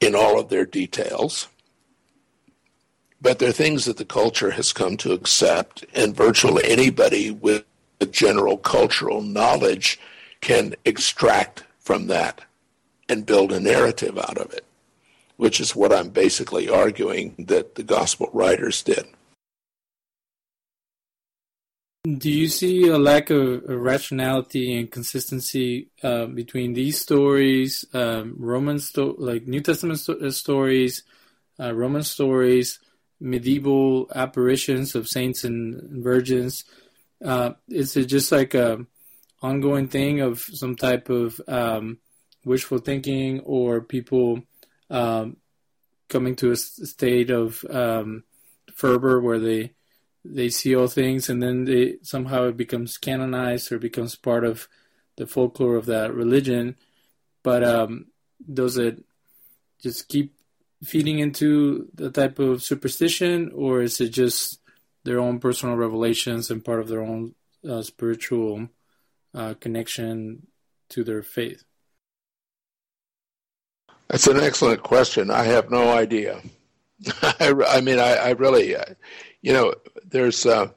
in 0.00 0.14
all 0.14 0.38
of 0.38 0.48
their 0.48 0.66
details, 0.66 1.48
but 3.20 3.38
they're 3.38 3.52
things 3.52 3.84
that 3.86 3.96
the 3.96 4.04
culture 4.04 4.50
has 4.50 4.72
come 4.72 4.96
to 4.98 5.12
accept, 5.12 5.84
and 5.94 6.14
virtually 6.14 6.62
anybody 6.66 7.30
with 7.30 7.64
general 8.10 8.58
cultural 8.58 9.22
knowledge 9.22 9.98
can 10.40 10.74
extract 10.84 11.64
from 11.78 12.06
that 12.08 12.42
and 13.08 13.26
build 13.26 13.50
a 13.52 13.60
narrative 13.60 14.18
out 14.18 14.36
of 14.36 14.52
it, 14.52 14.64
which 15.36 15.60
is 15.60 15.74
what 15.74 15.92
I'm 15.92 16.10
basically 16.10 16.68
arguing 16.68 17.34
that 17.38 17.74
the 17.76 17.82
gospel 17.82 18.28
writers 18.32 18.82
did. 18.82 19.06
Do 22.04 22.30
you 22.30 22.48
see 22.48 22.86
a 22.88 22.98
lack 22.98 23.30
of 23.30 23.62
rationality 23.66 24.78
and 24.78 24.90
consistency 24.92 25.88
uh, 26.02 26.26
between 26.26 26.74
these 26.74 27.00
stories, 27.00 27.86
um, 27.94 28.34
Roman 28.38 28.78
sto- 28.78 29.14
like 29.16 29.46
New 29.46 29.62
Testament 29.62 29.98
sto- 29.98 30.18
uh, 30.20 30.30
stories, 30.30 31.02
uh, 31.58 31.74
Roman 31.74 32.02
stories, 32.02 32.78
medieval 33.20 34.10
apparitions 34.14 34.94
of 34.94 35.08
saints 35.08 35.44
and 35.44 36.04
virgins? 36.04 36.64
Uh, 37.24 37.52
is 37.68 37.96
it 37.96 38.04
just 38.04 38.30
like 38.30 38.52
a 38.52 38.84
ongoing 39.40 39.88
thing 39.88 40.20
of 40.20 40.40
some 40.40 40.76
type 40.76 41.08
of 41.08 41.40
um, 41.48 41.96
wishful 42.44 42.76
thinking, 42.76 43.40
or 43.40 43.80
people 43.80 44.42
um, 44.90 45.38
coming 46.10 46.36
to 46.36 46.50
a 46.50 46.56
state 46.56 47.30
of 47.30 47.64
um, 47.70 48.24
fervor 48.74 49.22
where 49.22 49.38
they 49.38 49.72
they 50.24 50.48
see 50.48 50.74
all 50.74 50.86
things 50.86 51.28
and 51.28 51.42
then 51.42 51.64
they 51.64 51.96
somehow 52.02 52.44
it 52.44 52.56
becomes 52.56 52.96
canonized 52.96 53.70
or 53.70 53.78
becomes 53.78 54.16
part 54.16 54.44
of 54.44 54.68
the 55.16 55.26
folklore 55.26 55.76
of 55.76 55.86
that 55.86 56.14
religion. 56.14 56.76
But 57.42 57.62
um, 57.62 58.06
does 58.52 58.78
it 58.78 59.04
just 59.82 60.08
keep 60.08 60.34
feeding 60.82 61.18
into 61.18 61.88
the 61.94 62.10
type 62.10 62.38
of 62.38 62.62
superstition 62.62 63.52
or 63.54 63.82
is 63.82 64.00
it 64.00 64.10
just 64.10 64.60
their 65.04 65.20
own 65.20 65.38
personal 65.38 65.76
revelations 65.76 66.50
and 66.50 66.64
part 66.64 66.80
of 66.80 66.88
their 66.88 67.02
own 67.02 67.34
uh, 67.68 67.82
spiritual 67.82 68.68
uh, 69.34 69.54
connection 69.60 70.46
to 70.88 71.04
their 71.04 71.22
faith? 71.22 71.64
That's 74.08 74.26
an 74.26 74.40
excellent 74.40 74.82
question. 74.82 75.30
I 75.30 75.44
have 75.44 75.70
no 75.70 75.90
idea. 75.90 76.40
I, 77.22 77.54
I 77.68 77.80
mean 77.80 77.98
I, 77.98 78.16
I 78.16 78.30
really 78.30 78.76
you 79.42 79.52
know 79.52 79.74
there's 80.14 80.46
a, 80.46 80.72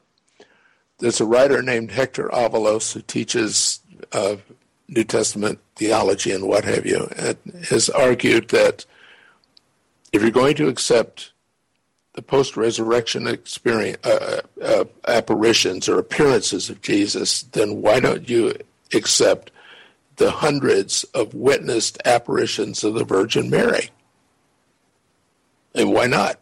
there's 0.97 1.21
a 1.21 1.25
writer 1.25 1.61
named 1.61 1.91
Hector 1.91 2.27
Avalos 2.29 2.93
who 2.93 3.01
teaches 3.01 3.79
uh, 4.11 4.37
New 4.87 5.03
Testament 5.03 5.59
theology 5.75 6.31
and 6.31 6.47
what 6.47 6.65
have 6.65 6.87
you, 6.87 7.07
and 7.15 7.37
has 7.69 7.87
argued 7.87 8.49
that 8.49 8.83
if 10.11 10.23
you're 10.23 10.31
going 10.31 10.55
to 10.55 10.67
accept 10.67 11.33
the 12.15 12.23
post-resurrection 12.23 13.27
experience, 13.27 14.03
uh, 14.03 14.41
uh, 14.59 14.85
apparitions 15.07 15.87
or 15.87 15.99
appearances 15.99 16.71
of 16.71 16.81
Jesus, 16.81 17.43
then 17.43 17.79
why 17.79 17.99
don't 17.99 18.27
you 18.27 18.55
accept 18.91 19.51
the 20.15 20.31
hundreds 20.31 21.03
of 21.13 21.35
witnessed 21.35 22.01
apparitions 22.05 22.83
of 22.83 22.95
the 22.95 23.05
Virgin 23.05 23.51
Mary? 23.51 23.91
And 25.75 25.93
why 25.93 26.07
not? 26.07 26.39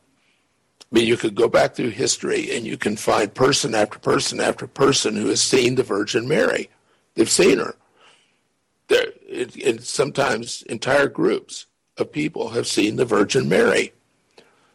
I 0.91 0.95
mean, 0.95 1.07
you 1.07 1.17
could 1.17 1.35
go 1.35 1.47
back 1.47 1.75
through 1.75 1.89
history 1.89 2.55
and 2.55 2.65
you 2.65 2.77
can 2.77 2.95
find 2.95 3.33
person 3.33 3.73
after 3.75 3.99
person 3.99 4.39
after 4.39 4.67
person 4.67 5.15
who 5.15 5.27
has 5.27 5.41
seen 5.41 5.75
the 5.75 5.83
Virgin 5.83 6.27
Mary. 6.27 6.69
They've 7.15 7.29
seen 7.29 7.59
her. 7.59 7.75
There, 8.87 9.07
and 9.65 9.83
sometimes 9.83 10.61
entire 10.63 11.07
groups 11.07 11.65
of 11.97 12.11
people 12.11 12.49
have 12.49 12.67
seen 12.67 12.95
the 12.95 13.05
Virgin 13.05 13.49
Mary. 13.49 13.93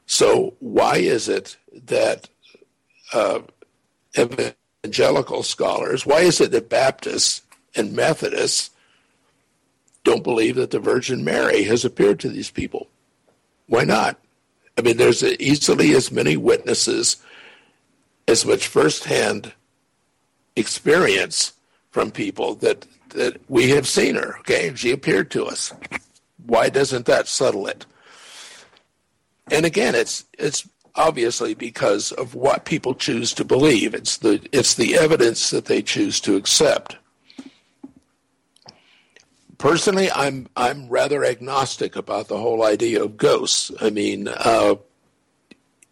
So 0.06 0.54
why 0.58 0.96
is 0.96 1.28
it 1.28 1.56
that 1.72 2.28
uh, 3.12 3.40
evangelical 4.18 5.42
scholars, 5.42 6.04
why 6.04 6.20
is 6.20 6.40
it 6.40 6.50
that 6.50 6.68
Baptists 6.68 7.42
and 7.76 7.92
Methodists 7.92 8.70
don't 10.02 10.24
believe 10.24 10.56
that 10.56 10.70
the 10.70 10.80
Virgin 10.80 11.24
Mary 11.24 11.62
has 11.64 11.84
appeared 11.84 12.18
to 12.20 12.28
these 12.28 12.50
people? 12.50 12.88
Why 13.66 13.84
not? 13.84 14.18
I 14.80 14.82
mean, 14.82 14.96
there's 14.96 15.22
easily 15.22 15.94
as 15.94 16.10
many 16.10 16.38
witnesses, 16.38 17.18
as 18.26 18.46
much 18.46 18.66
firsthand 18.66 19.52
experience 20.56 21.52
from 21.90 22.10
people 22.10 22.54
that, 22.56 22.86
that 23.10 23.38
we 23.50 23.68
have 23.70 23.86
seen 23.86 24.14
her. 24.14 24.38
Okay, 24.38 24.74
she 24.74 24.90
appeared 24.90 25.30
to 25.32 25.44
us. 25.44 25.74
Why 26.46 26.70
doesn't 26.70 27.04
that 27.04 27.28
settle 27.28 27.66
it? 27.66 27.84
And 29.50 29.66
again, 29.66 29.94
it's 29.94 30.24
it's 30.38 30.66
obviously 30.94 31.52
because 31.52 32.12
of 32.12 32.34
what 32.34 32.64
people 32.64 32.94
choose 32.94 33.34
to 33.34 33.44
believe. 33.44 33.94
It's 33.94 34.16
the 34.16 34.40
it's 34.50 34.76
the 34.76 34.96
evidence 34.96 35.50
that 35.50 35.66
they 35.66 35.82
choose 35.82 36.20
to 36.20 36.36
accept. 36.36 36.96
Personally, 39.60 40.10
I'm 40.10 40.48
I'm 40.56 40.88
rather 40.88 41.24
agnostic 41.24 41.94
about 41.94 42.26
the 42.26 42.38
whole 42.38 42.64
idea 42.64 43.04
of 43.04 43.16
ghosts. 43.16 43.70
I 43.80 43.90
mean, 43.90 44.26
uh, 44.26 44.76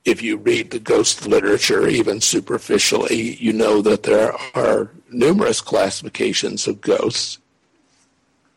if 0.04 0.22
you 0.22 0.38
read 0.38 0.70
the 0.70 0.80
ghost 0.80 1.28
literature, 1.28 1.86
even 1.86 2.20
superficially, 2.20 3.36
you 3.36 3.52
know 3.52 3.80
that 3.82 4.02
there 4.02 4.32
are 4.54 4.90
numerous 5.10 5.60
classifications 5.60 6.66
of 6.66 6.80
ghosts, 6.80 7.38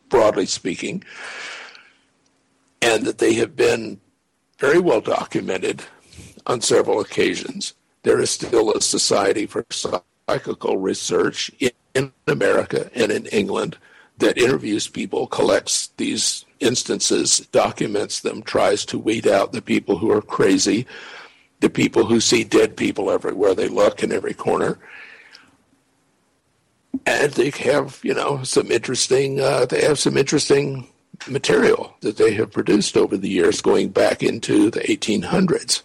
broadly 0.08 0.46
speaking, 0.46 1.04
and 2.80 3.04
that 3.04 3.18
they 3.18 3.34
have 3.34 3.54
been 3.54 4.00
very 4.58 4.80
well 4.80 5.02
documented 5.02 5.82
on 6.46 6.60
several 6.62 7.00
occasions. 7.00 7.74
There 8.02 8.18
is 8.18 8.30
still 8.30 8.72
a 8.72 8.80
Society 8.80 9.46
for 9.46 9.64
Psychical 9.70 10.78
Research 10.78 11.50
in 11.94 12.12
America 12.26 12.90
and 12.94 13.12
in 13.12 13.26
England 13.26 13.76
that 14.22 14.38
interviews 14.38 14.88
people, 14.88 15.26
collects 15.26 15.88
these 15.98 16.44
instances, 16.60 17.40
documents 17.52 18.20
them, 18.20 18.42
tries 18.42 18.84
to 18.86 18.98
weed 18.98 19.26
out 19.26 19.52
the 19.52 19.62
people 19.62 19.98
who 19.98 20.10
are 20.10 20.22
crazy, 20.22 20.86
the 21.60 21.68
people 21.68 22.06
who 22.06 22.20
see 22.20 22.42
dead 22.42 22.76
people 22.76 23.10
everywhere 23.10 23.54
they 23.54 23.68
look 23.68 24.02
in 24.02 24.10
every 24.10 24.34
corner. 24.34 24.78
And 27.06 27.32
they 27.32 27.50
have, 27.50 28.00
you 28.02 28.14
know, 28.14 28.42
some 28.42 28.70
interesting. 28.70 29.40
Uh, 29.40 29.66
they 29.66 29.82
have 29.82 29.98
some 29.98 30.16
interesting 30.16 30.88
material 31.28 31.96
that 32.00 32.16
they 32.16 32.32
have 32.34 32.52
produced 32.52 32.96
over 32.96 33.16
the 33.16 33.28
years, 33.28 33.60
going 33.60 33.88
back 33.88 34.22
into 34.22 34.70
the 34.70 34.80
1800s. 34.80 35.82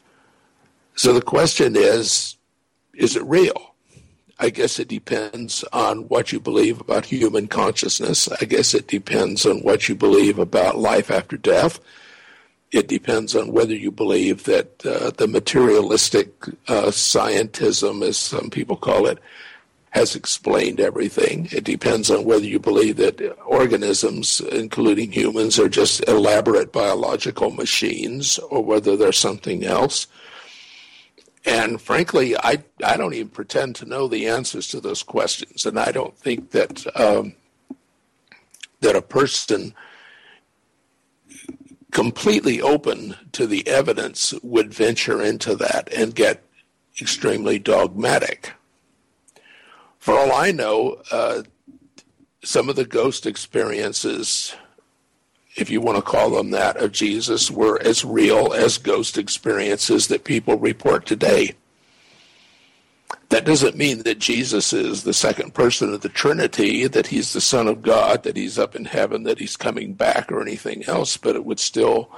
So 0.95 1.13
the 1.13 1.21
question 1.21 1.75
is, 1.75 2.35
is 2.93 3.15
it 3.15 3.23
real? 3.23 3.75
I 4.39 4.49
guess 4.49 4.79
it 4.79 4.87
depends 4.87 5.63
on 5.73 6.07
what 6.09 6.31
you 6.31 6.39
believe 6.39 6.79
about 6.79 7.05
human 7.05 7.47
consciousness. 7.47 8.29
I 8.39 8.45
guess 8.45 8.75
it 8.75 8.87
depends 8.87 9.45
on 9.45 9.59
what 9.61 9.89
you 9.89 9.95
believe 9.95 10.37
about 10.37 10.77
life 10.77 11.09
after 11.09 11.37
death. 11.37 11.79
It 12.71 12.87
depends 12.87 13.35
on 13.35 13.51
whether 13.51 13.73
you 13.73 13.91
believe 13.91 14.43
that 14.43 14.85
uh, 14.85 15.11
the 15.11 15.27
materialistic 15.27 16.47
uh, 16.67 16.91
scientism, 16.91 18.03
as 18.03 18.17
some 18.17 18.49
people 18.49 18.75
call 18.75 19.07
it, 19.07 19.17
has 19.91 20.15
explained 20.15 20.79
everything. 20.79 21.47
It 21.51 21.63
depends 21.63 22.11
on 22.11 22.25
whether 22.25 22.45
you 22.45 22.59
believe 22.59 22.97
that 22.97 23.35
organisms, 23.45 24.41
including 24.41 25.11
humans, 25.11 25.57
are 25.57 25.69
just 25.69 26.07
elaborate 26.07 26.71
biological 26.71 27.49
machines 27.49 28.37
or 28.37 28.63
whether 28.63 28.95
they're 28.95 29.11
something 29.11 29.63
else. 29.63 30.05
And 31.47 31.81
frankly, 31.81 32.35
I, 32.35 32.61
I 32.83 32.97
don't 32.97 33.13
even 33.13 33.29
pretend 33.29 33.77
to 33.77 33.85
know 33.85 34.09
the 34.09 34.27
answers 34.27 34.67
to 34.67 34.81
those 34.81 35.01
questions. 35.01 35.65
And 35.65 35.79
I 35.79 35.93
don't 35.93 36.15
think 36.17 36.51
that, 36.51 36.85
um, 36.99 37.35
that 38.81 38.97
a 38.97 39.01
person 39.01 39.73
completely 41.91 42.61
open 42.61 43.15
to 43.31 43.47
the 43.47 43.65
evidence 43.65 44.33
would 44.43 44.73
venture 44.73 45.21
into 45.21 45.55
that 45.55 45.91
and 45.93 46.13
get 46.13 46.43
extremely 46.99 47.57
dogmatic. 47.57 48.51
For 49.99 50.19
all 50.19 50.33
I 50.33 50.51
know, 50.51 51.01
uh, 51.11 51.43
some 52.43 52.67
of 52.67 52.75
the 52.75 52.85
ghost 52.85 53.25
experiences 53.25 54.53
if 55.57 55.71
you 55.71 55.81
want 55.81 55.97
to 55.97 56.03
call 56.03 56.29
them 56.29 56.51
that, 56.51 56.77
of 56.77 56.91
Jesus 56.91 57.49
were 57.49 57.81
as 57.81 58.05
real 58.05 58.53
as 58.53 58.77
ghost 58.77 59.17
experiences 59.17 60.07
that 60.07 60.23
people 60.23 60.57
report 60.57 61.05
today. 61.05 61.55
That 63.29 63.43
doesn't 63.43 63.75
mean 63.75 64.03
that 64.03 64.19
Jesus 64.19 64.71
is 64.71 65.03
the 65.03 65.13
second 65.13 65.53
person 65.53 65.93
of 65.93 66.01
the 66.01 66.09
Trinity, 66.09 66.87
that 66.87 67.07
he's 67.07 67.33
the 67.33 67.41
Son 67.41 67.67
of 67.67 67.81
God, 67.81 68.23
that 68.23 68.37
he's 68.37 68.59
up 68.59 68.75
in 68.75 68.85
heaven, 68.85 69.23
that 69.23 69.39
he's 69.39 69.57
coming 69.57 69.93
back, 69.93 70.31
or 70.31 70.41
anything 70.41 70.85
else. 70.85 71.17
But 71.17 71.35
it 71.35 71.43
would 71.43 71.59
still, 71.59 72.09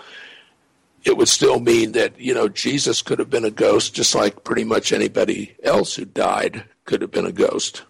it 1.06 1.18
would 1.18 1.30
still 1.30 1.60
mean 1.60 1.94
that 1.94 2.20
you 2.20 2.34
know 2.34 2.48
Jesus 2.48 3.02
could 3.02 3.18
have 3.20 3.30
been 3.30 3.46
a 3.46 3.52
ghost, 3.52 3.96
just 3.96 4.14
like 4.14 4.44
pretty 4.44 4.66
much 4.66 4.92
anybody 4.92 5.56
else 5.64 5.96
who 5.96 6.06
died 6.06 6.66
could 6.86 7.02
have 7.02 7.12
been 7.12 7.26
a 7.26 7.32
ghost. 7.32 7.84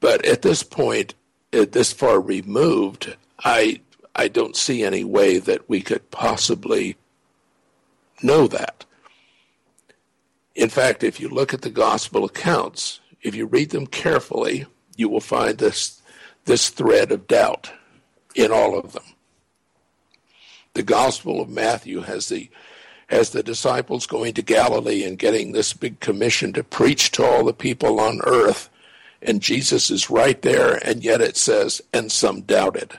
But 0.00 0.24
at 0.24 0.42
this 0.42 0.62
point, 0.62 1.14
at 1.52 1.72
this 1.72 1.92
far 1.92 2.20
removed, 2.20 3.16
I 3.42 3.80
I 4.14 4.28
don't 4.28 4.56
see 4.56 4.84
any 4.84 5.04
way 5.04 5.38
that 5.38 5.68
we 5.68 5.80
could 5.80 6.10
possibly 6.10 6.96
know 8.22 8.46
that. 8.46 8.84
In 10.54 10.68
fact, 10.68 11.02
if 11.02 11.18
you 11.18 11.28
look 11.28 11.52
at 11.52 11.62
the 11.62 11.70
gospel 11.70 12.24
accounts, 12.24 13.00
if 13.22 13.34
you 13.34 13.46
read 13.46 13.70
them 13.70 13.86
carefully, 13.86 14.66
you 14.96 15.08
will 15.08 15.20
find 15.20 15.58
this 15.58 16.00
this 16.44 16.68
thread 16.68 17.10
of 17.10 17.26
doubt 17.26 17.72
in 18.34 18.52
all 18.52 18.78
of 18.78 18.92
them. 18.92 19.02
The 20.74 20.82
Gospel 20.82 21.40
of 21.40 21.48
Matthew 21.48 22.00
has 22.00 22.28
the 22.28 22.50
has 23.08 23.30
the 23.30 23.42
disciples 23.42 24.06
going 24.06 24.34
to 24.34 24.42
Galilee 24.42 25.04
and 25.04 25.18
getting 25.18 25.52
this 25.52 25.72
big 25.72 26.00
commission 26.00 26.52
to 26.52 26.64
preach 26.64 27.10
to 27.12 27.24
all 27.24 27.44
the 27.44 27.52
people 27.52 28.00
on 28.00 28.20
earth, 28.24 28.70
and 29.22 29.42
Jesus 29.42 29.90
is 29.90 30.10
right 30.10 30.40
there, 30.42 30.74
and 30.86 31.04
yet 31.04 31.20
it 31.20 31.36
says, 31.36 31.82
and 31.92 32.10
some 32.10 32.42
doubted 32.42 32.98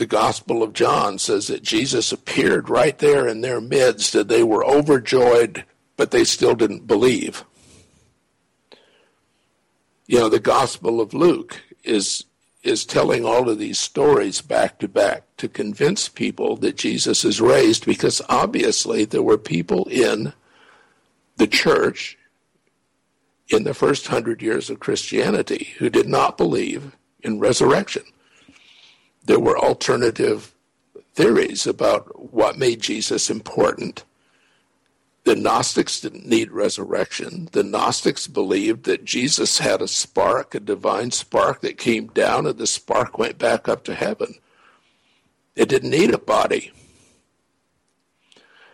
the 0.00 0.06
Gospel 0.06 0.62
of 0.62 0.72
John 0.72 1.18
says 1.18 1.48
that 1.48 1.62
Jesus 1.62 2.10
appeared 2.10 2.70
right 2.70 2.98
there 2.98 3.28
in 3.28 3.42
their 3.42 3.60
midst 3.60 4.14
and 4.14 4.30
they 4.30 4.42
were 4.42 4.64
overjoyed, 4.64 5.66
but 5.98 6.10
they 6.10 6.24
still 6.24 6.54
didn't 6.54 6.86
believe. 6.86 7.44
You 10.06 10.20
know, 10.20 10.30
the 10.30 10.40
Gospel 10.40 11.02
of 11.02 11.12
Luke 11.12 11.60
is 11.84 12.24
is 12.62 12.86
telling 12.86 13.26
all 13.26 13.50
of 13.50 13.58
these 13.58 13.78
stories 13.78 14.40
back 14.40 14.78
to 14.78 14.88
back 14.88 15.24
to 15.36 15.48
convince 15.50 16.08
people 16.08 16.56
that 16.56 16.78
Jesus 16.78 17.22
is 17.22 17.40
raised 17.40 17.84
because 17.84 18.22
obviously 18.30 19.04
there 19.04 19.22
were 19.22 19.36
people 19.36 19.86
in 19.90 20.32
the 21.36 21.46
church 21.46 22.16
in 23.48 23.64
the 23.64 23.74
first 23.74 24.06
hundred 24.06 24.40
years 24.40 24.70
of 24.70 24.80
Christianity 24.80 25.74
who 25.76 25.90
did 25.90 26.08
not 26.08 26.38
believe 26.38 26.96
in 27.22 27.38
resurrection 27.38 28.04
there 29.24 29.40
were 29.40 29.58
alternative 29.58 30.54
theories 31.14 31.66
about 31.66 32.32
what 32.32 32.58
made 32.58 32.80
Jesus 32.80 33.30
important. 33.30 34.04
The 35.24 35.36
Gnostics 35.36 36.00
didn't 36.00 36.26
need 36.26 36.50
resurrection. 36.50 37.48
The 37.52 37.62
Gnostics 37.62 38.26
believed 38.26 38.84
that 38.84 39.04
Jesus 39.04 39.58
had 39.58 39.82
a 39.82 39.88
spark, 39.88 40.54
a 40.54 40.60
divine 40.60 41.10
spark 41.10 41.60
that 41.60 41.76
came 41.76 42.06
down, 42.08 42.46
and 42.46 42.58
the 42.58 42.66
spark 42.66 43.18
went 43.18 43.38
back 43.38 43.68
up 43.68 43.84
to 43.84 43.94
heaven. 43.94 44.36
It 45.54 45.68
didn't 45.68 45.90
need 45.90 46.14
a 46.14 46.18
body. 46.18 46.72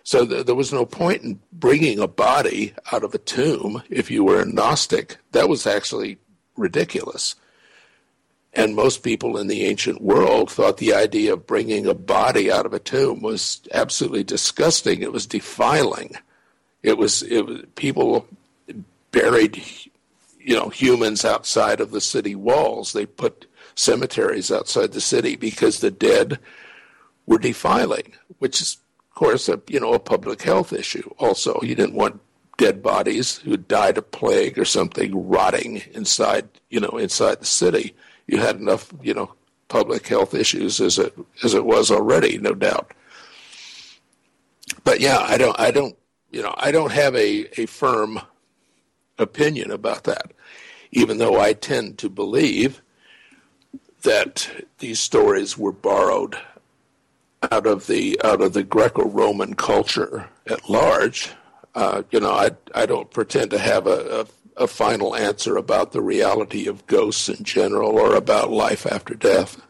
So 0.05 0.25
th- 0.25 0.47
there 0.47 0.55
was 0.55 0.73
no 0.73 0.87
point 0.87 1.23
in 1.23 1.41
bringing 1.53 1.99
a 1.99 2.07
body 2.07 2.75
out 2.93 3.03
of 3.03 3.13
a 3.13 3.19
tomb 3.19 3.83
if 3.91 4.09
you 4.09 4.23
were 4.23 4.41
a 4.41 4.47
Gnostic. 4.47 5.17
That 5.33 5.49
was 5.49 5.67
actually 5.67 6.19
ridiculous. 6.57 7.35
And 8.57 8.75
most 8.75 9.03
people 9.03 9.37
in 9.37 9.49
the 9.49 9.65
ancient 9.65 10.01
world 10.01 10.51
thought 10.51 10.79
the 10.79 10.95
idea 10.95 11.35
of 11.35 11.47
bringing 11.47 11.87
a 11.87 11.93
body 11.93 12.51
out 12.51 12.65
of 12.65 12.73
a 12.73 12.79
tomb 12.79 13.21
was 13.21 13.61
absolutely 13.73 14.25
disgusting. 14.25 15.03
It 15.03 15.13
was 15.13 15.27
defiling. 15.27 16.17
It 16.83 16.97
was, 16.97 17.23
it 17.23 17.45
was 17.45 17.61
people 17.75 18.27
buried, 19.13 19.63
you 20.41 20.57
know, 20.57 20.71
humans 20.71 21.23
outside 21.23 21.81
of 21.81 21.91
the 21.91 22.01
city 22.01 22.35
walls. 22.35 22.95
They 22.95 23.05
put 23.05 23.47
cemeteries 23.75 24.51
outside 24.51 24.93
the 24.93 25.03
city 25.03 25.37
because 25.37 25.81
the 25.81 25.91
dead 25.91 26.39
were 27.27 27.39
defiling, 27.39 28.15
which 28.39 28.63
is, 28.63 28.79
of 29.11 29.15
course, 29.17 29.51
a 29.51 29.61
you 29.69 29.81
know 29.81 29.93
a 29.93 29.99
public 29.99 30.41
health 30.41 30.73
issue. 30.73 31.11
Also, 31.19 31.61
you 31.63 31.75
didn't 31.75 31.95
want 31.95 32.21
dead 32.57 32.83
bodies 32.83 33.37
who 33.39 33.59
died 33.59 33.99
of 33.99 34.11
plague 34.13 34.59
or 34.59 34.65
something 34.65 35.29
rotting 35.29 35.83
inside, 35.93 36.49
you 36.71 36.81
know, 36.81 36.97
inside 36.97 37.41
the 37.41 37.45
city 37.45 37.95
you 38.27 38.39
had 38.39 38.57
enough, 38.57 38.93
you 39.03 39.15
know, 39.15 39.33
public 39.69 40.07
health 40.07 40.35
issues 40.35 40.81
as 40.81 40.99
it 40.99 41.17
as 41.43 41.55
it 41.55 41.65
was 41.65 41.91
already, 41.91 42.39
no 42.39 42.55
doubt. 42.55 42.93
But 44.85 45.01
yeah, 45.01 45.19
I 45.19 45.37
don't, 45.37 45.59
I 45.59 45.71
don't, 45.71 45.97
you 46.31 46.43
know, 46.43 46.55
I 46.57 46.71
don't 46.71 46.93
have 46.93 47.15
a, 47.15 47.61
a 47.61 47.67
firm 47.67 48.21
opinion 49.19 49.71
about 49.71 50.05
that, 50.05 50.33
even 50.93 51.19
though 51.19 51.41
I 51.41 51.53
tend 51.53 51.99
to 51.99 52.09
believe 52.09 52.83
that 54.03 54.51
these 54.79 55.01
stories 55.01 55.59
were 55.59 55.73
borrowed 55.73 56.37
out 57.51 57.67
of 57.67 57.87
the 57.87 58.21
out 58.25 58.41
of 58.41 58.53
the 58.53 58.63
Greco-Roman 58.63 59.55
culture 59.55 60.29
at 60.47 60.69
large. 60.69 61.33
Uh, 61.75 62.03
you 62.11 62.21
know, 62.21 62.33
I 62.33 62.51
I 62.75 62.87
don't 62.87 63.11
pretend 63.11 63.51
to 63.51 63.59
have 63.59 63.87
a, 63.87 64.21
a 64.21 64.27
a 64.57 64.67
final 64.67 65.15
answer 65.15 65.57
about 65.57 65.93
the 65.93 66.01
reality 66.01 66.67
of 66.67 66.87
ghosts 66.87 67.29
in 67.29 67.45
general 67.45 67.99
or 67.99 68.15
about 68.15 68.51
life 68.51 68.87
after 68.87 69.15
death. 69.15 69.61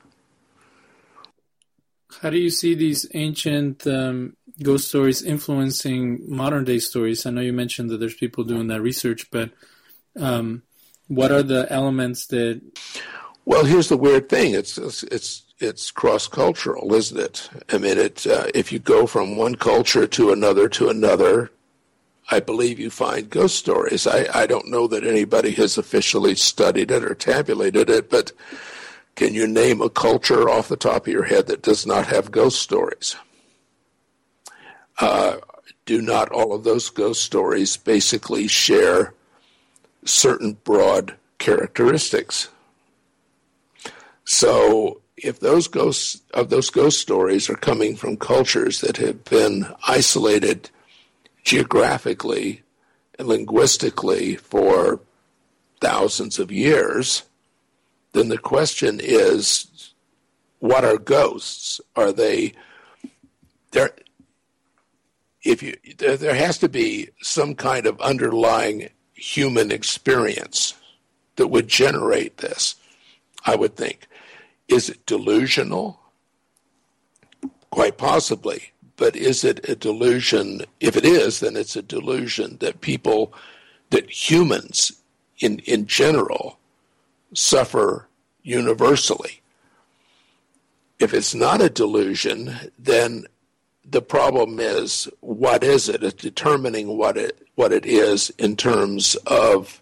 How 2.22 2.30
do 2.30 2.39
you 2.39 2.51
see 2.51 2.74
these 2.74 3.07
ancient 3.14 3.87
um, 3.87 4.37
ghost 4.62 4.89
stories 4.89 5.22
influencing 5.22 6.22
modern 6.26 6.64
day 6.64 6.78
stories? 6.78 7.26
I 7.26 7.30
know 7.30 7.43
you 7.43 7.53
mentioned 7.53 7.91
that 7.91 7.99
there's 7.99 8.14
people 8.14 8.45
doing 8.45 8.68
that 8.68 8.80
research, 8.80 9.30
but 9.30 9.51
um, 10.18 10.62
What 11.09 11.30
are 11.30 11.43
the 11.43 11.66
elements 11.70 12.26
that? 12.28 12.61
Well, 13.45 13.64
here's 13.64 13.89
the 13.89 13.97
weird 13.97 14.28
thing. 14.28 14.55
It's 14.55 14.76
it's 14.76 15.03
it's, 15.05 15.45
it's 15.61 15.91
cross 15.91 16.26
cultural, 16.26 16.93
isn't 16.95 17.18
it? 17.18 17.49
I 17.72 17.78
mean, 17.78 17.99
it 17.99 18.26
uh, 18.26 18.47
if 18.55 18.72
you 18.72 18.78
go 18.78 19.07
from 19.07 19.37
one 19.37 19.55
culture 19.55 20.07
to 20.07 20.32
another 20.32 20.68
to 20.70 20.89
another, 20.89 21.51
I 22.31 22.41
believe 22.41 22.79
you 22.79 22.91
find 22.91 23.31
ghost 23.31 23.57
stories. 23.57 24.07
I, 24.07 24.27
I 24.35 24.47
don't 24.47 24.68
know 24.68 24.87
that 24.89 25.05
anybody 25.05 25.53
has 25.53 25.79
officially 25.79 26.35
studied 26.35 26.91
it 26.91 27.05
or 27.05 27.14
tabulated 27.14 27.89
it, 27.89 28.11
but 28.11 28.33
can 29.14 29.33
you 29.33 29.47
name 29.47 29.81
a 29.81 29.89
culture 29.89 30.49
off 30.49 30.68
the 30.68 30.77
top 30.77 31.07
of 31.07 31.12
your 31.12 31.24
head 31.24 31.47
that 31.47 31.62
does 31.62 31.87
not 31.87 32.07
have 32.07 32.31
ghost 32.31 32.61
stories? 32.61 33.16
Uh, 34.99 35.37
do 35.85 36.03
not 36.03 36.31
all 36.31 36.53
of 36.53 36.64
those 36.64 36.91
ghost 36.91 37.22
stories 37.22 37.77
basically 37.77 38.49
share 38.49 39.14
certain 40.05 40.55
broad 40.64 41.14
characteristics? 41.39 42.49
So 44.24 45.01
if 45.16 45.39
those 45.39 45.68
ghosts 45.68 46.20
of 46.35 46.51
those 46.51 46.70
ghost 46.70 47.01
stories 47.01 47.49
are 47.49 47.57
coming 47.57 47.97
from 47.97 48.16
cultures 48.16 48.81
that 48.81 48.97
have 48.99 49.24
been 49.24 49.66
isolated 49.87 50.70
geographically 51.47 52.62
and 53.18 53.28
linguistically 53.28 54.34
for 54.34 55.01
thousands 55.80 56.40
of 56.40 56.51
years, 56.51 57.22
then 58.12 58.28
the 58.28 58.36
question 58.36 59.01
is 59.01 59.94
what 60.59 60.84
are 60.84 60.99
ghosts? 60.99 61.80
Are 61.94 62.12
they 62.12 62.53
there 63.70 63.92
if 65.44 65.62
you 65.62 65.76
there, 65.99 66.34
has 66.34 66.59
to 66.59 66.68
be 66.68 67.11
some 67.22 67.55
kind 67.55 67.86
of 67.86 68.01
underlying 68.01 68.88
human 69.14 69.70
experience 69.70 70.74
that 71.36 71.47
would 71.47 71.68
generate 71.68 72.38
this, 72.38 72.74
I 73.44 73.55
would 73.55 73.76
think. 73.76 74.09
Is 74.66 74.88
it 74.88 75.07
delusional? 75.07 76.01
Quite 77.70 77.99
possibly 77.99 78.72
but 78.97 79.14
is 79.16 79.44
it 79.44 79.68
a 79.68 79.76
delusion? 79.76 80.62
If 80.80 80.97
it 80.97 81.05
is, 81.05 81.40
then 81.40 81.57
it's 81.57 81.76
a 81.76 81.82
delusion 81.82 82.57
that 82.61 82.80
people, 82.80 83.32
that 83.90 84.11
humans 84.11 84.92
in, 85.38 85.59
in 85.61 85.86
general 85.86 86.59
suffer 87.34 88.09
universally. 88.42 89.42
If 90.99 91.12
it's 91.12 91.34
not 91.34 91.61
a 91.61 91.68
delusion, 91.68 92.55
then 92.78 93.26
the 93.88 94.03
problem 94.03 94.59
is 94.59 95.09
what 95.20 95.62
is 95.62 95.88
it? 95.88 96.03
It's 96.03 96.22
determining 96.22 96.97
what 96.97 97.16
it 97.16 97.47
what 97.55 97.72
it 97.72 97.86
is 97.86 98.30
in 98.38 98.57
terms 98.57 99.14
of 99.26 99.80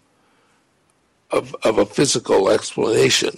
of, 1.31 1.55
of 1.63 1.77
a 1.77 1.85
physical 1.85 2.49
explanation 2.49 3.35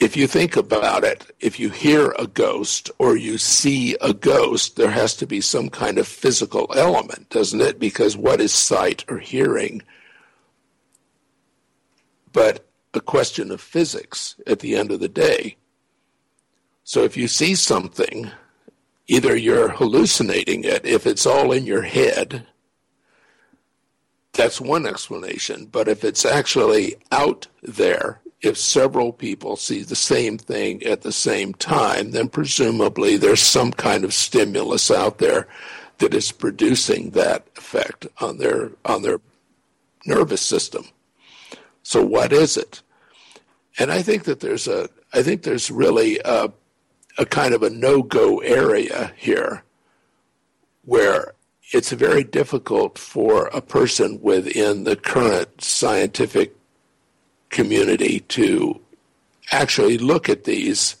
if 0.00 0.16
you 0.16 0.26
think 0.26 0.56
about 0.56 1.04
it, 1.04 1.30
if 1.40 1.60
you 1.60 1.70
hear 1.70 2.10
a 2.18 2.26
ghost 2.26 2.90
or 2.98 3.16
you 3.16 3.38
see 3.38 3.96
a 4.00 4.12
ghost, 4.12 4.76
there 4.76 4.90
has 4.90 5.14
to 5.16 5.26
be 5.26 5.40
some 5.40 5.70
kind 5.70 5.98
of 5.98 6.08
physical 6.08 6.70
element, 6.74 7.30
doesn't 7.30 7.60
it? 7.60 7.78
Because 7.78 8.16
what 8.16 8.40
is 8.40 8.52
sight 8.52 9.04
or 9.08 9.18
hearing? 9.18 9.82
But 12.32 12.66
a 12.92 13.00
question 13.00 13.50
of 13.50 13.60
physics 13.60 14.36
at 14.46 14.60
the 14.60 14.76
end 14.76 14.90
of 14.90 15.00
the 15.00 15.08
day. 15.08 15.56
So 16.82 17.04
if 17.04 17.16
you 17.16 17.28
see 17.28 17.54
something, 17.54 18.30
either 19.06 19.36
you're 19.36 19.70
hallucinating 19.70 20.64
it, 20.64 20.84
if 20.84 21.06
it's 21.06 21.26
all 21.26 21.52
in 21.52 21.64
your 21.64 21.82
head, 21.82 22.46
that's 24.32 24.60
one 24.60 24.86
explanation. 24.86 25.66
But 25.66 25.88
if 25.88 26.04
it's 26.04 26.26
actually 26.26 26.96
out 27.12 27.46
there, 27.62 28.20
if 28.44 28.58
several 28.58 29.12
people 29.12 29.56
see 29.56 29.82
the 29.82 29.96
same 29.96 30.36
thing 30.36 30.82
at 30.82 31.00
the 31.00 31.12
same 31.12 31.54
time, 31.54 32.10
then 32.10 32.28
presumably 32.28 33.16
there's 33.16 33.40
some 33.40 33.72
kind 33.72 34.04
of 34.04 34.12
stimulus 34.12 34.90
out 34.90 35.18
there 35.18 35.48
that 35.98 36.12
is 36.12 36.30
producing 36.30 37.10
that 37.10 37.46
effect 37.56 38.06
on 38.20 38.36
their 38.36 38.72
on 38.84 39.02
their 39.02 39.18
nervous 40.04 40.42
system. 40.42 40.84
So 41.82 42.04
what 42.04 42.32
is 42.32 42.56
it? 42.56 42.82
And 43.78 43.90
I 43.90 44.02
think 44.02 44.24
that 44.24 44.40
there's 44.40 44.68
a 44.68 44.88
I 45.14 45.22
think 45.22 45.42
there's 45.42 45.70
really 45.70 46.20
a, 46.24 46.52
a 47.16 47.24
kind 47.24 47.54
of 47.54 47.62
a 47.62 47.70
no-go 47.70 48.38
area 48.38 49.12
here 49.16 49.62
where 50.84 51.32
it's 51.72 51.92
very 51.92 52.24
difficult 52.24 52.98
for 52.98 53.46
a 53.48 53.62
person 53.62 54.20
within 54.20 54.84
the 54.84 54.96
current 54.96 55.62
scientific 55.62 56.54
community 57.54 58.20
to 58.20 58.78
actually 59.52 59.96
look 59.96 60.28
at 60.28 60.44
these 60.44 60.96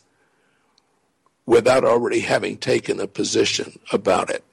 without 1.44 1.84
already 1.84 2.20
having 2.20 2.56
taken 2.56 3.00
a 3.00 3.06
position 3.06 3.78
about 3.92 4.30
it. 4.30 4.44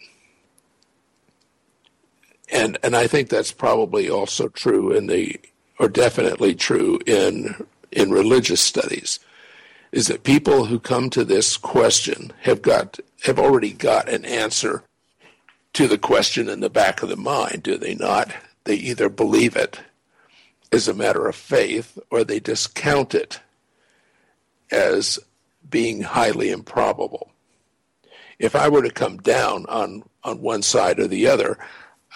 And 2.51 2.77
and 2.83 2.97
I 2.97 3.07
think 3.07 3.29
that's 3.29 3.53
probably 3.53 4.09
also 4.09 4.49
true 4.49 4.91
in 4.91 5.07
the 5.07 5.39
or 5.79 5.87
definitely 5.87 6.53
true 6.53 6.99
in 7.05 7.65
in 7.91 8.11
religious 8.11 8.59
studies 8.59 9.19
is 9.93 10.07
that 10.07 10.23
people 10.23 10.65
who 10.65 10.79
come 10.79 11.09
to 11.09 11.23
this 11.23 11.55
question 11.55 12.33
have 12.41 12.61
got 12.61 12.99
have 13.23 13.39
already 13.39 13.71
got 13.71 14.09
an 14.09 14.25
answer 14.25 14.83
to 15.73 15.87
the 15.87 15.97
question 15.97 16.49
in 16.49 16.59
the 16.59 16.69
back 16.69 17.01
of 17.01 17.09
the 17.09 17.15
mind, 17.15 17.63
do 17.63 17.77
they 17.77 17.95
not? 17.95 18.33
They 18.65 18.75
either 18.75 19.07
believe 19.07 19.55
it 19.55 19.79
as 20.71 20.87
a 20.87 20.93
matter 20.93 21.27
of 21.27 21.35
faith 21.35 21.97
or 22.09 22.23
they 22.23 22.39
discount 22.39 23.13
it 23.13 23.39
as 24.71 25.19
being 25.69 26.01
highly 26.01 26.49
improbable. 26.49 27.31
If 28.39 28.55
I 28.55 28.69
were 28.69 28.81
to 28.81 28.91
come 28.91 29.17
down 29.17 29.65
on, 29.67 30.03
on 30.23 30.41
one 30.41 30.61
side 30.61 30.99
or 30.99 31.07
the 31.07 31.27
other, 31.27 31.57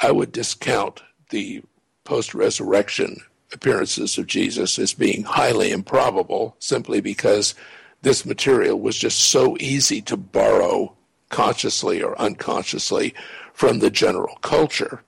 I 0.01 0.11
would 0.11 0.31
discount 0.31 1.01
the 1.29 1.61
post 2.03 2.33
resurrection 2.33 3.17
appearances 3.53 4.17
of 4.17 4.27
Jesus 4.27 4.79
as 4.79 4.93
being 4.93 5.23
highly 5.23 5.71
improbable 5.71 6.55
simply 6.59 7.01
because 7.01 7.55
this 8.01 8.25
material 8.25 8.79
was 8.79 8.97
just 8.97 9.19
so 9.19 9.57
easy 9.59 10.01
to 10.01 10.17
borrow 10.17 10.95
consciously 11.29 12.01
or 12.01 12.19
unconsciously 12.19 13.13
from 13.53 13.79
the 13.79 13.89
general 13.89 14.35
culture. 14.41 15.01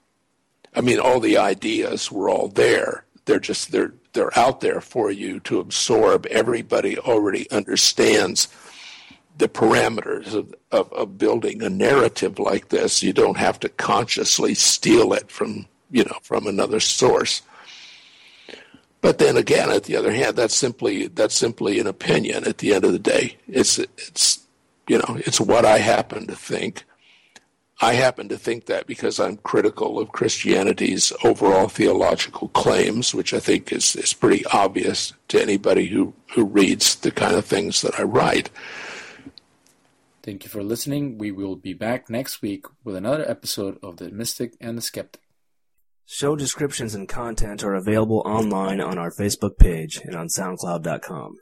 I 0.75 0.81
mean, 0.81 0.99
all 0.99 1.19
the 1.19 1.37
ideas 1.37 2.11
were 2.11 2.29
all 2.29 2.47
there 2.47 3.05
they're 3.27 3.39
just 3.39 3.71
they're 3.71 3.93
they're 4.13 4.37
out 4.37 4.61
there 4.61 4.81
for 4.81 5.11
you 5.11 5.39
to 5.41 5.59
absorb. 5.59 6.25
Everybody 6.27 6.97
already 6.97 7.49
understands 7.51 8.47
the 9.37 9.47
parameters 9.47 10.33
of, 10.33 10.55
of, 10.71 10.91
of 10.93 11.19
building 11.19 11.61
a 11.61 11.69
narrative 11.69 12.39
like 12.39 12.69
this. 12.69 13.03
You 13.03 13.13
don't 13.13 13.37
have 13.37 13.59
to 13.59 13.69
consciously 13.69 14.55
steal 14.55 15.13
it 15.13 15.29
from 15.29 15.67
you 15.91 16.03
know 16.05 16.17
from 16.23 16.47
another 16.47 16.79
source. 16.79 17.43
But 18.99 19.19
then 19.19 19.37
again, 19.37 19.69
at 19.69 19.83
the 19.83 19.95
other 19.95 20.11
hand, 20.11 20.35
that's 20.35 20.55
simply 20.55 21.07
that's 21.07 21.35
simply 21.35 21.79
an 21.79 21.87
opinion. 21.87 22.45
At 22.45 22.57
the 22.57 22.73
end 22.73 22.85
of 22.85 22.93
the 22.93 22.99
day, 22.99 23.37
it's 23.47 23.77
it's 23.77 24.39
you 24.87 24.97
know 24.97 25.19
it's 25.19 25.39
what 25.39 25.65
I 25.65 25.77
happen 25.77 26.25
to 26.27 26.35
think. 26.35 26.85
I 27.79 27.93
happen 27.93 28.27
to 28.29 28.37
think 28.37 28.65
that 28.65 28.87
because 28.87 29.19
I'm 29.19 29.37
critical 29.37 29.99
of 29.99 30.11
Christianity's 30.11 31.13
overall 31.23 31.67
theological 31.67 32.47
claims, 32.49 33.13
which 33.13 33.33
I 33.35 33.39
think 33.39 33.71
is, 33.71 33.95
is 33.95 34.13
pretty 34.13 34.43
obvious 34.47 35.13
to 35.27 35.39
anybody 35.39 35.85
who, 35.85 36.13
who 36.33 36.45
reads 36.45 36.95
the 36.95 37.11
kind 37.11 37.35
of 37.35 37.45
things 37.45 37.81
that 37.81 37.99
I 37.99 38.03
write. 38.03 38.49
Thank 40.23 40.43
you 40.43 40.49
for 40.49 40.63
listening. 40.63 41.19
We 41.19 41.31
will 41.31 41.55
be 41.55 41.73
back 41.73 42.09
next 42.09 42.41
week 42.41 42.65
with 42.83 42.95
another 42.95 43.29
episode 43.29 43.77
of 43.83 43.97
The 43.97 44.09
Mystic 44.09 44.55
and 44.59 44.75
the 44.77 44.81
Skeptic. 44.81 45.21
Show 46.05 46.35
descriptions 46.35 46.95
and 46.95 47.07
content 47.07 47.63
are 47.63 47.75
available 47.75 48.23
online 48.25 48.81
on 48.81 48.97
our 48.97 49.11
Facebook 49.11 49.57
page 49.57 50.01
and 50.03 50.15
on 50.15 50.29
SoundCloud.com. 50.29 51.37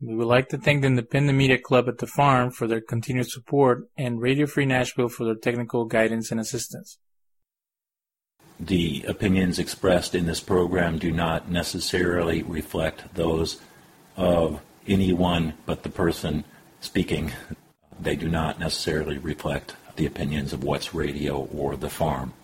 We 0.00 0.14
would 0.14 0.28
like 0.28 0.48
to 0.50 0.58
thank 0.58 0.82
the 0.82 0.86
Independent 0.86 1.36
Media 1.36 1.58
Club 1.58 1.88
at 1.88 1.98
the 1.98 2.06
farm 2.06 2.50
for 2.50 2.68
their 2.68 2.80
continued 2.80 3.28
support 3.28 3.88
and 3.96 4.20
Radio 4.20 4.46
Free 4.46 4.64
Nashville 4.64 5.08
for 5.08 5.24
their 5.24 5.34
technical 5.34 5.86
guidance 5.86 6.30
and 6.30 6.38
assistance. 6.38 6.98
The 8.60 9.04
opinions 9.08 9.58
expressed 9.58 10.14
in 10.14 10.26
this 10.26 10.40
program 10.40 10.98
do 10.98 11.10
not 11.10 11.50
necessarily 11.50 12.42
reflect 12.42 13.14
those 13.14 13.60
of 14.16 14.60
anyone 14.86 15.54
but 15.66 15.82
the 15.82 15.88
person 15.88 16.44
speaking. 16.80 17.32
They 18.00 18.14
do 18.14 18.28
not 18.28 18.60
necessarily 18.60 19.18
reflect 19.18 19.74
the 19.96 20.06
opinions 20.06 20.52
of 20.52 20.62
What's 20.62 20.94
Radio 20.94 21.48
or 21.52 21.76
the 21.76 21.90
farm. 21.90 22.34